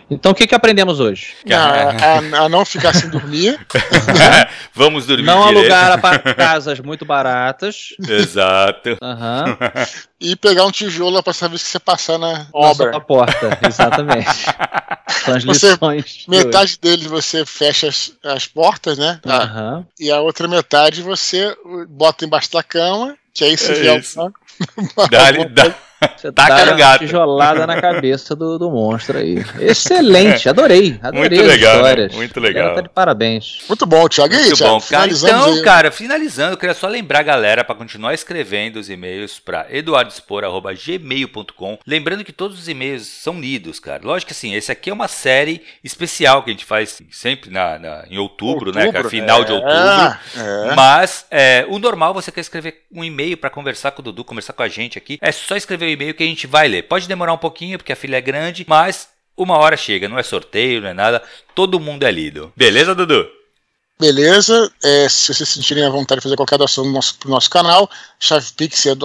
Então 0.09 0.31
o 0.31 0.35
que, 0.35 0.45
que 0.45 0.53
aprendemos 0.53 0.99
hoje? 0.99 1.33
A, 1.51 1.57
a- 2.39 2.45
a 2.45 2.49
não 2.49 2.63
ficar 2.65 2.93
sem 2.93 3.09
dormir. 3.09 3.59
Vamos 4.73 5.05
dormir 5.05 5.23
Não 5.25 5.47
direito. 5.47 5.73
alugar 5.73 6.21
casas 6.35 6.79
muito 6.79 7.05
baratas. 7.05 7.89
Exato. 8.07 8.97
Aham. 9.01 9.57
e 10.19 10.35
pegar 10.35 10.65
um 10.65 10.71
tijolo 10.71 11.21
pra 11.23 11.33
saber 11.33 11.57
se 11.57 11.65
você 11.65 11.79
passar 11.79 12.17
na 12.17 12.33
Na 12.39 12.45
obra. 12.53 12.91
sua 12.91 13.01
porta, 13.01 13.59
exatamente. 13.67 14.29
São 15.23 15.35
as 15.35 15.43
Você- 15.43 15.71
lições. 15.71 16.05
de 16.05 16.29
Metade 16.29 16.77
dele 16.79 17.07
você 17.07 17.45
fecha 17.45 17.87
as, 17.87 18.11
as 18.23 18.45
portas, 18.47 18.97
né? 18.97 19.19
Aham. 19.25 19.85
E 19.99 20.11
a 20.11 20.19
outra 20.21 20.47
metade 20.47 21.01
você 21.01 21.55
bota 21.89 22.25
embaixo 22.25 22.51
da 22.51 22.61
cama, 22.63 23.15
que 23.33 23.43
aí 23.43 23.57
se 23.57 23.71
É 23.71 23.75
vier 23.75 23.99
isso. 23.99 24.19
alguma- 24.19 24.39
Dá-lhe- 25.09 25.45
dá- 25.45 25.73
Você 26.17 26.31
Taca 26.31 26.55
dá 26.55 26.65
no 26.65 26.71
uma 26.71 26.77
gato. 26.77 26.99
tijolada 26.99 27.65
na 27.65 27.81
cabeça 27.81 28.35
do, 28.35 28.59
do 28.59 28.69
monstro 28.69 29.17
aí. 29.17 29.37
Excelente, 29.59 30.47
adorei. 30.49 30.99
Adorei 31.01 31.29
Muito 31.29 31.41
as 31.41 31.47
legal, 31.47 31.73
né? 31.73 31.79
histórias. 31.81 32.15
Muito 32.15 32.39
legal. 32.39 32.75
Tá 32.75 32.81
de 32.81 32.89
parabéns. 32.89 33.59
Muito 33.67 33.85
bom, 33.85 34.07
Thiago. 34.09 34.33
E 34.33 34.37
aí, 34.37 34.43
Muito 34.45 34.57
Thiago, 34.57 34.73
bom, 34.75 34.81
cara. 34.81 35.11
Então, 35.11 35.53
aí. 35.53 35.61
cara, 35.63 35.91
finalizando, 35.91 36.53
eu 36.53 36.57
queria 36.57 36.75
só 36.75 36.87
lembrar 36.87 37.19
a 37.19 37.23
galera 37.23 37.63
para 37.63 37.75
continuar 37.75 38.13
escrevendo 38.13 38.77
os 38.77 38.89
e-mails 38.89 39.39
para 39.39 39.65
eduardospor.gmail.com. 39.69 41.77
Lembrando 41.85 42.23
que 42.23 42.33
todos 42.33 42.59
os 42.59 42.67
e-mails 42.67 43.07
são 43.07 43.39
lidos, 43.39 43.79
cara. 43.79 44.01
Lógico 44.03 44.27
que 44.27 44.33
assim, 44.33 44.53
esse 44.53 44.71
aqui 44.71 44.89
é 44.89 44.93
uma 44.93 45.07
série 45.07 45.61
especial 45.83 46.43
que 46.43 46.49
a 46.49 46.53
gente 46.53 46.65
faz 46.65 47.01
sempre 47.11 47.49
na, 47.49 47.79
na- 47.79 48.03
em 48.09 48.17
outubro, 48.17 48.71
né, 48.73 48.91
cara? 48.91 49.09
Final 49.09 49.43
de 49.43 49.51
é, 49.51 49.55
outubro. 49.55 50.17
É. 50.37 50.75
Mas 50.75 51.25
é, 51.31 51.65
o 51.69 51.79
normal 51.79 52.13
você 52.13 52.31
quer 52.31 52.41
escrever 52.41 52.83
um 52.93 53.03
e-mail 53.03 53.37
para 53.37 53.49
conversar 53.49 53.91
com 53.91 54.01
o 54.01 54.03
Dudu, 54.03 54.23
conversar 54.23 54.53
com 54.53 54.63
a 54.63 54.67
gente 54.67 54.97
aqui. 54.97 55.17
É 55.21 55.31
só 55.31 55.55
escrever 55.55 55.85
o 55.85 55.89
e-mail 55.95 56.13
que 56.13 56.23
a 56.23 56.27
gente 56.27 56.45
vai 56.45 56.67
ler. 56.67 56.83
Pode 56.83 57.07
demorar 57.07 57.33
um 57.33 57.37
pouquinho 57.37 57.77
porque 57.77 57.93
a 57.93 57.95
filha 57.95 58.17
é 58.17 58.21
grande, 58.21 58.65
mas 58.67 59.09
uma 59.35 59.57
hora 59.57 59.75
chega. 59.75 60.07
Não 60.07 60.19
é 60.19 60.23
sorteio, 60.23 60.81
não 60.81 60.89
é 60.89 60.93
nada. 60.93 61.23
Todo 61.53 61.79
mundo 61.79 62.03
é 62.03 62.11
lido. 62.11 62.53
Beleza, 62.55 62.93
Dudu? 62.93 63.27
Beleza, 63.97 64.69
é, 64.83 65.07
se 65.07 65.33
vocês 65.33 65.47
sentirem 65.47 65.85
a 65.85 65.89
vontade 65.89 66.19
de 66.19 66.23
fazer 66.23 66.35
qualquer 66.35 66.57
doação 66.57 66.83
no 66.83 66.91
nosso, 66.91 67.17
pro 67.17 67.29
nosso 67.29 67.49
canal, 67.49 67.89
chavepix 68.19 68.85
é 68.87 68.95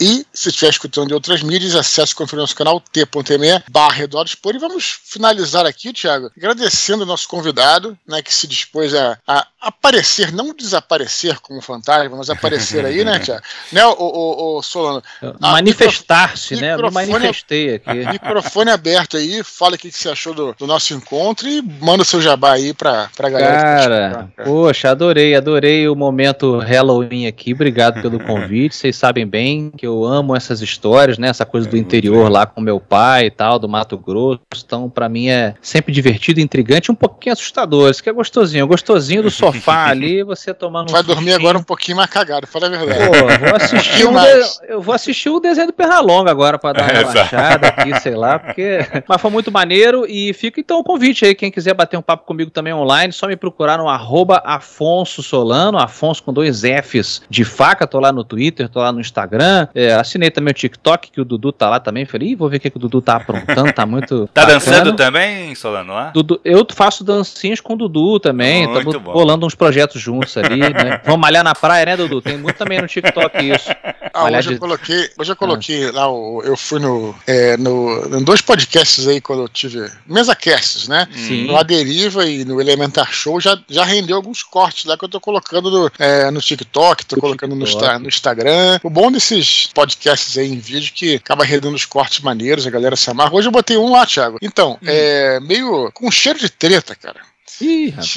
e 0.00 0.26
se 0.32 0.48
estiver 0.48 0.70
escutando 0.70 1.08
de 1.08 1.14
outras 1.14 1.40
mídias, 1.42 1.76
acesse 1.76 2.12
o 2.20 2.36
nosso 2.36 2.56
canal 2.56 2.80
t.me 2.80 3.62
barra 3.70 4.02
e 4.02 4.58
vamos 4.58 4.98
finalizar 5.04 5.66
aqui, 5.66 5.92
Thiago, 5.92 6.32
agradecendo 6.36 7.04
o 7.04 7.06
nosso 7.06 7.28
convidado, 7.28 7.96
né, 8.06 8.20
que 8.22 8.34
se 8.34 8.48
dispôs 8.48 8.92
a, 8.92 9.16
a 9.26 9.46
aparecer, 9.60 10.32
não 10.32 10.52
desaparecer 10.54 11.38
como 11.38 11.60
fantasma, 11.60 12.16
mas 12.16 12.30
aparecer 12.30 12.84
aí, 12.84 13.04
né, 13.04 13.18
Thiago? 13.18 13.42
Né, 13.70 13.86
o, 13.86 13.92
o, 13.92 14.58
o 14.58 14.62
Solano? 14.62 15.02
Manifestar-se, 15.38 16.56
né? 16.56 16.74
Eu 16.74 16.90
manifestei 16.90 17.74
aqui. 17.74 17.90
Microfone 18.10 18.70
aberto 18.70 19.16
aí, 19.16 19.44
fala 19.44 19.76
o 19.76 19.78
que, 19.78 19.92
você 19.92 20.08
achou 20.08 20.34
do, 20.34 20.54
do, 20.54 20.66
nosso 20.66 20.92
encontro 20.92 21.48
e 21.48 21.62
manda 21.62 22.02
o 22.02 22.06
seu 22.06 22.20
jabá 22.20 22.54
aí 22.54 22.72
pra, 22.72 23.08
pra 23.14 23.28
galera. 23.28 23.59
Cara, 23.60 24.28
poxa, 24.44 24.90
adorei, 24.90 25.34
adorei 25.34 25.88
o 25.88 25.94
momento 25.94 26.58
Halloween 26.58 27.26
aqui. 27.26 27.52
Obrigado 27.52 28.00
pelo 28.00 28.18
convite. 28.24 28.74
Vocês 28.74 28.96
sabem 28.96 29.26
bem 29.26 29.70
que 29.76 29.86
eu 29.86 30.04
amo 30.04 30.34
essas 30.34 30.62
histórias, 30.62 31.18
né? 31.18 31.28
Essa 31.28 31.44
coisa 31.44 31.68
do 31.68 31.76
é 31.76 31.78
interior 31.78 32.30
lá 32.30 32.46
com 32.46 32.60
meu 32.60 32.80
pai 32.80 33.26
e 33.26 33.30
tal, 33.30 33.58
do 33.58 33.68
Mato 33.68 33.98
Grosso. 33.98 34.40
Então, 34.64 34.88
para 34.88 35.08
mim 35.08 35.28
é 35.28 35.54
sempre 35.60 35.92
divertido, 35.92 36.40
intrigante, 36.40 36.90
um 36.90 36.94
pouquinho 36.94 37.32
assustador. 37.32 37.90
Isso 37.90 38.02
que 38.02 38.08
é 38.08 38.12
gostosinho, 38.12 38.66
gostosinho 38.66 39.22
do 39.22 39.30
sofá 39.30 39.86
ali, 39.90 40.22
você 40.22 40.54
tomando 40.54 40.90
Vai 40.90 41.02
um 41.02 41.04
dormir 41.04 41.32
agora 41.32 41.58
um 41.58 41.62
pouquinho 41.62 41.96
mais 41.96 42.08
cagado, 42.08 42.46
fala 42.46 42.66
a 42.66 42.70
verdade. 42.70 43.06
Pô, 43.06 43.46
vou 43.46 43.56
assistir 43.56 44.06
um 44.06 44.12
de... 44.12 44.72
eu 44.72 44.80
vou 44.80 44.94
assistir 44.94 45.28
o 45.28 45.40
desenho 45.40 45.68
do 45.68 45.72
Pernalonga 45.72 46.30
agora 46.30 46.58
para 46.58 46.72
dar 46.72 46.82
uma 46.84 46.92
relaxada 47.12 47.68
aqui, 47.68 48.00
sei 48.00 48.14
lá, 48.14 48.38
porque 48.38 48.80
mas 49.06 49.20
foi 49.20 49.30
muito 49.30 49.50
maneiro 49.50 50.06
e 50.08 50.32
fica 50.32 50.60
então 50.60 50.78
o 50.78 50.84
convite 50.84 51.24
aí, 51.24 51.34
quem 51.34 51.50
quiser 51.50 51.74
bater 51.74 51.96
um 51.96 52.02
papo 52.02 52.26
comigo 52.26 52.50
também 52.50 52.72
online, 52.72 53.12
só 53.12 53.26
me 53.26 53.36
procurar 53.50 53.78
no 53.78 53.88
arroba 53.88 54.40
Afonso 54.44 55.22
Solano, 55.22 55.76
Afonso 55.76 56.22
com 56.22 56.32
dois 56.32 56.62
Fs 56.62 57.22
de 57.28 57.44
faca, 57.44 57.86
tô 57.86 57.98
lá 57.98 58.12
no 58.12 58.22
Twitter, 58.22 58.68
tô 58.68 58.80
lá 58.80 58.92
no 58.92 59.00
Instagram, 59.00 59.66
é, 59.74 59.92
assinei 59.92 60.30
também 60.30 60.52
o 60.52 60.54
TikTok, 60.54 61.10
que 61.10 61.20
o 61.20 61.24
Dudu 61.24 61.52
tá 61.52 61.68
lá 61.68 61.80
também, 61.80 62.06
falei, 62.06 62.36
vou 62.36 62.48
ver 62.48 62.58
o 62.58 62.60
que, 62.60 62.70
que 62.70 62.76
o 62.76 62.80
Dudu 62.80 63.02
tá 63.02 63.16
aprontando, 63.16 63.72
tá 63.72 63.84
muito 63.84 64.28
Tá 64.32 64.42
bacana. 64.42 64.60
dançando 64.60 64.96
também, 64.96 65.54
Solano, 65.54 65.92
lá? 65.92 66.10
Dudu, 66.10 66.40
eu 66.44 66.66
faço 66.72 67.02
dancinhas 67.02 67.60
com 67.60 67.74
o 67.74 67.76
Dudu 67.76 68.20
também, 68.20 68.64
estamos 68.64 68.94
rolando 69.04 69.46
uns 69.46 69.54
projetos 69.54 70.00
juntos 70.00 70.36
ali, 70.36 70.60
né? 70.60 71.00
Vamos 71.04 71.20
malhar 71.20 71.42
na 71.42 71.54
praia, 71.54 71.84
né, 71.84 71.96
Dudu? 71.96 72.22
Tem 72.22 72.38
muito 72.38 72.56
também 72.56 72.80
no 72.80 72.86
TikTok 72.86 73.38
isso. 73.50 73.70
Ah, 74.12 74.24
hoje, 74.24 74.48
de... 74.48 74.54
eu 74.54 74.60
coloquei, 74.60 75.10
hoje 75.18 75.32
eu 75.32 75.36
coloquei 75.36 75.88
ah. 75.88 75.92
lá, 75.92 76.12
o, 76.12 76.42
eu 76.44 76.56
fui 76.56 76.78
no, 76.78 77.14
é, 77.26 77.56
no, 77.56 78.18
em 78.18 78.22
dois 78.22 78.40
podcasts 78.40 79.06
aí, 79.08 79.20
quando 79.20 79.42
eu 79.42 79.48
tive, 79.48 79.90
mesa 80.06 80.34
casts, 80.34 80.88
né? 80.88 81.08
Sim. 81.12 81.46
No 81.46 81.56
A 81.56 81.62
Deriva 81.62 82.24
e 82.24 82.44
no 82.44 82.60
Elementar 82.60 83.12
Show, 83.12 83.39
já, 83.40 83.58
já 83.68 83.84
rendeu 83.84 84.16
alguns 84.16 84.42
cortes 84.42 84.84
lá 84.84 84.96
que 84.96 85.04
eu 85.04 85.08
tô 85.08 85.20
colocando 85.20 85.70
no, 85.70 85.90
é, 85.98 86.30
no 86.30 86.40
TikTok, 86.40 87.06
tô 87.06 87.16
colocando. 87.20 87.54
No, 87.54 87.66
no 87.98 88.08
Instagram. 88.08 88.78
O 88.82 88.90
bom 88.90 89.10
desses 89.10 89.68
podcasts 89.74 90.36
aí 90.36 90.52
em 90.52 90.58
vídeo 90.58 90.92
que 90.94 91.16
acaba 91.16 91.44
rendendo 91.44 91.74
os 91.74 91.84
cortes 91.84 92.20
maneiros, 92.20 92.66
a 92.66 92.70
galera 92.70 92.96
se 92.96 93.10
amarra. 93.10 93.34
Hoje 93.34 93.48
eu 93.48 93.52
botei 93.52 93.76
um 93.76 93.90
lá, 93.90 94.06
Thiago. 94.06 94.38
Então, 94.42 94.78
hum. 94.82 94.86
é 94.86 95.40
meio 95.40 95.90
com 95.92 96.10
cheiro 96.10 96.38
de 96.38 96.48
treta, 96.48 96.94
cara. 96.94 97.29
Ih, 97.60 97.90
rapaz. 97.90 98.14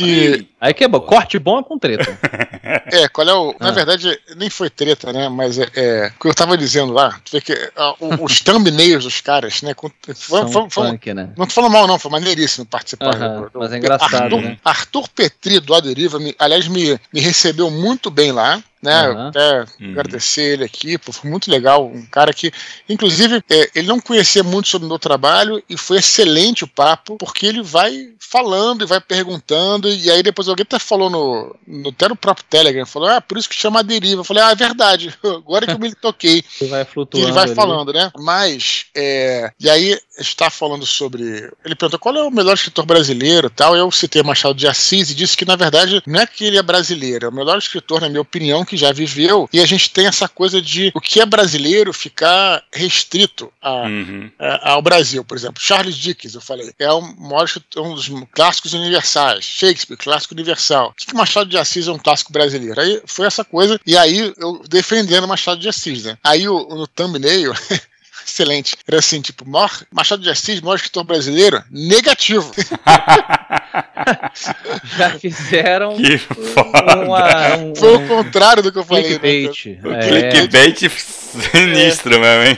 Aí 0.62 0.74
que 0.74 0.84
é 0.84 0.88
bom. 0.88 1.00
Corte 1.02 1.38
bom 1.38 1.60
é 1.60 1.64
com 1.64 1.78
treta. 1.78 2.18
é, 2.92 3.08
qual 3.10 3.28
é 3.28 3.34
o. 3.34 3.56
Ah. 3.60 3.66
Na 3.66 3.72
verdade, 3.72 4.20
nem 4.38 4.50
foi 4.50 4.70
treta, 4.70 5.12
né? 5.12 5.30
Mas 5.30 5.58
é. 5.60 5.68
é 5.76 6.08
o 6.16 6.22
que 6.22 6.28
eu 6.28 6.34
tava 6.34 6.58
dizendo 6.58 6.94
lá, 6.94 7.20
tu 7.24 7.32
vê 7.34 7.42
que 7.42 7.54
uh, 7.54 8.24
os 8.24 8.40
thumbnails 8.42 9.04
dos 9.04 9.22
caras, 9.22 9.62
né? 9.62 9.74
Com, 9.74 9.90
foi, 10.16 10.42
foi, 10.48 10.70
foi, 10.70 10.70
funk, 10.70 11.14
né? 11.14 11.30
Não 11.38 11.46
tô 11.46 11.54
falando 11.54 11.72
mal, 11.72 11.88
não, 11.88 12.00
foi 12.00 12.12
maneiríssimo 12.12 12.66
participar. 12.66 13.16
Uh 13.16 13.20
-huh, 13.20 13.50
do, 13.52 13.60
mas 13.60 13.74
é 13.74 13.78
engraçado. 13.78 14.16
Arthur, 14.16 14.42
né? 14.42 14.58
Arthur 14.64 15.10
Petri 15.10 15.60
do 15.60 15.74
Aderiva, 15.74 16.20
me, 16.20 16.36
aliás, 16.40 16.68
me, 16.68 17.00
me 17.14 17.20
recebeu 17.20 17.70
muito 17.70 18.10
bem 18.10 18.32
lá 18.32 18.62
né? 18.84 19.10
Uhum. 19.10 19.28
Até 19.28 19.60
uhum. 19.80 19.92
agradecer 19.92 20.54
ele 20.54 20.66
aqui, 20.66 20.98
pô, 20.98 21.14
foi 21.14 21.30
muito 21.30 21.50
legal. 21.50 21.88
Um 21.88 22.06
cara 22.06 22.34
que, 22.34 22.52
inclusive, 22.90 23.42
é, 23.50 23.70
ele 23.74 23.88
não 23.88 24.00
conhecia 24.00 24.44
muito 24.44 24.68
sobre 24.68 24.86
o 24.86 24.90
meu 24.90 25.00
trabalho 25.00 25.64
e 25.70 25.78
foi 25.78 25.98
excelente 25.98 26.66
o 26.66 26.68
papo, 26.68 27.18
porque 27.18 27.46
ele 27.46 27.62
vai 27.62 28.14
falando 28.20 28.84
e 28.84 28.88
vai 28.88 29.00
perguntando, 29.00 29.90
e 29.90 30.10
aí 30.12 30.22
depois 30.22 30.48
alguém 30.48 30.64
até 30.64 30.80
falou 30.80 31.10
no, 31.10 31.56
no 31.66 31.90
até 31.90 32.10
no 32.10 32.16
próprio 32.16 32.46
Telegram, 32.50 32.86
falou, 32.86 33.08
ah, 33.08 33.22
por 33.22 33.38
isso 33.38 33.48
que 33.48 33.56
chama 33.56 33.80
a 33.80 33.84
deriva. 33.84 34.22
Eu 34.22 34.26
falei, 34.26 34.44
ah, 34.44 34.52
é 34.52 34.56
verdade, 34.56 35.14
agora 35.24 35.66
que 35.66 35.74
eu 35.74 35.80
me 35.80 35.94
toquei. 35.96 36.44
ele 36.60 36.70
vai 36.70 36.84
flutuando. 36.84 37.28
ele 37.28 37.34
vai 37.34 37.46
ali. 37.46 37.56
falando, 37.56 37.94
né? 37.94 38.12
Mas, 38.18 38.86
é, 38.96 39.52
e 39.60 39.70
aí 39.70 39.98
está 40.18 40.50
falando 40.50 40.86
sobre. 40.86 41.24
Ele 41.66 41.76
perguntou 41.76 42.00
qual 42.00 42.16
é 42.16 42.24
o 42.24 42.32
melhor 42.32 42.54
escritor 42.54 42.86
brasileiro 42.86 43.50
tal. 43.50 43.76
Eu 43.76 43.90
citei 43.92 44.22
Machado 44.22 44.54
de 44.54 44.68
Assis 44.68 45.10
e 45.10 45.16
disse 45.16 45.36
que, 45.36 45.46
na 45.46 45.56
verdade, 45.56 46.02
não 46.06 46.20
é 46.20 46.28
que 46.28 46.46
ele 46.46 46.58
é 46.58 46.64
brasileiro, 46.64 47.26
é 47.26 47.30
o 47.30 47.34
melhor 47.34 47.58
escritor, 47.58 48.02
na 48.02 48.10
minha 48.10 48.22
opinião, 48.22 48.66
que 48.66 48.78
já 48.78 48.92
viveu. 48.92 49.50
E 49.52 49.60
a 49.60 49.66
gente 49.66 49.90
tem 49.90 50.06
essa 50.06 50.28
coisa 50.28 50.62
de 50.62 50.92
o 50.94 51.02
que 51.02 51.20
é 51.20 51.26
brasileiro 51.26 51.94
ficar 51.94 52.64
restrito 52.72 53.52
a, 53.62 53.84
uhum. 53.84 54.32
a, 54.40 54.72
ao 54.72 54.82
Brasil. 54.82 55.24
Por 55.24 55.38
exemplo, 55.38 55.62
Charles 55.62 55.96
Dickens, 55.96 56.36
eu 56.36 56.42
falei, 56.42 56.72
é 56.78 56.92
um, 56.94 57.16
maior, 57.16 57.50
um 57.78 57.96
dos 57.96 58.10
clássicos 58.32 58.74
universais. 58.74 59.44
Shakespeare, 59.44 59.98
clássico 59.98 60.34
universal. 60.34 60.90
O 60.90 60.94
que, 60.94 61.14
Machado 61.14 61.50
de 61.50 61.58
Assis 61.58 61.88
é 61.88 61.92
um 61.92 62.00
clássico 62.00 62.32
brasileiro? 62.32 62.80
Aí 62.80 63.02
foi 63.06 63.26
essa 63.26 63.44
coisa. 63.44 63.80
E 63.86 63.98
aí 63.98 64.34
eu 64.38 64.64
defendendo 64.70 65.28
Machado 65.28 65.60
de 65.60 65.70
Assis, 65.70 66.04
né? 66.04 66.18
Aí 66.24 66.48
o, 66.48 66.68
no 66.70 66.88
thumbnail. 66.88 67.54
excelente. 68.26 68.76
Era 68.88 69.00
assim, 69.00 69.22
tipo, 69.22 69.48
maior, 69.48 69.72
Machado 69.92 70.22
de 70.22 70.30
Assis, 70.30 70.62
maior 70.62 70.76
escritor 70.76 71.04
brasileiro? 71.04 71.64
Negativo. 71.70 72.52
Já 74.98 75.12
fizeram 75.20 75.96
que 75.96 76.18
foda. 76.18 77.06
Uma, 77.06 77.56
um, 77.58 77.76
Foi 77.76 77.96
o 77.96 78.08
contrário 78.08 78.64
do 78.64 78.72
que 78.72 78.80
eu 78.80 78.84
falei. 78.84 79.04
Clickbait. 79.04 79.66
Né? 79.82 80.00
É. 80.00 80.30
Clickbait 80.30 80.90
sinistro 80.90 82.16
é. 82.16 82.20
mesmo, 82.20 82.44
hein? 82.50 82.58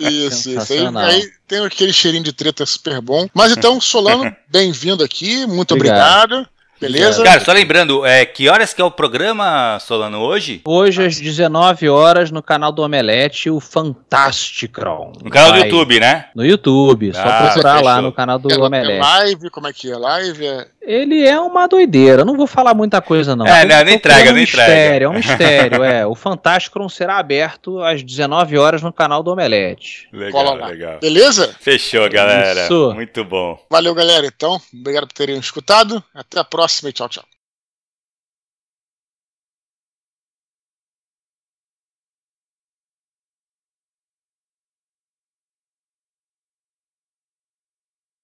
Isso, 0.00 0.50
isso. 0.50 0.72
Aí, 0.72 0.86
aí, 0.96 1.30
tem 1.46 1.64
aquele 1.64 1.92
cheirinho 1.92 2.24
de 2.24 2.32
treta 2.32 2.64
super 2.64 3.00
bom. 3.00 3.28
Mas 3.34 3.52
então, 3.52 3.80
Solano, 3.80 4.34
bem-vindo 4.48 5.02
aqui, 5.02 5.46
muito 5.46 5.74
obrigado. 5.74 6.32
obrigado. 6.32 6.51
Beleza? 6.82 7.22
Cara, 7.22 7.40
só 7.40 7.52
lembrando, 7.52 8.04
é, 8.04 8.26
que 8.26 8.48
horas 8.48 8.74
que 8.74 8.82
é 8.82 8.84
o 8.84 8.90
programa, 8.90 9.78
Solano, 9.80 10.18
hoje? 10.18 10.60
Hoje 10.64 11.06
às 11.06 11.16
19 11.16 11.88
horas 11.88 12.32
no 12.32 12.42
canal 12.42 12.72
do 12.72 12.82
Omelete, 12.82 13.48
o 13.48 13.60
Fantasticron. 13.60 15.12
No 15.22 15.30
canal 15.30 15.50
Vai. 15.50 15.60
do 15.60 15.64
YouTube, 15.66 16.00
né? 16.00 16.26
No 16.34 16.44
YouTube, 16.44 17.12
só 17.14 17.22
ah, 17.22 17.50
procurar 17.52 17.82
lá 17.82 18.02
no 18.02 18.10
canal 18.12 18.36
do 18.36 18.52
é, 18.52 18.58
Omelete. 18.58 18.98
É 18.98 19.00
live, 19.00 19.50
como 19.50 19.68
é 19.68 19.72
que 19.72 19.92
é? 19.92 19.96
Live 19.96 20.44
é... 20.44 20.66
Ele 20.84 21.26
é 21.26 21.38
uma 21.38 21.68
doideira, 21.68 22.24
não 22.24 22.36
vou 22.36 22.46
falar 22.46 22.74
muita 22.74 23.00
coisa 23.00 23.36
não. 23.36 23.46
É, 23.46 23.64
não, 23.64 23.84
nem 23.84 23.94
entrega, 23.94 24.28
é 24.28 24.32
um 24.32 24.34
nem 24.34 24.42
mistério, 24.42 25.06
É 25.06 25.08
um 25.08 25.14
mistério, 25.14 25.82
é. 25.84 26.06
O 26.06 26.14
Fantasticron 26.14 26.88
será 26.88 27.18
aberto 27.18 27.80
às 27.80 28.02
19 28.02 28.58
horas 28.58 28.82
no 28.82 28.92
canal 28.92 29.22
do 29.22 29.30
Omelete. 29.30 30.08
Legal, 30.12 30.54
legal. 30.56 30.98
Beleza? 31.00 31.54
Fechou, 31.60 32.08
galera. 32.10 32.64
Isso. 32.64 32.92
Muito 32.94 33.24
bom. 33.24 33.58
Valeu, 33.70 33.94
galera, 33.94 34.26
então. 34.26 34.60
Obrigado 34.74 35.06
por 35.06 35.14
terem 35.14 35.38
escutado. 35.38 36.02
Até 36.14 36.40
a 36.40 36.44
próxima 36.44 36.72
próxima 36.72 36.90
e 36.90 36.92
tchau, 36.92 37.08
tchau. 37.08 37.24